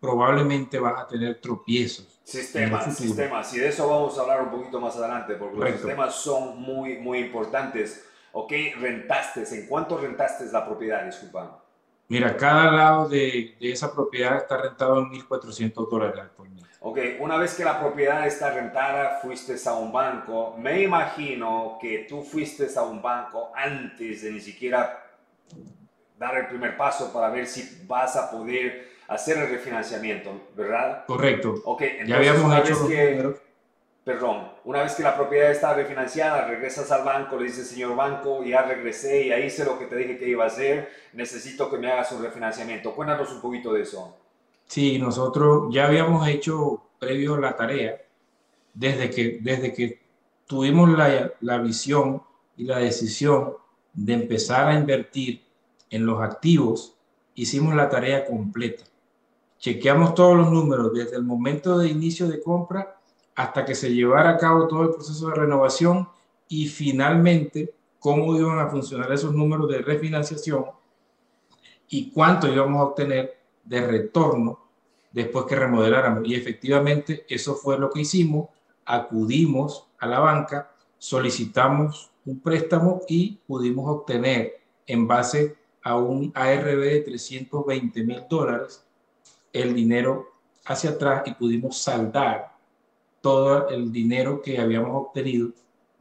probablemente 0.00 0.78
vas 0.78 1.02
a 1.02 1.06
tener 1.06 1.40
tropiezos. 1.40 2.20
Sistemas, 2.22 2.96
sistemas. 2.96 3.54
Y 3.54 3.60
de 3.60 3.68
eso 3.68 3.88
vamos 3.88 4.18
a 4.18 4.22
hablar 4.22 4.42
un 4.42 4.50
poquito 4.50 4.80
más 4.80 4.96
adelante, 4.96 5.34
porque 5.34 5.58
los 5.58 5.70
sistemas 5.70 6.14
son 6.14 6.60
muy, 6.60 6.98
muy 6.98 7.18
importantes. 7.18 8.04
¿Ok? 8.32 8.52
Rentaste. 8.78 9.44
¿En 9.54 9.66
cuánto 9.66 9.96
rentaste 9.96 10.44
la 10.52 10.66
propiedad? 10.66 11.04
Disculpa. 11.06 11.62
Mira, 12.08 12.36
cada 12.36 12.70
lado 12.70 13.08
de, 13.08 13.56
de 13.58 13.72
esa 13.72 13.92
propiedad 13.92 14.36
está 14.36 14.58
rentado 14.58 14.98
en 14.98 15.10
1.400 15.10 15.90
dólares 15.90 16.20
actualmente. 16.20 16.66
Ok, 16.80 16.98
una 17.18 17.36
vez 17.36 17.54
que 17.54 17.64
la 17.64 17.80
propiedad 17.80 18.24
está 18.28 18.52
rentada, 18.52 19.18
fuiste 19.20 19.56
a 19.68 19.72
un 19.72 19.90
banco. 19.90 20.54
Me 20.56 20.82
imagino 20.82 21.78
que 21.80 22.06
tú 22.08 22.22
fuiste 22.22 22.68
a 22.76 22.82
un 22.82 23.02
banco 23.02 23.50
antes 23.56 24.22
de 24.22 24.30
ni 24.30 24.40
siquiera 24.40 25.04
dar 26.16 26.36
el 26.36 26.46
primer 26.46 26.76
paso 26.76 27.12
para 27.12 27.28
ver 27.30 27.46
si 27.46 27.82
vas 27.86 28.14
a 28.14 28.30
poder 28.30 28.95
hacer 29.08 29.38
el 29.38 29.48
refinanciamiento, 29.48 30.30
¿verdad? 30.56 31.04
Correcto. 31.06 31.54
Ok, 31.64 31.82
entonces 31.82 32.08
ya 32.08 32.16
habíamos 32.16 32.44
una 32.44 32.58
hecho 32.60 32.86
vez 32.86 32.88
que, 32.88 33.34
perdón, 34.04 34.48
una 34.64 34.82
vez 34.82 34.94
que 34.94 35.02
la 35.02 35.16
propiedad 35.16 35.50
está 35.50 35.74
refinanciada, 35.74 36.46
regresas 36.46 36.90
al 36.90 37.04
banco, 37.04 37.36
le 37.36 37.44
dices, 37.44 37.68
señor 37.68 37.96
banco, 37.96 38.44
ya 38.44 38.62
regresé 38.62 39.26
y 39.26 39.32
ahí 39.32 39.46
hice 39.46 39.64
lo 39.64 39.78
que 39.78 39.86
te 39.86 39.96
dije 39.96 40.18
que 40.18 40.28
iba 40.28 40.44
a 40.44 40.48
hacer, 40.48 40.90
necesito 41.12 41.70
que 41.70 41.78
me 41.78 41.90
hagas 41.90 42.12
un 42.12 42.22
refinanciamiento. 42.22 42.94
Cuéntanos 42.94 43.32
un 43.32 43.40
poquito 43.40 43.72
de 43.72 43.82
eso. 43.82 44.16
Sí, 44.66 44.98
nosotros 44.98 45.72
ya 45.72 45.86
habíamos 45.86 46.26
hecho 46.28 46.82
previo 46.98 47.36
la 47.36 47.54
tarea 47.56 48.00
desde 48.74 49.10
que, 49.10 49.38
desde 49.40 49.72
que 49.72 50.00
tuvimos 50.46 50.90
la, 50.90 51.32
la 51.40 51.58
visión 51.58 52.22
y 52.56 52.64
la 52.64 52.78
decisión 52.78 53.54
de 53.92 54.12
empezar 54.12 54.68
a 54.68 54.74
invertir 54.74 55.42
en 55.90 56.04
los 56.04 56.20
activos, 56.20 56.94
hicimos 57.34 57.74
la 57.74 57.88
tarea 57.88 58.24
completa. 58.24 58.84
Chequeamos 59.66 60.14
todos 60.14 60.36
los 60.36 60.52
números 60.52 60.92
desde 60.94 61.16
el 61.16 61.24
momento 61.24 61.76
de 61.76 61.88
inicio 61.88 62.28
de 62.28 62.40
compra 62.40 63.00
hasta 63.34 63.64
que 63.64 63.74
se 63.74 63.92
llevara 63.92 64.30
a 64.30 64.36
cabo 64.36 64.68
todo 64.68 64.84
el 64.84 64.90
proceso 64.90 65.26
de 65.26 65.34
renovación 65.34 66.08
y 66.46 66.68
finalmente 66.68 67.74
cómo 67.98 68.36
iban 68.36 68.60
a 68.60 68.68
funcionar 68.68 69.10
esos 69.10 69.34
números 69.34 69.68
de 69.68 69.78
refinanciación 69.78 70.66
y 71.88 72.12
cuánto 72.12 72.46
íbamos 72.46 72.80
a 72.80 72.84
obtener 72.84 73.40
de 73.64 73.84
retorno 73.84 74.60
después 75.10 75.46
que 75.46 75.56
remodeláramos. 75.56 76.22
Y 76.28 76.36
efectivamente 76.36 77.26
eso 77.28 77.56
fue 77.56 77.76
lo 77.76 77.90
que 77.90 78.02
hicimos. 78.02 78.48
Acudimos 78.84 79.88
a 79.98 80.06
la 80.06 80.20
banca, 80.20 80.70
solicitamos 80.96 82.12
un 82.24 82.38
préstamo 82.38 83.00
y 83.08 83.40
pudimos 83.48 83.90
obtener 83.90 84.60
en 84.86 85.08
base 85.08 85.56
a 85.82 85.96
un 85.96 86.30
ARB 86.36 86.78
de 86.78 87.00
320 87.00 88.04
mil 88.04 88.22
dólares 88.30 88.85
el 89.62 89.74
dinero 89.74 90.32
hacia 90.64 90.90
atrás 90.90 91.22
y 91.26 91.34
pudimos 91.34 91.78
saldar 91.78 92.52
todo 93.20 93.68
el 93.68 93.90
dinero 93.90 94.42
que 94.42 94.58
habíamos 94.58 94.90
obtenido 94.92 95.50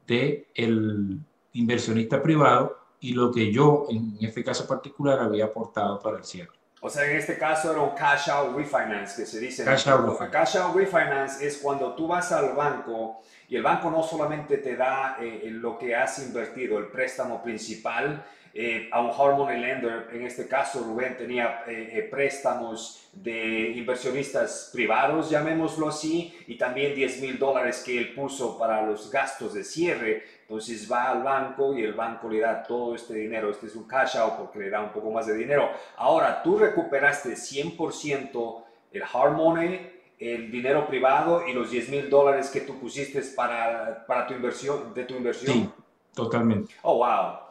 de 0.05 0.47
el 0.53 1.19
inversionista 1.53 2.21
privado 2.21 2.77
y 2.99 3.13
lo 3.13 3.31
que 3.31 3.51
yo 3.51 3.87
en 3.89 4.17
este 4.21 4.43
caso 4.43 4.67
particular 4.67 5.19
había 5.19 5.45
aportado 5.45 5.99
para 5.99 6.17
el 6.17 6.23
cierre. 6.23 6.51
O 6.81 6.89
sea, 6.89 7.09
en 7.09 7.17
este 7.17 7.37
caso 7.37 7.71
era 7.71 7.81
un 7.81 7.95
cash 7.95 8.29
out 8.29 8.55
refinance 8.55 9.15
que 9.15 9.25
se 9.25 9.39
dice. 9.39 9.63
Cash 9.63 9.87
out, 9.87 10.19
cash 10.31 10.57
out 10.57 10.75
refinance 10.75 11.43
es 11.45 11.57
cuando 11.57 11.95
tú 11.95 12.07
vas 12.07 12.31
al 12.31 12.53
banco 12.53 13.21
y 13.47 13.55
el 13.55 13.63
banco 13.63 13.89
no 13.89 14.03
solamente 14.03 14.57
te 14.57 14.75
da 14.75 15.17
eh, 15.19 15.47
lo 15.51 15.79
que 15.79 15.95
has 15.95 16.19
invertido, 16.19 16.77
el 16.77 16.87
préstamo 16.87 17.41
principal, 17.41 18.23
eh, 18.57 18.89
a 18.91 19.01
un 19.01 19.11
Harmony 19.11 19.59
Lender, 19.59 20.07
en 20.13 20.25
este 20.25 20.47
caso 20.47 20.79
Rubén 20.79 21.17
tenía 21.17 21.63
eh, 21.67 22.07
préstamos 22.09 23.09
de 23.11 23.73
inversionistas 23.75 24.71
privados, 24.73 25.29
llamémoslo 25.29 25.89
así, 25.89 26.33
y 26.47 26.57
también 26.57 26.95
10 26.95 27.21
mil 27.21 27.37
dólares 27.37 27.83
que 27.85 27.97
él 27.97 28.13
puso 28.13 28.57
para 28.57 28.81
los 28.81 29.11
gastos 29.11 29.53
de 29.53 29.63
cierre 29.63 30.23
entonces 30.47 30.89
va 30.91 31.09
al 31.09 31.23
banco 31.23 31.75
y 31.75 31.83
el 31.83 31.93
banco 31.93 32.29
le 32.29 32.39
da 32.39 32.61
todo 32.61 32.93
este 32.93 33.15
dinero. 33.15 33.49
Este 33.49 33.65
es 33.65 33.75
un 33.75 33.85
cash 33.85 34.15
out 34.17 34.33
porque 34.37 34.59
le 34.59 34.69
da 34.69 34.79
un 34.79 34.91
poco 34.91 35.09
más 35.09 35.25
de 35.25 35.35
dinero. 35.35 35.71
Ahora, 35.97 36.43
tú 36.43 36.57
recuperaste 36.57 37.33
100% 37.33 38.63
el 38.91 39.01
hard 39.01 39.31
money, 39.33 39.91
el 40.19 40.51
dinero 40.51 40.85
privado 40.87 41.47
y 41.47 41.53
los 41.53 41.71
10 41.71 41.89
mil 41.89 42.09
dólares 42.11 42.51
que 42.51 42.61
tú 42.61 42.79
pusiste 42.79 43.21
para, 43.35 44.05
para 44.05 44.27
tu 44.27 44.35
inversión, 44.35 44.93
de 44.93 45.03
tu 45.05 45.15
inversión. 45.15 45.53
Sí, 45.53 45.69
totalmente. 46.13 46.75
Oh, 46.83 46.97
wow. 46.97 47.44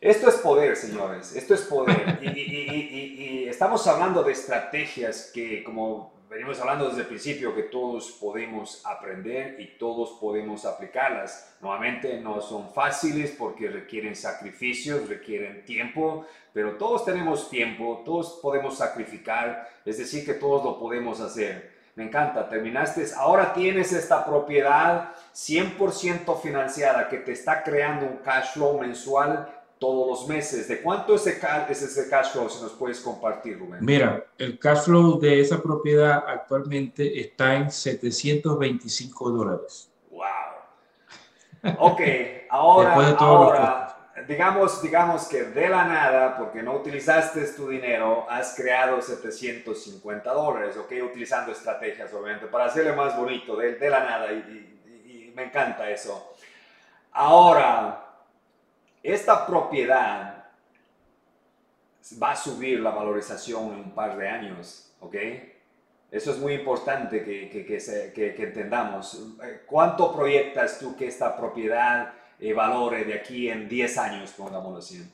Esto 0.00 0.30
es 0.30 0.36
poder, 0.36 0.76
señores. 0.76 1.36
Esto 1.36 1.52
es 1.52 1.60
poder. 1.62 2.18
y, 2.22 2.28
y, 2.28 3.44
y, 3.44 3.48
estamos 3.48 3.86
hablando 3.86 4.22
de 4.22 4.32
estrategias 4.32 5.30
que, 5.34 5.62
como 5.62 6.20
venimos 6.30 6.58
hablando 6.60 6.88
desde 6.88 7.02
el 7.02 7.06
principio 7.06 7.54
que 7.54 7.64
todos 7.64 8.12
podemos 8.12 8.80
aprender 8.86 9.60
y 9.60 9.76
todos 9.76 10.12
podemos 10.18 10.64
aplicarlas. 10.64 11.54
Nuevamente 11.60 12.18
no 12.18 12.40
son 12.40 12.72
fáciles 12.72 13.34
porque 13.36 13.68
requieren 13.68 14.16
sacrificios, 14.16 15.06
requieren 15.06 15.66
tiempo, 15.66 16.24
pero 16.54 16.78
todos 16.78 17.04
tenemos 17.04 17.50
tiempo, 17.50 18.02
todos 18.02 18.38
podemos 18.40 18.78
sacrificar, 18.78 19.68
es 19.84 19.98
decir, 19.98 20.24
que 20.24 20.34
todos 20.34 20.64
lo 20.64 20.78
podemos 20.78 21.20
hacer. 21.20 21.78
Me 21.96 22.04
encanta, 22.04 22.48
terminaste, 22.48 23.04
ahora 23.16 23.52
tienes 23.52 23.92
esta 23.92 24.24
propiedad 24.24 25.12
100% 25.34 26.40
financiada 26.40 27.08
que 27.08 27.18
te 27.18 27.32
está 27.32 27.62
creando 27.62 28.06
un 28.06 28.18
cash 28.18 28.52
flow 28.54 28.78
mensual 28.78 29.59
todos 29.80 30.06
los 30.06 30.28
meses. 30.28 30.68
¿De 30.68 30.80
cuánto 30.80 31.16
es 31.16 31.26
ese, 31.26 32.08
cash 32.08 32.32
flow? 32.32 32.48
Si 32.48 32.62
nos 32.62 32.72
puedes 32.72 33.00
compartir, 33.00 33.58
Rubén. 33.58 33.78
Mira, 33.80 34.24
el 34.38 34.58
cash 34.58 34.82
flow 34.84 35.18
de 35.18 35.40
esa 35.40 35.60
propiedad 35.60 36.22
actualmente 36.28 37.18
está 37.18 37.56
en 37.56 37.70
725 37.70 39.30
dólares. 39.30 39.90
¡Wow! 40.10 41.74
Ok, 41.78 42.00
ahora, 42.50 42.94
ahora 43.18 43.96
digamos, 44.28 44.82
digamos 44.82 45.26
que 45.28 45.44
de 45.44 45.68
la 45.70 45.84
nada, 45.84 46.36
porque 46.36 46.62
no 46.62 46.74
utilizaste 46.74 47.40
tu 47.46 47.68
dinero, 47.68 48.26
has 48.28 48.54
creado 48.54 49.00
750 49.00 50.30
dólares, 50.30 50.76
ok, 50.76 50.92
utilizando 51.04 51.52
estrategias, 51.52 52.12
obviamente, 52.12 52.46
para 52.46 52.66
hacerle 52.66 52.92
más 52.92 53.16
bonito, 53.16 53.56
de, 53.56 53.76
de 53.76 53.90
la 53.90 54.00
nada, 54.00 54.30
y 54.30 55.32
me 55.34 55.44
encanta 55.44 55.88
eso. 55.88 56.34
Ahora, 57.12 58.09
esta 59.02 59.46
propiedad 59.46 60.44
va 62.20 62.32
a 62.32 62.36
subir 62.36 62.80
la 62.80 62.90
valorización 62.90 63.72
en 63.72 63.78
un 63.80 63.90
par 63.94 64.16
de 64.16 64.28
años, 64.28 64.92
¿ok? 65.00 65.16
Eso 66.10 66.32
es 66.32 66.38
muy 66.38 66.54
importante 66.54 67.22
que, 67.22 67.48
que, 67.48 68.42
entendamos. 68.42 69.22
¿Cuánto 69.66 70.12
proyectas 70.12 70.78
tú 70.80 70.96
que 70.96 71.06
esta 71.06 71.36
propiedad 71.36 72.12
eh, 72.40 72.52
valore 72.52 73.04
de 73.04 73.14
aquí 73.14 73.48
en 73.48 73.68
10 73.68 73.98
años, 73.98 74.34
pongámoslo 74.36 74.78
así? 74.78 75.08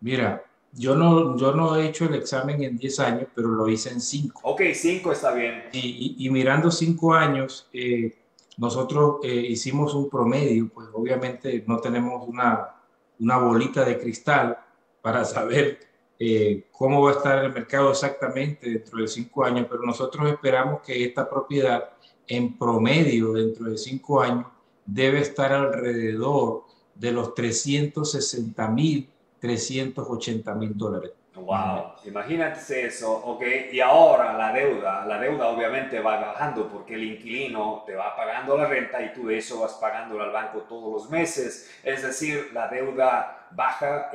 Mira, 0.00 0.42
yo 0.72 0.96
no, 0.96 1.36
yo 1.36 1.52
no 1.52 1.76
he 1.76 1.86
hecho 1.86 2.06
el 2.06 2.16
examen 2.16 2.60
en 2.64 2.76
10 2.76 3.00
años, 3.00 3.28
pero 3.34 3.48
lo 3.48 3.68
hice 3.68 3.90
en 3.90 4.00
5. 4.00 4.40
Ok, 4.42 4.62
5 4.74 5.12
está 5.12 5.32
bien. 5.32 5.64
Y, 5.72 6.28
mirando 6.30 6.72
5 6.72 7.14
años, 7.14 7.68
eh, 7.72 8.12
nosotros 8.56 9.18
eh, 9.22 9.32
hicimos 9.32 9.94
un 9.94 10.10
promedio, 10.10 10.68
pues 10.74 10.88
obviamente 10.92 11.62
no 11.68 11.78
tenemos 11.78 12.26
una 12.26 12.75
una 13.20 13.38
bolita 13.38 13.84
de 13.84 13.98
cristal 13.98 14.58
para 15.00 15.24
saber 15.24 15.78
eh, 16.18 16.66
cómo 16.72 17.02
va 17.02 17.10
a 17.10 17.14
estar 17.14 17.44
el 17.44 17.52
mercado 17.52 17.90
exactamente 17.90 18.70
dentro 18.70 18.98
de 18.98 19.08
cinco 19.08 19.44
años, 19.44 19.66
pero 19.70 19.82
nosotros 19.82 20.30
esperamos 20.30 20.80
que 20.80 21.04
esta 21.04 21.28
propiedad 21.28 21.90
en 22.26 22.58
promedio 22.58 23.32
dentro 23.34 23.66
de 23.66 23.78
cinco 23.78 24.20
años 24.20 24.46
debe 24.84 25.20
estar 25.20 25.52
alrededor 25.52 26.64
de 26.94 27.12
los 27.12 27.34
360 27.34 28.68
mil, 28.70 29.08
380 29.40 30.54
mil 30.54 30.76
dólares. 30.76 31.12
Wow, 31.36 31.96
imagínate 32.06 32.86
eso, 32.86 33.12
ok, 33.12 33.42
y 33.70 33.80
ahora 33.80 34.32
la 34.32 34.52
deuda, 34.54 35.04
la 35.04 35.18
deuda 35.18 35.48
obviamente 35.48 36.00
va 36.00 36.18
bajando 36.18 36.66
porque 36.66 36.94
el 36.94 37.04
inquilino 37.04 37.84
te 37.86 37.94
va 37.94 38.16
pagando 38.16 38.56
la 38.56 38.66
renta 38.66 39.02
y 39.02 39.12
tú 39.12 39.26
de 39.26 39.36
eso 39.36 39.60
vas 39.60 39.74
pagando 39.74 40.18
al 40.22 40.32
banco 40.32 40.60
todos 40.62 40.90
los 40.90 41.10
meses, 41.10 41.70
es 41.84 42.02
decir, 42.02 42.50
la 42.54 42.68
deuda 42.68 43.48
baja, 43.50 44.10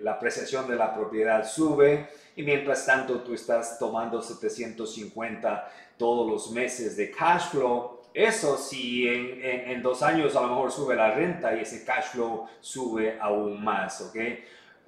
la 0.00 0.12
apreciación 0.12 0.66
de 0.66 0.74
la 0.74 0.92
propiedad 0.92 1.46
sube 1.46 2.08
y 2.34 2.42
mientras 2.42 2.84
tanto 2.84 3.20
tú 3.20 3.34
estás 3.34 3.78
tomando 3.78 4.20
750 4.20 5.70
todos 5.96 6.28
los 6.28 6.50
meses 6.50 6.96
de 6.96 7.10
cash 7.12 7.50
flow. 7.50 8.00
Eso 8.12 8.56
si 8.56 9.06
en, 9.06 9.70
en 9.70 9.82
dos 9.82 10.02
años 10.02 10.34
a 10.36 10.40
lo 10.40 10.48
mejor 10.48 10.72
sube 10.72 10.96
la 10.96 11.12
renta 11.12 11.54
y 11.54 11.60
ese 11.60 11.84
cash 11.84 12.06
flow 12.12 12.48
sube 12.60 13.18
aún 13.20 13.62
más, 13.62 14.00
¿ok? 14.00 14.16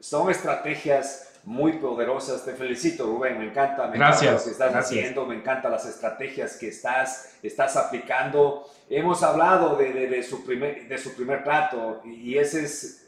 Son 0.00 0.30
estrategias 0.30 1.37
muy 1.48 1.72
poderosas. 1.78 2.44
Te 2.44 2.52
felicito, 2.52 3.06
Rubén. 3.06 3.38
Me 3.38 3.46
encanta, 3.46 3.86
me 3.86 3.96
gracias, 3.96 4.34
lo 4.34 4.44
que 4.44 4.50
estás 4.50 4.74
haciendo, 4.74 5.24
me 5.24 5.34
encantan 5.34 5.72
las 5.72 5.86
estrategias 5.86 6.56
que 6.56 6.68
estás, 6.68 7.36
estás 7.42 7.74
aplicando. 7.76 8.70
Hemos 8.90 9.22
hablado 9.22 9.76
de, 9.76 10.08
de, 10.08 10.22
su, 10.22 10.44
primer, 10.44 10.86
de 10.86 10.98
su 10.98 11.16
primer 11.16 11.42
trato 11.42 12.02
y 12.04 12.36
ese 12.36 12.64
es 12.64 13.06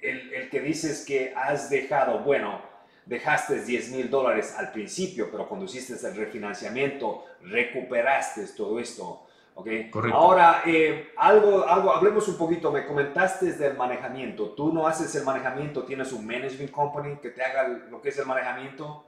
el, 0.00 0.32
el 0.32 0.48
que 0.48 0.60
dices 0.60 1.04
que 1.04 1.34
has 1.36 1.68
dejado, 1.68 2.20
bueno, 2.20 2.62
dejaste 3.04 3.62
10 3.62 3.90
mil 3.90 4.10
dólares 4.10 4.54
al 4.56 4.72
principio, 4.72 5.28
pero 5.30 5.46
cuando 5.46 5.66
hiciste 5.66 5.94
el 6.06 6.16
refinanciamiento, 6.16 7.26
recuperaste 7.42 8.46
todo 8.56 8.80
esto. 8.80 9.25
Okay. 9.58 9.90
Ahora, 10.12 10.62
eh, 10.66 11.12
algo, 11.16 11.66
algo, 11.66 11.90
hablemos 11.90 12.28
un 12.28 12.36
poquito, 12.36 12.70
me 12.70 12.84
comentaste 12.84 13.54
del 13.54 13.74
manejamiento. 13.74 14.50
¿Tú 14.50 14.70
no 14.70 14.86
haces 14.86 15.14
el 15.14 15.24
manejamiento? 15.24 15.82
¿Tienes 15.84 16.12
un 16.12 16.26
management 16.26 16.70
company 16.70 17.16
que 17.22 17.30
te 17.30 17.42
haga 17.42 17.66
lo 17.90 18.02
que 18.02 18.10
es 18.10 18.18
el 18.18 18.26
manejamiento? 18.26 19.06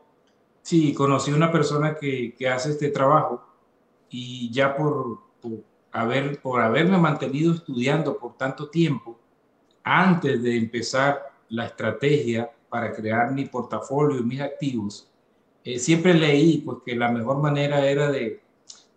Sí, 0.62 0.94
conocí 0.94 1.32
una 1.32 1.52
persona 1.52 1.96
que, 1.96 2.34
que 2.34 2.48
hace 2.48 2.70
este 2.70 2.88
trabajo 2.88 3.44
y 4.08 4.50
ya 4.50 4.74
por, 4.74 5.18
por, 5.42 5.52
haber, 5.92 6.40
por 6.40 6.62
haberme 6.62 6.96
mantenido 6.96 7.52
estudiando 7.52 8.16
por 8.16 8.38
tanto 8.38 8.70
tiempo, 8.70 9.18
antes 9.82 10.42
de 10.42 10.56
empezar 10.56 11.30
la 11.50 11.66
estrategia 11.66 12.50
para 12.70 12.92
crear 12.92 13.32
mi 13.32 13.44
portafolio 13.44 14.18
y 14.18 14.22
mis 14.22 14.40
activos, 14.40 15.10
eh, 15.62 15.78
siempre 15.78 16.14
leí 16.14 16.62
pues, 16.62 16.78
que 16.86 16.96
la 16.96 17.10
mejor 17.10 17.36
manera 17.36 17.84
era 17.86 18.10
de 18.10 18.40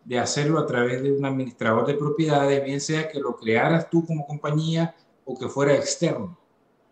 de 0.03 0.19
hacerlo 0.19 0.59
a 0.59 0.65
través 0.65 1.03
de 1.03 1.11
un 1.11 1.25
administrador 1.25 1.85
de 1.85 1.93
propiedades, 1.93 2.63
bien 2.63 2.81
sea 2.81 3.09
que 3.09 3.19
lo 3.19 3.35
crearas 3.35 3.89
tú 3.89 4.05
como 4.05 4.25
compañía 4.25 4.95
o 5.25 5.37
que 5.37 5.47
fuera 5.47 5.75
externo. 5.75 6.37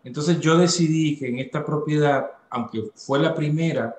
Entonces 0.04 0.40
yo 0.40 0.56
decidí 0.56 1.18
que 1.18 1.28
en 1.28 1.38
esta 1.38 1.64
propiedad, 1.64 2.30
aunque 2.48 2.90
fue 2.94 3.18
la 3.18 3.34
primera, 3.34 3.96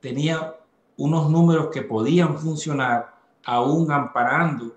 tenía 0.00 0.54
unos 0.96 1.30
números 1.30 1.68
que 1.72 1.82
podían 1.82 2.38
funcionar 2.38 3.14
aún 3.44 3.90
amparando 3.90 4.76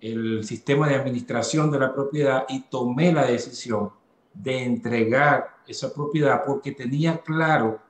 el 0.00 0.44
sistema 0.44 0.88
de 0.88 0.96
administración 0.96 1.70
de 1.70 1.78
la 1.78 1.94
propiedad 1.94 2.44
y 2.48 2.62
tomé 2.62 3.12
la 3.12 3.26
decisión 3.26 3.90
de 4.32 4.64
entregar 4.64 5.56
esa 5.66 5.92
propiedad 5.92 6.42
porque 6.46 6.72
tenía 6.72 7.18
claro 7.18 7.80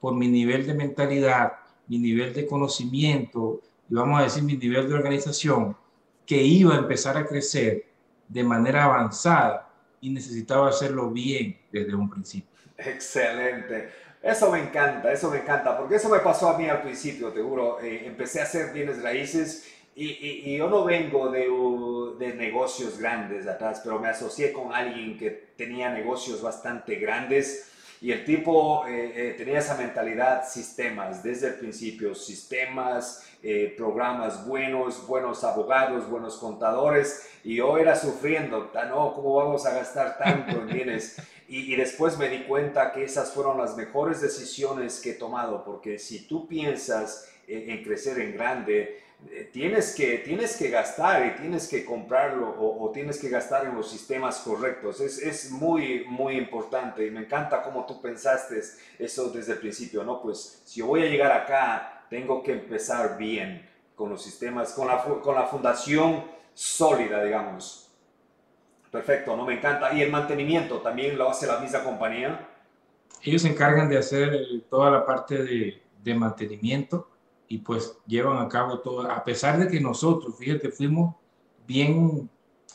por 0.00 0.14
mi 0.14 0.28
nivel 0.28 0.66
de 0.66 0.74
mentalidad, 0.74 1.52
mi 1.88 1.98
nivel 1.98 2.32
de 2.32 2.46
conocimiento, 2.46 3.60
y 3.88 3.94
vamos 3.94 4.20
a 4.20 4.24
decir 4.24 4.42
mi 4.42 4.56
nivel 4.56 4.88
de 4.88 4.94
organización, 4.94 5.76
que 6.26 6.36
iba 6.36 6.74
a 6.74 6.78
empezar 6.78 7.16
a 7.16 7.26
crecer 7.26 7.86
de 8.28 8.44
manera 8.44 8.84
avanzada 8.84 9.70
y 10.00 10.10
necesitaba 10.10 10.68
hacerlo 10.68 11.10
bien 11.10 11.58
desde 11.72 11.94
un 11.94 12.08
principio. 12.08 12.48
Excelente. 12.76 13.88
Eso 14.22 14.50
me 14.50 14.60
encanta, 14.60 15.12
eso 15.12 15.30
me 15.30 15.38
encanta, 15.38 15.76
porque 15.78 15.96
eso 15.96 16.08
me 16.08 16.18
pasó 16.18 16.50
a 16.50 16.58
mí 16.58 16.68
al 16.68 16.82
principio, 16.82 17.32
te 17.32 17.40
juro. 17.40 17.80
Eh, 17.80 18.06
empecé 18.06 18.40
a 18.40 18.44
hacer 18.44 18.72
bienes 18.72 19.02
raíces 19.02 19.72
y, 19.94 20.06
y, 20.06 20.56
yo 20.56 20.68
no 20.68 20.84
vengo 20.84 21.30
de, 21.30 21.48
de, 22.24 22.34
negocios 22.34 22.98
grandes 22.98 23.46
atrás, 23.48 23.80
pero 23.82 23.98
me 23.98 24.08
asocié 24.08 24.52
con 24.52 24.72
alguien 24.72 25.18
que 25.18 25.30
tenía 25.56 25.90
negocios 25.90 26.40
bastante 26.40 26.96
grandes 26.96 27.68
y 28.00 28.12
el 28.12 28.24
tipo 28.24 28.86
eh, 28.86 29.12
eh, 29.14 29.34
tenía 29.36 29.58
esa 29.58 29.76
mentalidad, 29.76 30.48
sistemas, 30.48 31.22
desde 31.22 31.48
el 31.48 31.54
principio, 31.54 32.14
sistemas, 32.14 33.26
eh, 33.42 33.74
programas 33.76 34.46
buenos, 34.46 35.06
buenos 35.06 35.42
abogados, 35.42 36.08
buenos 36.08 36.36
contadores, 36.36 37.28
y 37.42 37.56
yo 37.56 37.76
era 37.76 37.96
sufriendo, 37.96 38.70
no, 38.88 39.14
¿cómo 39.14 39.34
vamos 39.34 39.66
a 39.66 39.74
gastar 39.74 40.18
tanto 40.18 40.60
en 40.60 40.66
bienes? 40.66 41.16
Y, 41.50 41.72
y, 41.72 41.76
después 41.76 42.18
me 42.18 42.28
di 42.28 42.42
cuenta 42.42 42.92
que 42.92 43.04
esas 43.04 43.32
fueron 43.32 43.56
las 43.56 43.74
mejores 43.74 44.20
decisiones 44.20 45.00
que 45.00 45.12
he 45.12 45.14
tomado, 45.14 45.64
porque 45.64 45.98
si 45.98 46.26
tú 46.26 46.46
piensas 46.46 47.26
en 47.46 47.82
crecer 47.82 48.18
en 48.20 48.34
grande, 48.34 49.00
tienes 49.52 49.94
que, 49.94 50.18
tienes 50.18 50.56
que 50.56 50.70
gastar 50.70 51.26
y 51.26 51.40
tienes 51.40 51.68
que 51.68 51.84
comprarlo 51.84 52.54
o, 52.58 52.90
tienes 52.92 53.18
que 53.18 53.28
gastar 53.28 53.66
en 53.66 53.74
los 53.74 53.90
sistemas 53.90 54.38
correctos. 54.38 55.00
Es, 55.00 55.18
es, 55.18 55.50
muy, 55.50 56.04
muy 56.08 56.36
importante 56.36 57.06
y 57.06 57.10
me 57.10 57.20
encanta 57.20 57.62
cómo 57.62 57.84
tú 57.84 58.00
pensaste 58.00 58.60
eso 58.98 59.30
desde 59.30 59.52
el 59.52 59.58
principio, 59.58 60.04
¿no? 60.04 60.22
Pues 60.22 60.62
si 60.64 60.80
yo 60.80 60.86
voy 60.86 61.02
a 61.02 61.06
llegar 61.06 61.32
acá, 61.32 62.06
tengo 62.08 62.42
que 62.42 62.52
empezar 62.52 63.18
bien 63.18 63.68
con 63.94 64.10
los 64.10 64.22
sistemas, 64.22 64.72
con 64.72 64.86
la, 64.86 65.02
con 65.02 65.34
la 65.34 65.46
fundación 65.46 66.24
sólida, 66.54 67.22
digamos. 67.24 67.90
Perfecto, 68.90 69.36
¿no? 69.36 69.44
Me 69.44 69.54
encanta. 69.54 69.92
¿Y 69.92 70.02
el 70.02 70.10
mantenimiento 70.10 70.78
también 70.78 71.18
lo 71.18 71.28
hace 71.28 71.46
la 71.46 71.58
misma 71.58 71.82
compañía? 71.82 72.48
Ellos 73.22 73.42
se 73.42 73.48
encargan 73.48 73.88
de 73.88 73.98
hacer 73.98 74.46
toda 74.70 74.90
la 74.90 75.04
parte 75.04 75.42
de, 75.42 75.82
de 76.02 76.14
mantenimiento 76.14 77.08
y 77.48 77.58
pues 77.58 77.96
llevan 78.06 78.38
a 78.38 78.48
cabo 78.48 78.80
todo, 78.80 79.10
a 79.10 79.24
pesar 79.24 79.58
de 79.58 79.68
que 79.68 79.80
nosotros, 79.80 80.36
fíjate, 80.36 80.70
fuimos 80.70 81.14
bien, 81.66 82.28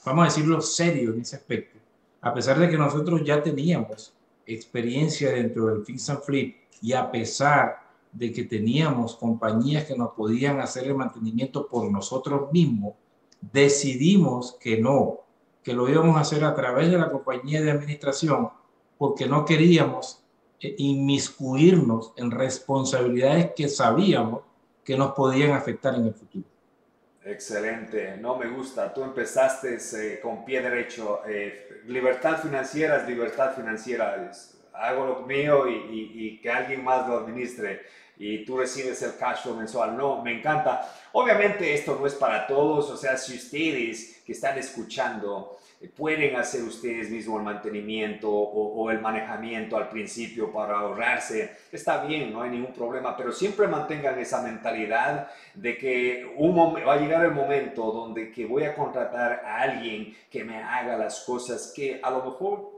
vamos 0.04 0.24
a 0.24 0.26
decirlo, 0.26 0.62
serios 0.62 1.16
en 1.16 1.22
ese 1.22 1.36
aspecto, 1.36 1.80
a 2.22 2.34
pesar 2.34 2.60
de 2.60 2.70
que 2.70 2.78
nosotros 2.78 3.22
ya 3.24 3.42
teníamos 3.42 4.14
experiencia 4.46 5.32
dentro 5.32 5.68
del 5.68 5.86
Fix 5.86 6.10
and 6.10 6.22
Flip 6.22 6.56
y 6.82 6.94
a 6.94 7.10
pesar 7.12 7.84
de 8.12 8.32
que 8.32 8.44
teníamos 8.44 9.16
compañías 9.16 9.86
que 9.86 9.96
nos 9.96 10.12
podían 10.12 10.60
hacer 10.60 10.86
el 10.88 10.96
mantenimiento 10.96 11.68
por 11.68 11.90
nosotros 11.92 12.52
mismos, 12.52 12.94
decidimos 13.42 14.58
que 14.60 14.80
no, 14.80 15.20
que 15.64 15.74
lo 15.74 15.88
íbamos 15.90 16.18
a 16.18 16.22
hacer 16.22 16.44
a 16.44 16.56
través 16.56 16.92
de 16.92 16.98
la 16.98 17.10
compañía 17.10 17.62
de 17.62 17.72
administración 17.72 18.50
porque 18.98 19.28
no 19.28 19.46
queríamos 19.46 20.24
eh, 20.60 20.76
inmiscuirnos 20.78 22.14
en 22.16 22.32
responsabilidades 22.32 23.52
que 23.56 23.68
sabíamos 23.68 24.42
que 24.84 24.98
nos 24.98 25.14
podían 25.14 25.52
afectar 25.52 25.96
en 25.96 26.08
el 26.08 26.14
futuro. 26.14 26.46
Excelente, 27.26 28.18
no 28.18 28.36
me 28.38 28.48
gusta. 28.48 28.94
Tú 28.94 29.04
empezaste 29.04 29.78
eh, 29.78 30.20
con 30.22 30.44
pie 30.44 30.62
derecho. 30.62 31.22
Eh, 31.26 31.82
libertad 31.86 32.42
financiera 32.42 32.98
es 32.98 33.08
libertad 33.08 33.56
financiera. 33.56 34.30
hago 34.74 35.06
lo 35.06 35.22
mío 35.22 35.68
y, 35.68 36.12
y, 36.14 36.42
que 36.42 36.52
alguien 36.52 36.84
más 36.84 37.08
lo 37.08 37.20
administre 37.20 37.84
y 38.18 38.44
tú 38.46 38.58
recibes 38.58 39.02
el 39.04 39.16
cash 39.18 39.44
flow 39.44 39.56
mensual. 39.56 39.96
No, 39.96 40.22
me 40.22 40.38
encanta. 40.38 40.90
Obviamente 41.14 41.74
esto 41.74 41.98
no 41.98 42.06
es 42.06 42.16
para 42.16 42.46
todos. 42.46 42.90
O 42.90 42.98
sea, 42.98 43.16
si 43.16 43.36
ustedes 43.36 44.22
que 44.26 44.34
están 44.34 44.58
escuchando 44.58 45.58
pueden 45.88 46.36
hacer 46.36 46.64
ustedes 46.64 47.10
mismos 47.10 47.40
el 47.40 47.46
mantenimiento 47.46 48.30
o, 48.30 48.90
el 48.90 49.00
manejamiento 49.00 49.78
al 49.78 49.90
principio 49.90 50.52
para 50.52 50.80
ahorrarse, 50.80 51.58
está 51.72 52.06
bien, 52.06 52.32
no 52.32 52.42
hay 52.42 52.52
ningún 52.52 52.74
problema, 52.74 53.16
pero 53.16 53.32
siempre 53.32 53.68
mantengan 53.68 54.18
esa 54.20 54.42
mentalidad 54.42 55.30
de 55.54 55.78
que 55.78 56.34
un 56.38 56.58
va 56.58 56.94
a 56.94 56.98
llegar 56.98 57.26
el 57.26 57.32
momento 57.32 57.92
donde 57.92 58.32
que 58.32 58.46
voy 58.46 58.64
a 58.64 58.76
contratar 58.76 59.44
a 59.46 59.62
alguien 59.62 60.16
que 60.30 60.44
me 60.44 60.62
haga 60.62 60.98
las 60.98 61.22
cosas 61.22 61.74
que 61.76 62.00
a 62.02 62.10
lo 62.10 62.24
mejor 62.24 62.72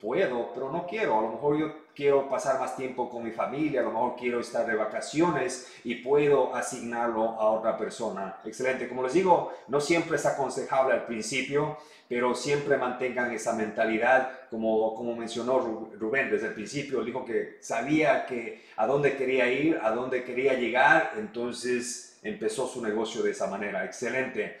puedo, 0.00 0.52
pero 0.52 0.70
no 0.70 0.86
quiero, 0.86 1.18
a 1.18 1.22
lo 1.22 1.28
mejor 1.30 1.58
yo 1.58 1.83
quiero 1.94 2.28
pasar 2.28 2.58
más 2.58 2.76
tiempo 2.76 3.08
con 3.08 3.24
mi 3.24 3.30
familia, 3.30 3.80
a 3.80 3.84
lo 3.84 3.90
mejor 3.90 4.16
quiero 4.16 4.40
estar 4.40 4.66
de 4.66 4.74
vacaciones 4.74 5.72
y 5.84 5.96
puedo 5.96 6.54
asignarlo 6.54 7.22
a 7.40 7.50
otra 7.50 7.76
persona. 7.76 8.36
Excelente, 8.44 8.88
como 8.88 9.02
les 9.02 9.12
digo, 9.12 9.52
no 9.68 9.80
siempre 9.80 10.16
es 10.16 10.26
aconsejable 10.26 10.94
al 10.94 11.06
principio, 11.06 11.78
pero 12.08 12.34
siempre 12.34 12.76
mantengan 12.76 13.32
esa 13.32 13.54
mentalidad, 13.54 14.48
como, 14.50 14.94
como 14.94 15.16
mencionó 15.16 15.58
Rubén 15.98 16.30
desde 16.30 16.48
el 16.48 16.54
principio, 16.54 17.02
dijo 17.02 17.24
que 17.24 17.58
sabía 17.60 18.26
que 18.26 18.64
a 18.76 18.86
dónde 18.86 19.16
quería 19.16 19.50
ir, 19.50 19.78
a 19.82 19.90
dónde 19.90 20.24
quería 20.24 20.54
llegar, 20.54 21.12
entonces 21.16 22.18
empezó 22.22 22.66
su 22.66 22.82
negocio 22.82 23.22
de 23.22 23.30
esa 23.30 23.46
manera. 23.46 23.84
Excelente. 23.84 24.58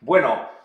Bueno, 0.00 0.59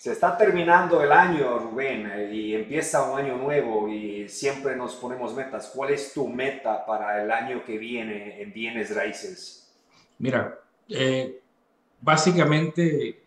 se 0.00 0.12
está 0.12 0.34
terminando 0.34 1.02
el 1.02 1.12
año, 1.12 1.58
Rubén, 1.58 2.10
y 2.32 2.54
empieza 2.54 3.12
un 3.12 3.18
año 3.18 3.36
nuevo 3.36 3.86
y 3.86 4.30
siempre 4.30 4.74
nos 4.74 4.94
ponemos 4.94 5.34
metas. 5.34 5.70
¿Cuál 5.74 5.90
es 5.90 6.14
tu 6.14 6.26
meta 6.26 6.86
para 6.86 7.22
el 7.22 7.30
año 7.30 7.62
que 7.66 7.76
viene 7.76 8.40
en 8.40 8.50
bienes 8.50 8.96
raíces? 8.96 9.70
Mira, 10.16 10.58
eh, 10.88 11.42
básicamente 12.00 13.22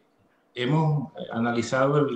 hemos 0.55 1.13
analizado 1.31 2.07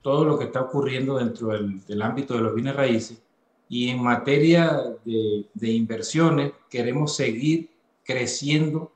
todo 0.00 0.24
lo 0.24 0.38
que 0.38 0.46
está 0.46 0.62
ocurriendo 0.62 1.18
dentro 1.18 1.48
del, 1.48 2.00
ámbito 2.00 2.36
de 2.36 2.40
los 2.40 2.54
bienes 2.54 2.74
raíces 2.74 3.22
Y 3.68 3.90
en 3.90 4.02
materia 4.02 4.82
de 5.04 5.68
inversiones, 5.70 6.52
queremos 6.70 7.14
seguir 7.14 7.68
creciendo 8.02 8.90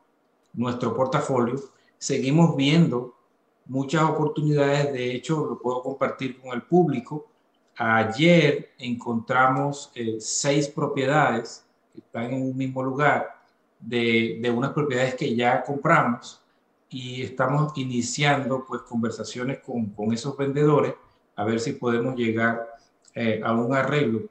nuestro 0.55 0.97
portafolio. 0.97 1.61
Seguimos 1.99 2.57
viendo 2.57 3.22
muchas 3.67 4.03
oportunidades, 4.03 4.93
de 4.93 5.15
hecho 5.15 5.45
lo 5.47 5.59
puedo 5.59 5.83
compartir 5.83 6.41
con 6.41 6.53
el 6.53 6.63
público. 6.63 7.29
Ayer 7.77 8.71
encontramos 8.79 9.91
eh, 9.95 10.17
seis 10.21 10.69
propiedades 10.69 11.65
que 11.93 12.01
están 12.01 12.33
en 12.33 12.43
un 12.43 12.57
mismo 12.57 12.83
lugar 12.83 13.35
de, 13.81 14.39
de, 14.41 14.51
unas 14.51 14.73
propiedades 14.73 15.15
que 15.15 15.35
ya 15.35 15.63
compramos 15.63 16.41
y 16.89 17.23
estamos 17.23 17.73
iniciando 17.77 18.65
pues 18.67 18.83
conversaciones 18.83 19.61
con, 19.61 19.87
con 19.87 20.13
esos 20.13 20.37
vendedores 20.37 20.95
a 21.37 21.45
ver 21.45 21.59
si 21.61 21.73
podemos 21.73 22.15
llegar 22.15 22.69
eh, 23.15 23.41
a 23.45 23.53
un 23.53 23.75
arreglo. 23.75 24.23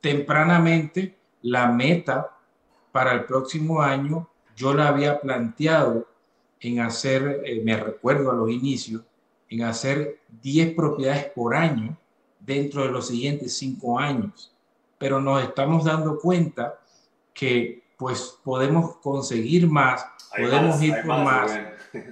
Tempranamente 0.00 1.16
la 1.42 1.70
meta 1.70 2.36
para 2.92 3.12
el 3.12 3.24
próximo 3.24 3.80
año 3.80 4.28
yo 4.56 4.74
la 4.74 4.88
había 4.88 5.20
planteado 5.20 6.06
en 6.60 6.80
hacer, 6.80 7.42
eh, 7.44 7.62
me 7.64 7.76
recuerdo 7.76 8.30
a 8.30 8.34
los 8.34 8.50
inicios, 8.50 9.02
en 9.48 9.62
hacer 9.62 10.20
10 10.42 10.74
propiedades 10.74 11.26
por 11.26 11.54
año 11.54 11.96
dentro 12.40 12.82
de 12.82 12.90
los 12.90 13.08
siguientes 13.08 13.56
5 13.56 13.98
años. 13.98 14.54
Pero 14.98 15.20
nos 15.20 15.42
estamos 15.42 15.84
dando 15.84 16.18
cuenta 16.18 16.80
que 17.32 17.84
pues 17.96 18.38
podemos 18.44 18.96
conseguir 18.96 19.68
más, 19.68 20.04
podemos 20.36 20.80
ir 20.82 20.94
por 21.04 21.24
más. 21.24 21.58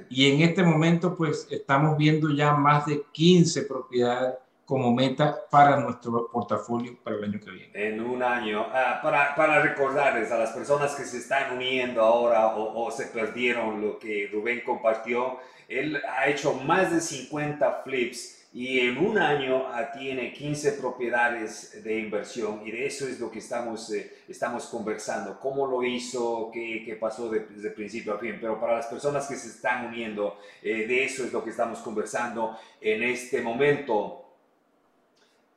Y 0.08 0.30
en 0.30 0.40
este 0.40 0.62
momento 0.62 1.14
pues 1.14 1.46
estamos 1.50 1.96
viendo 1.96 2.30
ya 2.30 2.54
más 2.54 2.86
de 2.86 3.04
15 3.12 3.62
propiedades 3.62 4.34
como 4.66 4.92
meta 4.92 5.48
para 5.48 5.78
nuestro 5.80 6.28
portafolio 6.30 6.98
para 7.02 7.16
el 7.16 7.24
año 7.24 7.40
que 7.40 7.50
viene? 7.50 7.70
En 7.72 8.00
un 8.00 8.22
año. 8.22 8.66
Ah, 8.72 9.00
para, 9.02 9.34
para, 9.34 9.62
recordarles 9.62 10.30
a 10.32 10.38
las 10.38 10.50
personas 10.50 10.94
que 10.96 11.04
se 11.04 11.18
están 11.18 11.54
uniendo 11.54 12.02
ahora 12.02 12.48
o, 12.56 12.84
o, 12.84 12.90
se 12.90 13.06
perdieron 13.06 13.80
lo 13.80 13.98
que 13.98 14.28
Rubén 14.32 14.62
compartió, 14.66 15.38
él 15.68 16.02
ha 16.08 16.28
hecho 16.28 16.54
más 16.54 16.92
de 16.92 17.00
50 17.00 17.82
flips 17.84 18.36
y 18.52 18.80
en 18.80 18.96
un 18.96 19.18
año 19.18 19.66
ah, 19.68 19.92
tiene 19.92 20.32
15 20.32 20.72
propiedades 20.72 21.84
de 21.84 21.98
inversión 21.98 22.62
y 22.64 22.70
de 22.70 22.86
eso 22.86 23.06
es 23.06 23.20
lo 23.20 23.30
que 23.30 23.40
estamos, 23.40 23.92
eh, 23.92 24.10
estamos 24.28 24.66
conversando, 24.66 25.38
cómo 25.38 25.66
lo 25.66 25.84
hizo, 25.84 26.50
qué, 26.52 26.82
qué 26.84 26.96
pasó 26.96 27.28
de, 27.28 27.40
desde 27.40 27.70
principio 27.70 28.14
a 28.14 28.18
fin, 28.18 28.38
pero 28.40 28.58
para 28.58 28.76
las 28.76 28.86
personas 28.86 29.26
que 29.26 29.36
se 29.36 29.48
están 29.48 29.86
uniendo, 29.88 30.38
eh, 30.62 30.86
de 30.86 31.04
eso 31.04 31.24
es 31.24 31.34
lo 31.34 31.44
que 31.44 31.50
estamos 31.50 31.80
conversando 31.80 32.56
en 32.80 33.02
este 33.02 33.42
momento. 33.42 34.22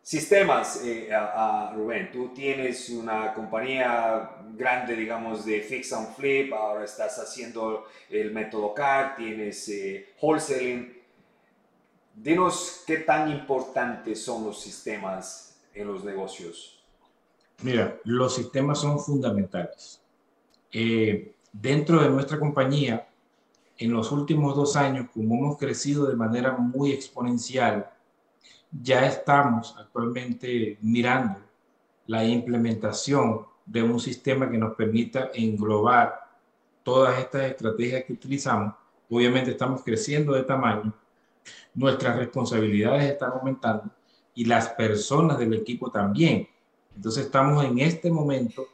Sistemas, 0.02 0.82
eh, 0.84 1.14
a, 1.14 1.70
a 1.70 1.74
Rubén, 1.74 2.12
tú 2.12 2.30
tienes 2.30 2.90
una 2.90 3.34
compañía 3.34 4.38
grande, 4.56 4.96
digamos, 4.96 5.46
de 5.46 5.62
fix 5.62 5.94
and 5.94 6.16
flip, 6.16 6.54
ahora 6.54 6.84
estás 6.84 7.18
haciendo 7.20 7.86
el 8.10 8.32
método 8.32 8.74
CAR, 8.74 9.16
tienes 9.16 9.70
eh, 9.70 10.10
wholesaling. 10.22 10.98
Dinos 12.16 12.84
qué 12.86 12.98
tan 12.98 13.32
importantes 13.32 14.22
son 14.24 14.46
los 14.46 14.60
sistemas 14.60 15.58
en 15.74 15.88
los 15.88 16.04
negocios. 16.04 16.84
Mira, 17.62 17.98
los 18.04 18.36
sistemas 18.36 18.80
son 18.80 19.00
fundamentales. 19.00 20.02
Eh, 20.72 21.34
dentro 21.52 22.02
de 22.02 22.10
nuestra 22.10 22.40
compañía, 22.40 23.08
en 23.78 23.94
los 23.94 24.12
últimos 24.12 24.56
dos 24.56 24.76
años, 24.76 25.08
como 25.14 25.36
hemos 25.36 25.58
crecido 25.58 26.06
de 26.08 26.16
manera 26.16 26.52
muy 26.52 26.92
exponencial, 26.92 27.90
ya 28.72 29.06
estamos 29.06 29.76
actualmente 29.78 30.78
mirando 30.82 31.40
la 32.08 32.24
implementación 32.24 33.46
de 33.66 33.84
un 33.84 34.00
sistema 34.00 34.50
que 34.50 34.58
nos 34.58 34.76
permita 34.76 35.30
englobar 35.34 36.28
todas 36.84 37.20
estas 37.20 37.44
estrategias 37.44 38.04
que 38.04 38.14
utilizamos. 38.14 38.74
Obviamente 39.10 39.52
estamos 39.52 39.84
creciendo 39.84 40.34
de 40.34 40.44
tamaño, 40.44 40.94
nuestras 41.74 42.18
responsabilidades 42.18 43.12
están 43.12 43.32
aumentando 43.34 43.92
y 44.34 44.46
las 44.46 44.70
personas 44.70 45.38
del 45.38 45.54
equipo 45.54 45.92
también. 45.92 46.48
Entonces 46.96 47.26
estamos 47.26 47.64
en 47.64 47.80
este 47.80 48.12
momento 48.12 48.68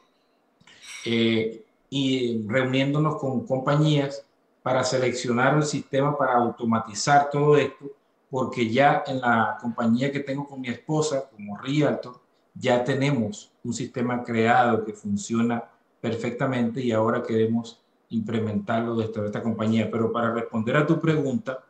eh, 1.04 1.64
y 1.90 2.44
reuniéndonos 2.46 3.16
con 3.16 3.46
compañías 3.46 4.24
para 4.62 4.82
seleccionar 4.82 5.56
el 5.56 5.62
sistema 5.64 6.16
para 6.16 6.34
automatizar 6.34 7.30
todo 7.30 7.56
esto 7.56 7.86
porque 8.30 8.70
ya 8.70 9.04
en 9.06 9.20
la 9.20 9.58
compañía 9.60 10.10
que 10.10 10.20
tengo 10.20 10.46
con 10.46 10.60
mi 10.60 10.68
esposa, 10.68 11.28
como 11.30 11.56
Realtor, 11.58 12.20
ya 12.54 12.82
tenemos 12.84 13.52
un 13.62 13.72
sistema 13.72 14.22
creado 14.24 14.84
que 14.84 14.92
funciona 14.92 15.64
perfectamente 16.00 16.80
y 16.80 16.92
ahora 16.92 17.22
queremos 17.22 17.80
implementarlo 18.10 18.96
dentro 18.96 19.22
de 19.22 19.28
esta 19.28 19.42
compañía. 19.42 19.90
Pero 19.90 20.12
para 20.12 20.32
responder 20.32 20.76
a 20.76 20.86
tu 20.86 21.00
pregunta, 21.00 21.64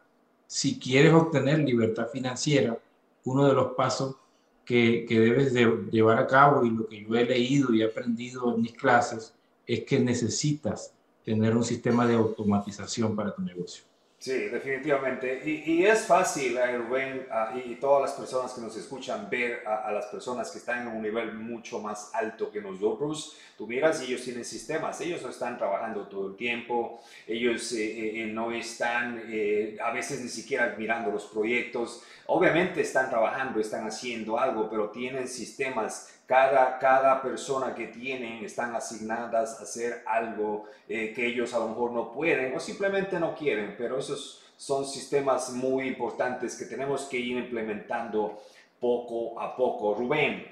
si 0.47 0.79
quieres 0.79 1.13
obtener 1.13 1.59
libertad 1.59 2.09
financiera, 2.09 2.79
uno 3.25 3.47
de 3.47 3.55
los 3.55 3.73
pasos 3.73 4.17
que, 4.65 5.07
debes 5.09 5.53
de 5.53 5.89
llevar 5.91 6.19
a 6.19 6.27
cabo 6.27 6.65
y 6.65 6.71
lo 6.71 6.87
que 6.87 7.05
yo 7.05 7.15
he 7.15 7.25
leído 7.25 7.73
y 7.73 7.83
aprendido 7.83 8.55
en 8.55 8.63
mis 8.63 8.73
clases 8.73 9.35
es 9.67 9.85
que 9.85 9.99
necesitas 9.99 10.93
tener 11.25 11.57
un 11.57 11.65
sistema 11.65 12.07
de 12.07 12.15
automatización 12.15 13.17
para 13.17 13.35
tu 13.35 13.43
negocio. 13.43 13.85
Sí, 14.19 14.49
definitivamente. 14.49 15.43
Y, 15.45 15.85
es 15.85 16.07
fácil, 16.07 16.57
eh, 16.57 16.79
Rubén, 16.79 17.27
uh, 17.31 17.59
y 17.59 17.75
todas 17.77 18.11
las 18.11 18.19
personas 18.19 18.55
que 18.55 18.63
nos 18.63 18.77
escuchan, 18.77 19.29
ver 19.31 19.63
a, 19.67 19.93
las 19.93 20.07
personas 20.07 20.51
que 20.51 20.59
están 20.59 20.83
en 20.83 20.89
un 20.89 21.03
nivel 21.03 21.35
mucho 21.35 21.81
más 21.81 22.11
alto 22.15 22.51
que 22.51 22.61
nosotros. 22.61 23.37
Tú 23.57 23.67
miras 23.67 24.03
y 24.03 24.07
ellos 24.07 24.23
tienen 24.23 24.45
sistemas, 24.45 25.01
ellos 25.01 25.23
no 25.23 25.31
están 25.31 25.57
trabajando 25.57 26.09
todo 26.09 26.29
el 26.29 26.37
tiempo, 26.37 27.01
ellos 27.27 27.73
eh, 27.73 28.23
eh, 28.23 28.27
no 28.27 28.53
están 28.53 29.23
eh, 29.29 29.79
a 29.83 29.93
veces 29.93 30.21
ni 30.21 30.29
siquiera 30.29 30.75
mirando 30.77 31.11
los 31.11 31.25
proyectos. 31.25 32.03
Obviamente 32.27 32.83
están 32.83 33.09
trabajando, 33.09 33.59
están 33.59 33.87
haciendo 33.87 34.39
algo, 34.39 34.69
pero 34.69 34.91
tienen 34.91 35.27
sistemas 35.27 36.16
cada, 36.27 36.79
cada 36.79 37.23
persona 37.23 37.75
que 37.75 37.87
tienen 37.87 38.45
están 38.45 38.75
asignadas 38.75 39.61
a 39.61 39.63
hacer 39.63 40.03
algo 40.07 40.65
eh, 40.89 41.13
que 41.15 41.27
ellos 41.27 41.55
a 41.55 41.61
lo 41.61 41.69
mejor 41.69 41.93
no 41.93 42.13
pueden 42.13 42.55
o 42.55 42.61
simplemente 42.61 43.19
no 43.21 43.35
quieren, 43.35 43.77
pero 43.79 43.99
esos 43.99 44.43
son 44.57 44.85
sistemas 44.87 45.53
muy 45.53 45.87
importantes 45.87 46.57
que 46.57 46.65
tenemos 46.65 47.05
que 47.05 47.19
ir 47.19 47.37
implementando 47.37 48.43
poco 48.81 49.41
a 49.41 49.57
poco. 49.57 49.95
Rubén, 49.95 50.47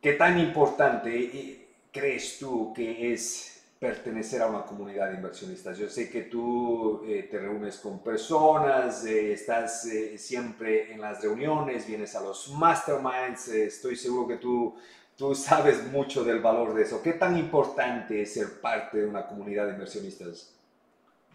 ¿qué 0.00 0.14
tan 0.14 0.38
importante 0.38 1.68
crees 1.92 2.38
tú 2.38 2.72
que 2.74 3.12
es 3.12 3.55
pertenecer 3.78 4.40
a 4.40 4.48
una 4.48 4.64
comunidad 4.64 5.10
de 5.10 5.16
inversionistas. 5.16 5.76
Yo 5.78 5.88
sé 5.88 6.10
que 6.10 6.22
tú 6.22 7.02
eh, 7.04 7.28
te 7.30 7.38
reúnes 7.38 7.76
con 7.78 8.02
personas, 8.02 9.04
eh, 9.04 9.32
estás 9.32 9.84
eh, 9.86 10.16
siempre 10.16 10.92
en 10.92 11.00
las 11.00 11.22
reuniones, 11.22 11.86
vienes 11.86 12.14
a 12.14 12.22
los 12.22 12.50
masterminds, 12.52 13.48
eh, 13.48 13.66
estoy 13.66 13.96
seguro 13.96 14.28
que 14.28 14.36
tú, 14.36 14.74
tú 15.14 15.34
sabes 15.34 15.90
mucho 15.92 16.24
del 16.24 16.40
valor 16.40 16.74
de 16.74 16.82
eso. 16.82 17.02
¿Qué 17.02 17.12
tan 17.12 17.36
importante 17.36 18.22
es 18.22 18.32
ser 18.32 18.60
parte 18.60 18.98
de 18.98 19.06
una 19.06 19.26
comunidad 19.26 19.66
de 19.66 19.72
inversionistas? 19.72 20.54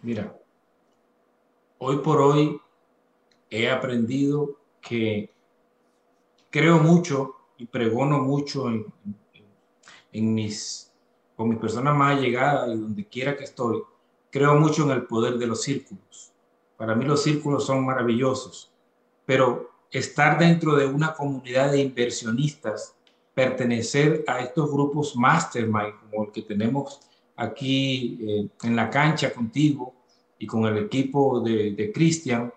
Mira, 0.01 0.35
hoy 1.77 1.97
por 1.97 2.21
hoy 2.21 2.59
he 3.51 3.69
aprendido 3.69 4.57
que 4.81 5.31
creo 6.49 6.79
mucho 6.79 7.35
y 7.57 7.67
pregono 7.67 8.19
mucho 8.19 8.67
en, 8.69 8.91
en, 9.33 9.45
en 10.11 10.33
mis 10.33 10.90
con 11.41 11.49
mis 11.49 11.57
personas 11.57 11.95
más 11.95 12.19
allegadas 12.19 12.69
y 12.69 12.77
donde 12.77 13.03
quiera 13.07 13.35
que 13.35 13.45
estoy, 13.45 13.81
creo 14.29 14.53
mucho 14.59 14.83
en 14.83 14.91
el 14.91 15.07
poder 15.07 15.39
de 15.39 15.47
los 15.47 15.63
círculos. 15.63 16.31
Para 16.77 16.93
mí 16.93 17.03
los 17.03 17.23
círculos 17.23 17.65
son 17.65 17.83
maravillosos, 17.83 18.69
pero 19.25 19.71
estar 19.89 20.37
dentro 20.37 20.75
de 20.75 20.85
una 20.85 21.15
comunidad 21.15 21.71
de 21.71 21.81
inversionistas, 21.81 22.93
pertenecer 23.33 24.23
a 24.27 24.41
estos 24.41 24.71
grupos 24.71 25.15
mastermind 25.15 25.95
como 26.01 26.25
el 26.25 26.31
que 26.31 26.43
tenemos 26.43 26.99
aquí 27.35 28.19
eh, 28.21 28.47
en 28.61 28.75
la 28.75 28.91
cancha 28.91 29.33
contigo 29.33 29.95
y 30.37 30.45
con 30.45 30.65
el 30.65 30.77
equipo 30.77 31.39
de, 31.39 31.71
de 31.71 31.91
Cristian, 31.91 32.53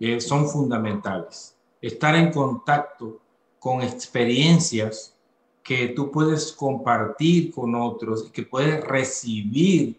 eh, 0.00 0.20
son 0.20 0.48
fundamentales. 0.48 1.56
Estar 1.80 2.16
en 2.16 2.32
contacto 2.32 3.20
con 3.60 3.80
experiencias 3.80 5.13
que 5.64 5.88
tú 5.88 6.10
puedes 6.10 6.52
compartir 6.52 7.50
con 7.50 7.74
otros 7.74 8.26
y 8.28 8.30
que 8.30 8.42
puedes 8.42 8.84
recibir 8.84 9.98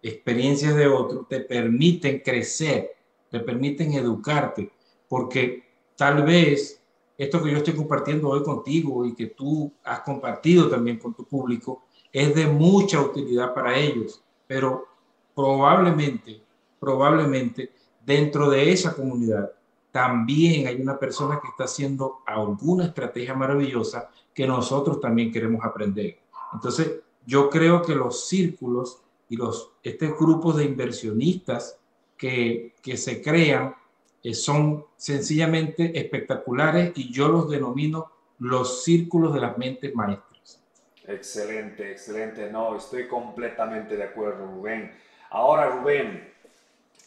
experiencias 0.00 0.76
de 0.76 0.86
otros, 0.86 1.26
te 1.28 1.40
permiten 1.40 2.20
crecer, 2.20 2.92
te 3.28 3.40
permiten 3.40 3.92
educarte, 3.94 4.70
porque 5.08 5.64
tal 5.96 6.22
vez 6.22 6.80
esto 7.18 7.42
que 7.42 7.50
yo 7.50 7.58
estoy 7.58 7.74
compartiendo 7.74 8.28
hoy 8.28 8.44
contigo 8.44 9.04
y 9.04 9.14
que 9.14 9.26
tú 9.26 9.72
has 9.82 10.00
compartido 10.00 10.70
también 10.70 10.98
con 10.98 11.12
tu 11.12 11.24
público 11.24 11.82
es 12.12 12.32
de 12.34 12.46
mucha 12.46 13.00
utilidad 13.00 13.52
para 13.52 13.76
ellos, 13.76 14.22
pero 14.46 14.86
probablemente, 15.34 16.40
probablemente 16.78 17.72
dentro 18.06 18.48
de 18.48 18.72
esa 18.72 18.94
comunidad 18.94 19.50
también 19.90 20.68
hay 20.68 20.80
una 20.80 20.98
persona 20.98 21.40
que 21.42 21.48
está 21.48 21.64
haciendo 21.64 22.20
alguna 22.24 22.84
estrategia 22.86 23.34
maravillosa 23.34 24.08
que 24.34 24.46
nosotros 24.46 25.00
también 25.00 25.32
queremos 25.32 25.64
aprender. 25.64 26.18
Entonces, 26.52 27.00
yo 27.26 27.50
creo 27.50 27.82
que 27.82 27.94
los 27.94 28.28
círculos 28.28 29.02
y 29.28 29.36
los, 29.36 29.72
este 29.82 30.08
grupos 30.08 30.56
de 30.56 30.64
inversionistas 30.64 31.78
que, 32.16 32.74
que 32.82 32.96
se 32.96 33.22
crean 33.22 33.74
eh, 34.22 34.34
son 34.34 34.84
sencillamente 34.96 35.98
espectaculares 35.98 36.92
y 36.96 37.10
yo 37.12 37.28
los 37.28 37.48
denomino 37.48 38.10
los 38.38 38.82
círculos 38.82 39.32
de 39.34 39.40
las 39.40 39.56
mentes 39.56 39.94
maestras. 39.94 40.62
Excelente, 41.06 41.90
excelente. 41.90 42.50
No, 42.50 42.76
estoy 42.76 43.08
completamente 43.08 43.96
de 43.96 44.04
acuerdo, 44.04 44.46
Rubén. 44.46 44.92
Ahora, 45.30 45.68
Rubén, 45.70 46.32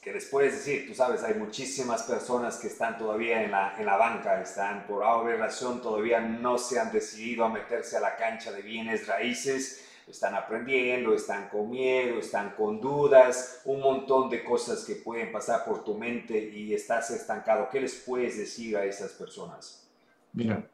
que 0.04 0.12
les 0.12 0.26
puedes 0.26 0.54
decir, 0.54 0.86
tú 0.86 0.94
sabes, 0.94 1.24
hay 1.24 1.36
muchísimas 1.36 2.04
personas 2.04 2.58
que 2.58 2.68
están 2.68 2.98
todavía 2.98 3.42
en 3.42 3.52
la, 3.52 3.76
en 3.80 3.86
la 3.86 3.96
banca, 3.96 4.42
están 4.42 4.86
por 4.86 5.04
alguna 5.04 5.38
razón, 5.38 5.82
todavía 5.82 6.20
no 6.20 6.58
se 6.58 6.78
han 6.78 6.92
decidido 6.92 7.46
a 7.46 7.50
meterse 7.50 7.96
a 7.96 8.02
la 8.02 8.18
cancha 8.18 8.52
de 8.52 8.62
bienes 8.62 9.08
raíces, 9.08 9.88
están 10.06 10.36
aprendiendo, 10.36 11.14
están 11.14 11.48
con 11.48 11.70
miedo, 11.70 12.20
están 12.20 12.54
con 12.58 12.82
dudas, 12.82 13.62
un 13.64 13.80
montón 13.80 14.30
de 14.30 14.44
cosas 14.44 14.84
que 14.84 14.96
pueden 14.96 15.32
pasar 15.32 15.64
por 15.64 15.86
tu 15.86 15.98
mente 15.98 16.38
y 16.38 16.74
estás 16.74 17.10
estancado. 17.12 17.70
¿Qué 17.72 17.80
les 17.80 17.96
puedes 17.96 18.38
decir 18.38 18.76
a 18.76 18.84
esas 18.84 19.12
personas? 19.14 19.88
Mira, 20.34 20.68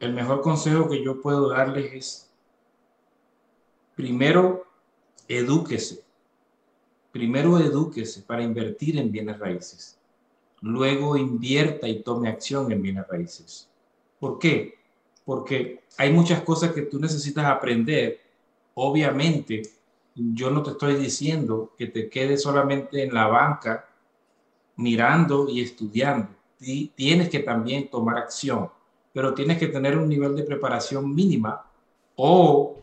el 0.00 0.12
mejor 0.12 0.40
consejo 0.40 0.88
que 0.88 1.04
yo 1.04 1.22
puedo 1.22 1.50
darles 1.50 1.92
es, 1.92 2.30
primero, 3.94 4.66
edúquese 5.28 6.03
Primero 7.14 7.60
edúquese 7.60 8.22
para 8.22 8.42
invertir 8.42 8.98
en 8.98 9.12
bienes 9.12 9.38
raíces. 9.38 9.96
Luego 10.62 11.16
invierta 11.16 11.86
y 11.86 12.02
tome 12.02 12.28
acción 12.28 12.72
en 12.72 12.82
bienes 12.82 13.06
raíces. 13.06 13.68
¿Por 14.18 14.36
qué? 14.36 14.74
Porque 15.24 15.84
hay 15.96 16.12
muchas 16.12 16.42
cosas 16.42 16.72
que 16.72 16.82
tú 16.82 16.98
necesitas 16.98 17.44
aprender. 17.44 18.18
Obviamente, 18.74 19.62
yo 20.16 20.50
no 20.50 20.64
te 20.64 20.72
estoy 20.72 20.96
diciendo 20.96 21.70
que 21.78 21.86
te 21.86 22.10
quedes 22.10 22.42
solamente 22.42 23.04
en 23.04 23.14
la 23.14 23.28
banca 23.28 23.88
mirando 24.74 25.48
y 25.48 25.60
estudiando. 25.60 26.30
Tienes 26.96 27.28
que 27.28 27.38
también 27.38 27.90
tomar 27.90 28.18
acción, 28.18 28.70
pero 29.12 29.34
tienes 29.34 29.58
que 29.58 29.68
tener 29.68 29.96
un 29.96 30.08
nivel 30.08 30.34
de 30.34 30.42
preparación 30.42 31.14
mínima 31.14 31.64
o 32.16 32.82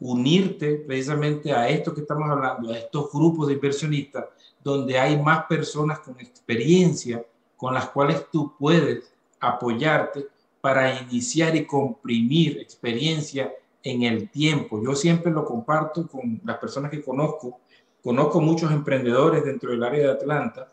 unirte 0.00 0.76
precisamente 0.76 1.52
a 1.52 1.68
esto 1.68 1.94
que 1.94 2.02
estamos 2.02 2.28
hablando, 2.30 2.72
a 2.72 2.78
estos 2.78 3.10
grupos 3.12 3.48
de 3.48 3.54
inversionistas, 3.54 4.26
donde 4.62 4.98
hay 4.98 5.20
más 5.20 5.44
personas 5.46 6.00
con 6.00 6.18
experiencia 6.20 7.24
con 7.56 7.74
las 7.74 7.88
cuales 7.90 8.26
tú 8.30 8.54
puedes 8.56 9.12
apoyarte 9.40 10.26
para 10.60 11.00
iniciar 11.02 11.56
y 11.56 11.66
comprimir 11.66 12.58
experiencia 12.58 13.52
en 13.82 14.02
el 14.02 14.30
tiempo. 14.30 14.82
Yo 14.82 14.94
siempre 14.94 15.32
lo 15.32 15.44
comparto 15.44 16.06
con 16.06 16.40
las 16.44 16.58
personas 16.58 16.90
que 16.90 17.02
conozco. 17.02 17.58
Conozco 18.02 18.40
muchos 18.40 18.70
emprendedores 18.70 19.44
dentro 19.44 19.70
del 19.70 19.82
área 19.82 20.04
de 20.04 20.12
Atlanta 20.12 20.72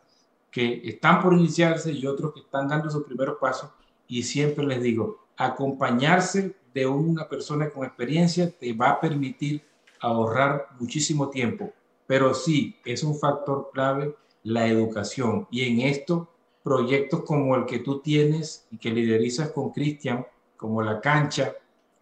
que 0.52 0.82
están 0.86 1.22
por 1.22 1.34
iniciarse 1.34 1.92
y 1.92 2.06
otros 2.06 2.34
que 2.34 2.40
están 2.42 2.68
dando 2.68 2.90
sus 2.90 3.04
primeros 3.04 3.38
pasos 3.40 3.72
y 4.08 4.24
siempre 4.24 4.66
les 4.66 4.82
digo, 4.82 5.26
acompañarse 5.36 6.56
de 6.76 6.86
una 6.86 7.28
persona 7.30 7.70
con 7.70 7.86
experiencia 7.86 8.52
te 8.52 8.74
va 8.74 8.90
a 8.92 9.00
permitir 9.00 9.64
ahorrar 10.02 10.68
muchísimo 10.78 11.30
tiempo. 11.30 11.72
Pero 12.06 12.34
sí, 12.34 12.76
es 12.84 13.02
un 13.02 13.18
factor 13.18 13.70
clave 13.74 14.14
la 14.44 14.68
educación. 14.68 15.48
Y 15.50 15.64
en 15.64 15.80
esto, 15.80 16.30
proyectos 16.64 17.24
como 17.24 17.56
el 17.56 17.66
que 17.66 17.80
tú 17.80 18.02
tienes 18.02 18.68
y 18.70 18.78
que 18.78 18.92
liderizas 18.92 19.52
con 19.52 19.72
Cristian, 19.72 20.28
como 20.58 20.82
la 20.82 21.00
cancha, 21.00 21.54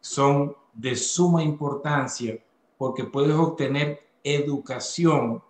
son 0.02 0.56
de 0.74 0.96
suma 0.96 1.44
importancia 1.44 2.40
porque 2.76 3.04
puedes 3.04 3.36
obtener 3.36 4.00
educación 4.24 5.44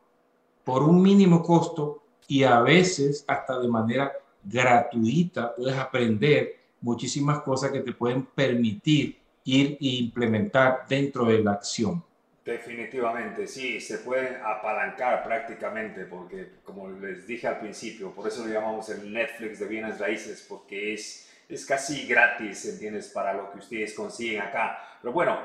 por 0.66 0.84
un 0.84 1.02
mínimo 1.02 1.42
costo 1.42 2.04
y 2.28 2.44
a 2.44 2.60
veces 2.60 3.24
hasta 3.28 3.58
de 3.58 3.70
manera 3.70 4.12
gratuita 4.44 5.56
puedes 5.56 5.78
aprender 5.78 6.63
muchísimas 6.84 7.42
cosas 7.42 7.72
que 7.72 7.80
te 7.80 7.94
pueden 7.94 8.24
permitir 8.24 9.18
ir 9.46 9.78
e 9.82 9.88
implementar 9.98 10.86
dentro 10.88 11.26
de 11.26 11.40
la 11.40 11.54
acción. 11.54 12.04
Definitivamente, 12.46 13.48
sí, 13.48 13.80
se 13.80 14.00
pueden 14.00 14.36
apalancar 14.44 15.24
prácticamente, 15.24 16.06
porque 16.06 16.50
como 16.66 16.90
les 16.90 17.26
dije 17.26 17.48
al 17.48 17.60
principio, 17.60 18.12
por 18.12 18.28
eso 18.28 18.46
lo 18.46 18.54
llamamos 18.54 18.90
el 18.90 19.14
Netflix 19.14 19.60
de 19.60 19.66
bienes 19.66 19.98
raíces, 19.98 20.46
porque 20.48 20.94
es, 20.94 21.32
es 21.48 21.66
casi 21.66 22.06
gratis, 22.06 22.66
¿entiendes? 22.66 23.08
Para 23.08 23.34
lo 23.34 23.50
que 23.52 23.60
ustedes 23.60 23.94
consiguen 23.94 24.42
acá. 24.42 24.78
Pero 25.02 25.14
bueno, 25.14 25.40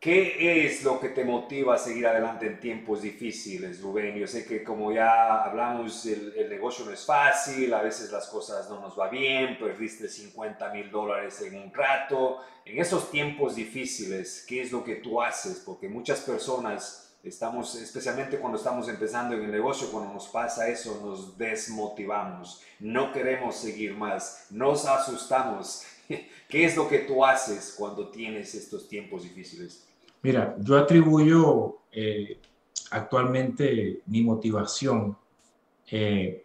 ¿Qué 0.00 0.64
es 0.64 0.84
lo 0.84 1.00
que 1.00 1.08
te 1.08 1.24
motiva 1.24 1.74
a 1.74 1.78
seguir 1.78 2.06
adelante 2.06 2.46
en 2.46 2.60
tiempos 2.60 3.02
difíciles, 3.02 3.80
Rubén? 3.80 4.14
Yo 4.14 4.28
sé 4.28 4.44
que 4.44 4.62
como 4.62 4.92
ya 4.92 5.42
hablamos, 5.42 6.06
el, 6.06 6.48
negocio 6.48 6.84
no 6.84 6.92
es 6.92 7.04
fácil, 7.04 7.74
a 7.74 7.82
veces 7.82 8.12
las 8.12 8.28
cosas 8.28 8.70
no 8.70 8.80
nos 8.80 8.96
va 8.96 9.08
bien, 9.08 9.58
perdiste 9.58 10.08
50 10.08 10.72
mil 10.72 10.88
dólares 10.92 11.42
en 11.42 11.56
un 11.56 11.74
rato. 11.74 12.38
En 12.64 12.78
esos 12.78 13.10
tiempos 13.10 13.56
difíciles, 13.56 14.44
¿qué 14.46 14.62
es 14.62 14.70
lo 14.70 14.84
que 14.84 14.96
tú 14.96 15.20
haces? 15.20 15.60
Porque 15.66 15.88
muchas 15.88 16.20
personas 16.20 17.16
estamos, 17.24 17.74
especialmente 17.74 18.38
cuando 18.38 18.58
estamos 18.58 18.88
empezando 18.88 19.34
en 19.34 19.42
el 19.42 19.50
negocio, 19.50 19.90
cuando 19.90 20.14
nos 20.14 20.28
pasa 20.28 20.68
eso, 20.68 21.00
nos 21.04 21.36
desmotivamos, 21.36 22.62
no 22.78 23.12
queremos 23.12 23.56
seguir 23.56 23.94
más, 23.94 24.46
nos 24.50 24.86
asustamos. 24.86 25.82
¿Qué 26.48 26.64
es 26.64 26.76
lo 26.76 26.88
que 26.88 27.00
tú 27.00 27.24
haces 27.24 27.74
cuando 27.76 28.10
tienes 28.10 28.54
estos 28.54 28.88
tiempos 28.88 29.24
difíciles? 29.24 29.87
Mira, 30.22 30.56
yo 30.60 30.76
atribuyo 30.76 31.78
eh, 31.92 32.40
actualmente 32.90 34.02
mi 34.06 34.22
motivación. 34.22 35.16
Eh, 35.90 36.44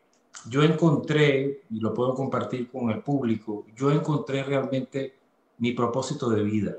yo 0.49 0.63
encontré, 0.63 1.61
y 1.69 1.79
lo 1.79 1.93
puedo 1.93 2.13
compartir 2.13 2.69
con 2.69 2.89
el 2.89 3.01
público, 3.01 3.65
yo 3.75 3.91
encontré 3.91 4.43
realmente 4.43 5.15
mi 5.57 5.71
propósito 5.71 6.29
de 6.29 6.43
vida. 6.43 6.75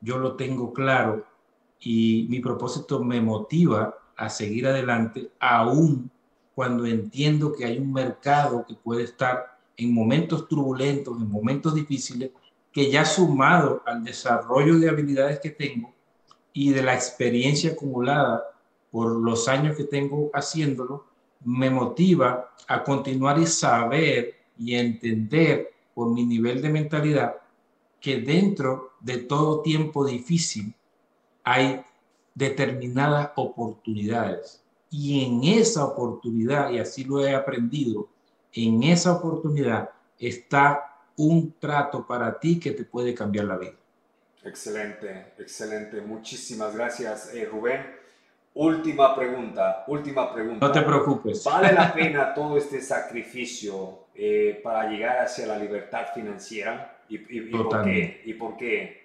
Yo 0.00 0.18
lo 0.18 0.34
tengo 0.34 0.72
claro 0.72 1.24
y 1.80 2.26
mi 2.28 2.40
propósito 2.40 3.02
me 3.02 3.20
motiva 3.20 3.94
a 4.16 4.28
seguir 4.28 4.66
adelante 4.66 5.30
aún 5.38 6.10
cuando 6.54 6.86
entiendo 6.86 7.52
que 7.52 7.66
hay 7.66 7.78
un 7.78 7.92
mercado 7.92 8.64
que 8.66 8.74
puede 8.74 9.04
estar 9.04 9.58
en 9.76 9.92
momentos 9.92 10.48
turbulentos, 10.48 11.20
en 11.20 11.30
momentos 11.30 11.74
difíciles, 11.74 12.30
que 12.72 12.90
ya 12.90 13.04
sumado 13.04 13.82
al 13.86 14.02
desarrollo 14.02 14.78
de 14.78 14.88
habilidades 14.88 15.38
que 15.38 15.50
tengo, 15.50 15.92
y 16.56 16.70
de 16.70 16.82
la 16.82 16.94
experiencia 16.94 17.72
acumulada 17.72 18.42
por 18.90 19.14
los 19.14 19.46
años 19.46 19.76
que 19.76 19.84
tengo 19.84 20.30
haciéndolo, 20.32 21.04
me 21.44 21.68
motiva 21.68 22.50
a 22.66 22.82
continuar 22.82 23.38
y 23.38 23.46
saber 23.46 24.36
y 24.56 24.74
entender 24.74 25.70
por 25.94 26.10
mi 26.10 26.24
nivel 26.24 26.62
de 26.62 26.70
mentalidad 26.70 27.36
que 28.00 28.22
dentro 28.22 28.92
de 29.00 29.18
todo 29.18 29.60
tiempo 29.60 30.06
difícil 30.06 30.74
hay 31.44 31.82
determinadas 32.34 33.32
oportunidades. 33.36 34.64
Y 34.88 35.26
en 35.26 35.44
esa 35.44 35.84
oportunidad, 35.84 36.70
y 36.70 36.78
así 36.78 37.04
lo 37.04 37.20
he 37.20 37.34
aprendido, 37.34 38.08
en 38.54 38.82
esa 38.82 39.12
oportunidad 39.12 39.90
está 40.18 41.02
un 41.18 41.52
trato 41.58 42.06
para 42.06 42.40
ti 42.40 42.58
que 42.58 42.70
te 42.70 42.84
puede 42.84 43.12
cambiar 43.12 43.44
la 43.44 43.58
vida. 43.58 43.76
Excelente, 44.46 45.32
excelente. 45.38 46.00
Muchísimas 46.00 46.74
gracias, 46.74 47.34
eh, 47.34 47.48
Rubén. 47.50 47.84
Última 48.54 49.14
pregunta, 49.14 49.84
última 49.88 50.32
pregunta. 50.32 50.66
No 50.66 50.72
te 50.72 50.80
preocupes. 50.82 51.44
¿Vale 51.44 51.72
la 51.72 51.92
pena 51.94 52.32
todo 52.32 52.56
este 52.56 52.80
sacrificio 52.80 54.06
eh, 54.14 54.60
para 54.62 54.88
llegar 54.88 55.18
hacia 55.18 55.46
la 55.46 55.58
libertad 55.58 56.06
financiera? 56.14 57.00
¿Y, 57.08 57.18
por 57.18 57.84
qué? 57.84 58.22
¿Y 58.24 58.34
por 58.34 58.56
qué? 58.56 59.02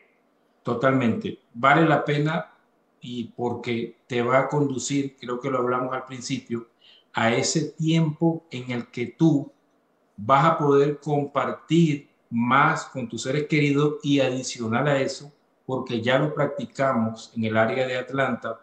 Totalmente. 0.64 1.40
Vale 1.54 1.88
la 1.88 2.06
pena 2.06 2.52
y 3.02 3.26
porque 3.36 3.98
te 4.08 4.22
va 4.22 4.40
a 4.40 4.48
conducir, 4.48 5.18
creo 5.20 5.40
que 5.40 5.50
lo 5.50 5.58
hablamos 5.58 5.94
al 5.94 6.06
principio, 6.06 6.68
a 7.14 7.34
ese 7.34 7.72
tiempo 7.72 8.46
en 8.52 8.72
el 8.72 8.88
que 8.88 9.08
tú 9.08 9.52
vas 10.16 10.46
a 10.46 10.58
poder 10.58 11.00
compartir 11.00 12.11
más 12.32 12.86
con 12.86 13.08
tus 13.08 13.24
seres 13.24 13.46
queridos 13.48 13.96
y 14.02 14.22
adicional 14.22 14.88
a 14.88 15.00
eso, 15.00 15.32
porque 15.66 16.02
ya 16.02 16.18
lo 16.18 16.34
practicamos 16.34 17.32
en 17.36 17.44
el 17.44 17.58
área 17.58 17.86
de 17.86 17.98
Atlanta, 17.98 18.60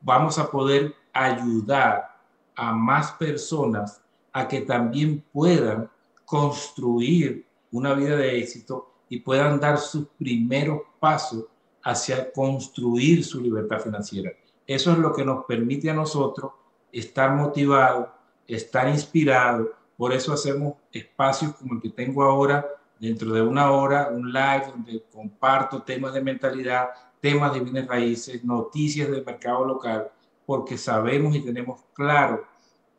vamos 0.00 0.38
a 0.38 0.50
poder 0.50 0.94
ayudar 1.12 2.16
a 2.54 2.72
más 2.72 3.12
personas 3.12 4.02
a 4.32 4.46
que 4.46 4.60
también 4.60 5.24
puedan 5.32 5.88
construir 6.24 7.46
una 7.70 7.94
vida 7.94 8.16
de 8.16 8.38
éxito 8.38 8.92
y 9.08 9.20
puedan 9.20 9.60
dar 9.60 9.78
sus 9.78 10.08
primeros 10.18 10.82
pasos 10.98 11.44
hacia 11.82 12.32
construir 12.32 13.24
su 13.24 13.40
libertad 13.40 13.80
financiera. 13.80 14.32
Eso 14.66 14.92
es 14.92 14.98
lo 14.98 15.14
que 15.14 15.24
nos 15.24 15.44
permite 15.44 15.88
a 15.90 15.94
nosotros 15.94 16.52
estar 16.90 17.32
motivados, 17.32 18.08
estar 18.48 18.88
inspirados. 18.88 19.68
Por 19.96 20.12
eso 20.12 20.32
hacemos 20.32 20.74
espacios 20.92 21.54
como 21.54 21.74
el 21.74 21.80
que 21.80 21.90
tengo 21.90 22.24
ahora 22.24 22.66
dentro 22.98 23.32
de 23.32 23.42
una 23.42 23.70
hora 23.70 24.08
un 24.08 24.32
live 24.32 24.66
donde 24.68 25.02
comparto 25.12 25.82
temas 25.82 26.14
de 26.14 26.22
mentalidad, 26.22 26.88
temas 27.20 27.52
de 27.52 27.60
bienes 27.60 27.86
raíces, 27.86 28.44
noticias 28.44 29.10
del 29.10 29.24
mercado 29.24 29.64
local, 29.64 30.10
porque 30.44 30.78
sabemos 30.78 31.34
y 31.34 31.44
tenemos 31.44 31.80
claro 31.92 32.44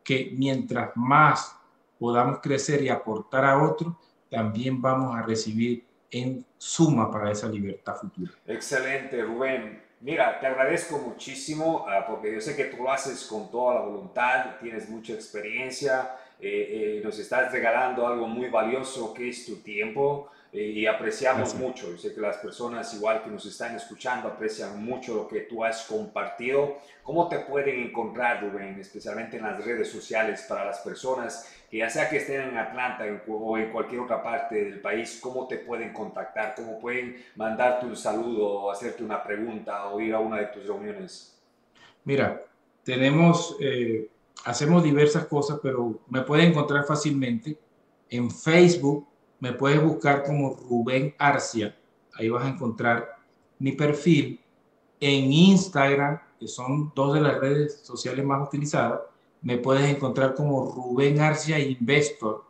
que 0.04 0.32
mientras 0.36 0.90
más 0.96 1.56
podamos 1.98 2.40
crecer 2.40 2.82
y 2.82 2.88
aportar 2.88 3.44
a 3.44 3.62
otros, 3.62 3.94
también 4.30 4.80
vamos 4.80 5.16
a 5.16 5.22
recibir 5.22 5.84
en 6.10 6.44
suma 6.56 7.10
para 7.10 7.30
esa 7.30 7.48
libertad 7.48 7.96
futura. 7.96 8.32
Excelente, 8.46 9.22
Rubén. 9.22 9.82
Mira, 10.00 10.38
te 10.38 10.46
agradezco 10.46 10.98
muchísimo 10.98 11.84
ah, 11.88 12.06
porque 12.06 12.32
yo 12.32 12.40
sé 12.40 12.54
que 12.54 12.66
tú 12.66 12.84
lo 12.84 12.90
haces 12.90 13.24
con 13.24 13.50
toda 13.50 13.74
la 13.74 13.80
voluntad, 13.80 14.56
tienes 14.60 14.88
mucha 14.88 15.12
experiencia, 15.12 16.16
eh, 16.40 16.98
eh, 16.98 17.00
nos 17.02 17.18
estás 17.18 17.50
regalando 17.50 18.06
algo 18.06 18.28
muy 18.28 18.48
valioso 18.48 19.12
que 19.12 19.28
es 19.28 19.44
tu 19.44 19.56
tiempo 19.56 20.30
eh, 20.52 20.62
y 20.62 20.86
apreciamos 20.86 21.54
mucho. 21.54 21.90
Yo 21.90 21.98
sé 21.98 22.14
que 22.14 22.20
las 22.20 22.38
personas 22.38 22.94
igual 22.94 23.22
que 23.22 23.30
nos 23.30 23.44
están 23.44 23.74
escuchando 23.74 24.28
aprecian 24.28 24.82
mucho 24.82 25.14
lo 25.14 25.28
que 25.28 25.40
tú 25.40 25.64
has 25.64 25.84
compartido. 25.84 26.78
¿Cómo 27.02 27.28
te 27.28 27.40
pueden 27.40 27.80
encontrar, 27.80 28.42
Rubén, 28.42 28.78
especialmente 28.80 29.36
en 29.36 29.42
las 29.42 29.62
redes 29.64 29.90
sociales 29.90 30.46
para 30.48 30.64
las 30.64 30.78
personas 30.78 31.54
que 31.70 31.78
ya 31.78 31.90
sea 31.90 32.08
que 32.08 32.16
estén 32.16 32.40
en 32.40 32.56
Atlanta 32.56 33.04
o 33.26 33.58
en 33.58 33.70
cualquier 33.70 34.00
otra 34.00 34.22
parte 34.22 34.64
del 34.64 34.80
país, 34.80 35.18
cómo 35.20 35.46
te 35.46 35.58
pueden 35.58 35.92
contactar, 35.92 36.54
cómo 36.54 36.80
pueden 36.80 37.16
mandarte 37.36 37.84
un 37.84 37.96
saludo, 37.96 38.48
o 38.48 38.70
hacerte 38.70 39.04
una 39.04 39.22
pregunta 39.22 39.88
o 39.88 40.00
ir 40.00 40.14
a 40.14 40.18
una 40.18 40.38
de 40.38 40.46
tus 40.46 40.66
reuniones? 40.66 41.38
Mira, 42.04 42.42
tenemos, 42.84 43.54
eh, 43.60 44.08
hacemos 44.44 44.82
diversas 44.82 45.26
cosas, 45.26 45.58
pero 45.62 46.00
me 46.08 46.22
pueden 46.22 46.50
encontrar 46.50 46.84
fácilmente 46.84 47.58
en 48.10 48.30
Facebook, 48.30 49.06
me 49.40 49.52
puedes 49.52 49.82
buscar 49.82 50.24
como 50.24 50.54
Rubén 50.54 51.14
Arcia, 51.18 51.76
ahí 52.14 52.28
vas 52.28 52.44
a 52.44 52.48
encontrar 52.48 53.18
mi 53.58 53.72
perfil, 53.72 54.40
en 55.00 55.32
Instagram, 55.32 56.20
que 56.40 56.48
son 56.48 56.92
dos 56.94 57.14
de 57.14 57.20
las 57.20 57.38
redes 57.38 57.80
sociales 57.82 58.24
más 58.24 58.46
utilizadas, 58.46 59.00
me 59.42 59.58
puedes 59.58 59.88
encontrar 59.88 60.34
como 60.34 60.72
Rubén 60.72 61.20
Arcia 61.20 61.58
Investor, 61.58 62.44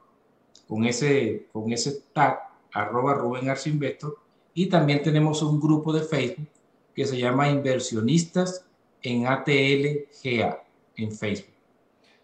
con 0.66 0.84
ese, 0.84 1.48
con 1.52 1.72
ese 1.72 2.02
tag, 2.12 2.40
arroba 2.72 3.14
Rubén 3.14 3.48
Arcia 3.48 3.72
Investor, 3.72 4.18
y 4.54 4.66
también 4.66 5.02
tenemos 5.02 5.42
un 5.42 5.60
grupo 5.60 5.92
de 5.92 6.02
Facebook 6.02 6.48
que 6.94 7.04
se 7.04 7.18
llama 7.18 7.48
Inversionistas 7.50 8.66
en 9.02 9.26
ATLGA, 9.26 10.64
en 10.96 11.12
Facebook. 11.12 11.57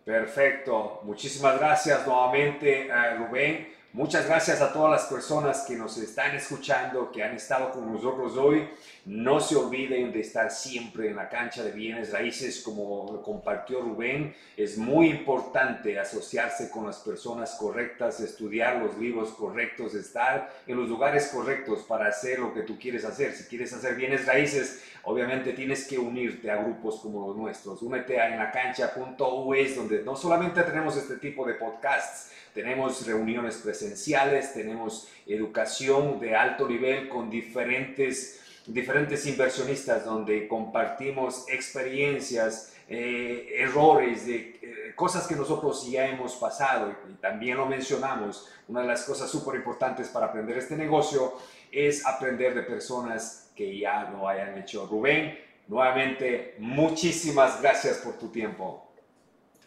Perfecto, 0.04 1.00
muchísimas 1.04 1.58
gracias 1.58 2.06
nuevamente, 2.06 2.88
eh, 2.88 3.16
Rubén. 3.16 3.74
Muchas 3.94 4.26
gracias 4.26 4.60
a 4.60 4.72
todas 4.72 4.90
las 4.90 5.04
personas 5.04 5.64
que 5.66 5.76
nos 5.76 5.96
están 5.96 6.34
escuchando, 6.34 7.10
que 7.10 7.22
han 7.22 7.36
estado 7.36 7.70
con 7.70 7.90
nosotros 7.90 8.36
hoy. 8.36 8.68
No 9.06 9.38
se 9.38 9.54
olviden 9.54 10.12
de 10.12 10.20
estar 10.20 10.50
siempre 10.50 11.08
en 11.08 11.16
la 11.16 11.28
cancha 11.28 11.62
de 11.62 11.72
bienes 11.72 12.10
raíces, 12.10 12.62
como 12.62 13.20
compartió 13.20 13.82
Rubén. 13.82 14.34
Es 14.56 14.78
muy 14.78 15.10
importante 15.10 15.98
asociarse 15.98 16.70
con 16.70 16.86
las 16.86 17.00
personas 17.00 17.54
correctas, 17.60 18.20
estudiar 18.20 18.76
los 18.82 18.96
libros 18.96 19.30
correctos, 19.32 19.94
estar 19.94 20.50
en 20.66 20.78
los 20.78 20.88
lugares 20.88 21.28
correctos 21.28 21.80
para 21.80 22.08
hacer 22.08 22.38
lo 22.38 22.54
que 22.54 22.62
tú 22.62 22.78
quieres 22.78 23.04
hacer. 23.04 23.32
Si 23.32 23.44
quieres 23.44 23.74
hacer 23.74 23.94
bienes 23.94 24.24
raíces, 24.24 24.82
obviamente 25.02 25.52
tienes 25.52 25.86
que 25.86 25.98
unirte 25.98 26.50
a 26.50 26.56
grupos 26.56 27.00
como 27.00 27.28
los 27.28 27.36
nuestros. 27.36 27.82
Únete 27.82 28.18
a 28.18 28.32
enlacancha.us, 28.32 29.76
donde 29.76 30.02
no 30.02 30.16
solamente 30.16 30.62
tenemos 30.62 30.96
este 30.96 31.16
tipo 31.16 31.46
de 31.46 31.54
podcasts, 31.54 32.30
tenemos 32.54 33.04
reuniones 33.04 33.56
presenciales, 33.56 34.54
tenemos 34.54 35.08
educación 35.26 36.20
de 36.20 36.36
alto 36.36 36.68
nivel 36.68 37.08
con 37.08 37.28
diferentes, 37.28 38.40
diferentes 38.66 39.26
inversionistas 39.26 40.04
donde 40.04 40.48
compartimos 40.48 41.44
experiencias, 41.48 42.74
eh, 42.88 43.56
errores, 43.58 44.26
de, 44.26 44.58
eh, 44.62 44.92
cosas 44.94 45.26
que 45.26 45.34
nosotros 45.34 45.90
ya 45.90 46.06
hemos 46.06 46.34
pasado 46.36 46.94
y, 47.08 47.14
también 47.14 47.56
lo 47.56 47.66
mencionamos. 47.66 48.48
Una 48.68 48.82
de 48.82 48.86
las 48.88 49.04
cosas 49.04 49.30
súper 49.30 49.56
importantes 49.56 50.08
para 50.08 50.26
aprender 50.26 50.58
este 50.58 50.76
negocio 50.76 51.34
es 51.70 52.06
aprender 52.06 52.54
de 52.54 52.62
personas 52.62 53.50
que 53.54 53.78
ya 53.78 54.10
lo 54.10 54.28
hayan 54.28 54.58
hecho. 54.58 54.86
Rubén, 54.86 55.38
nuevamente, 55.68 56.56
muchísimas 56.58 57.60
gracias 57.60 57.98
por 57.98 58.14
tu 58.18 58.28
tiempo. 58.28 58.86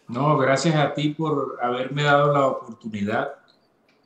No, 0.08 0.38
gracias 0.38 0.76
a 0.76 0.93
ti 0.93 1.10
por 1.10 1.58
haberme 1.62 2.04
dado 2.04 2.32
la 2.32 2.48
oportunidad 2.48 3.36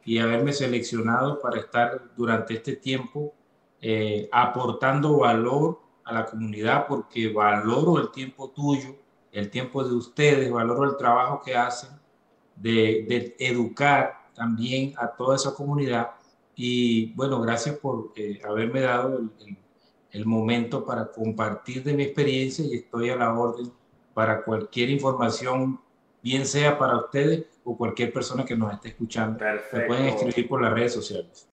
y 0.03 0.17
haberme 0.17 0.51
seleccionado 0.51 1.39
para 1.39 1.59
estar 1.59 2.01
durante 2.15 2.55
este 2.55 2.75
tiempo 2.75 3.35
eh, 3.81 4.29
aportando 4.31 5.17
valor 5.17 5.79
a 6.03 6.13
la 6.13 6.25
comunidad 6.25 6.85
porque 6.87 7.29
valoro 7.29 7.99
el 7.99 8.11
tiempo 8.11 8.49
tuyo, 8.49 8.95
el 9.31 9.49
tiempo 9.49 9.83
de 9.83 9.93
ustedes, 9.93 10.51
valoro 10.51 10.83
el 10.83 10.97
trabajo 10.97 11.41
que 11.41 11.55
hacen 11.55 11.89
de, 12.55 13.35
educar 13.39 14.29
también 14.33 14.93
a 14.97 15.07
toda 15.07 15.35
esa 15.35 15.53
comunidad 15.53 16.11
y 16.55 17.13
bueno, 17.13 17.41
gracias 17.41 17.77
por 17.77 18.11
eh, 18.15 18.39
haberme 18.47 18.81
dado 18.81 19.17
el, 19.17 19.57
el 20.11 20.25
momento 20.25 20.85
para 20.85 21.11
compartir 21.11 21.83
de 21.83 21.93
mi 21.93 22.03
experiencia 22.03 22.65
y 22.65 22.75
estoy 22.75 23.09
a 23.09 23.15
la 23.15 23.33
orden 23.33 23.71
para 24.13 24.43
cualquier 24.43 24.89
información 24.89 25.79
bien 26.21 26.45
sea 26.45 26.77
para 26.77 26.97
ustedes 26.97 27.45
o 27.63 27.77
cualquier 27.77 28.11
persona 28.11 28.45
que 28.45 28.55
nos 28.55 28.73
esté 28.73 28.89
escuchando. 28.89 29.43
Me 29.73 29.81
pueden 29.81 30.05
escribir 30.07 30.47
por 30.47 30.61
las 30.61 30.73
redes 30.73 30.93
sociales. 30.93 31.47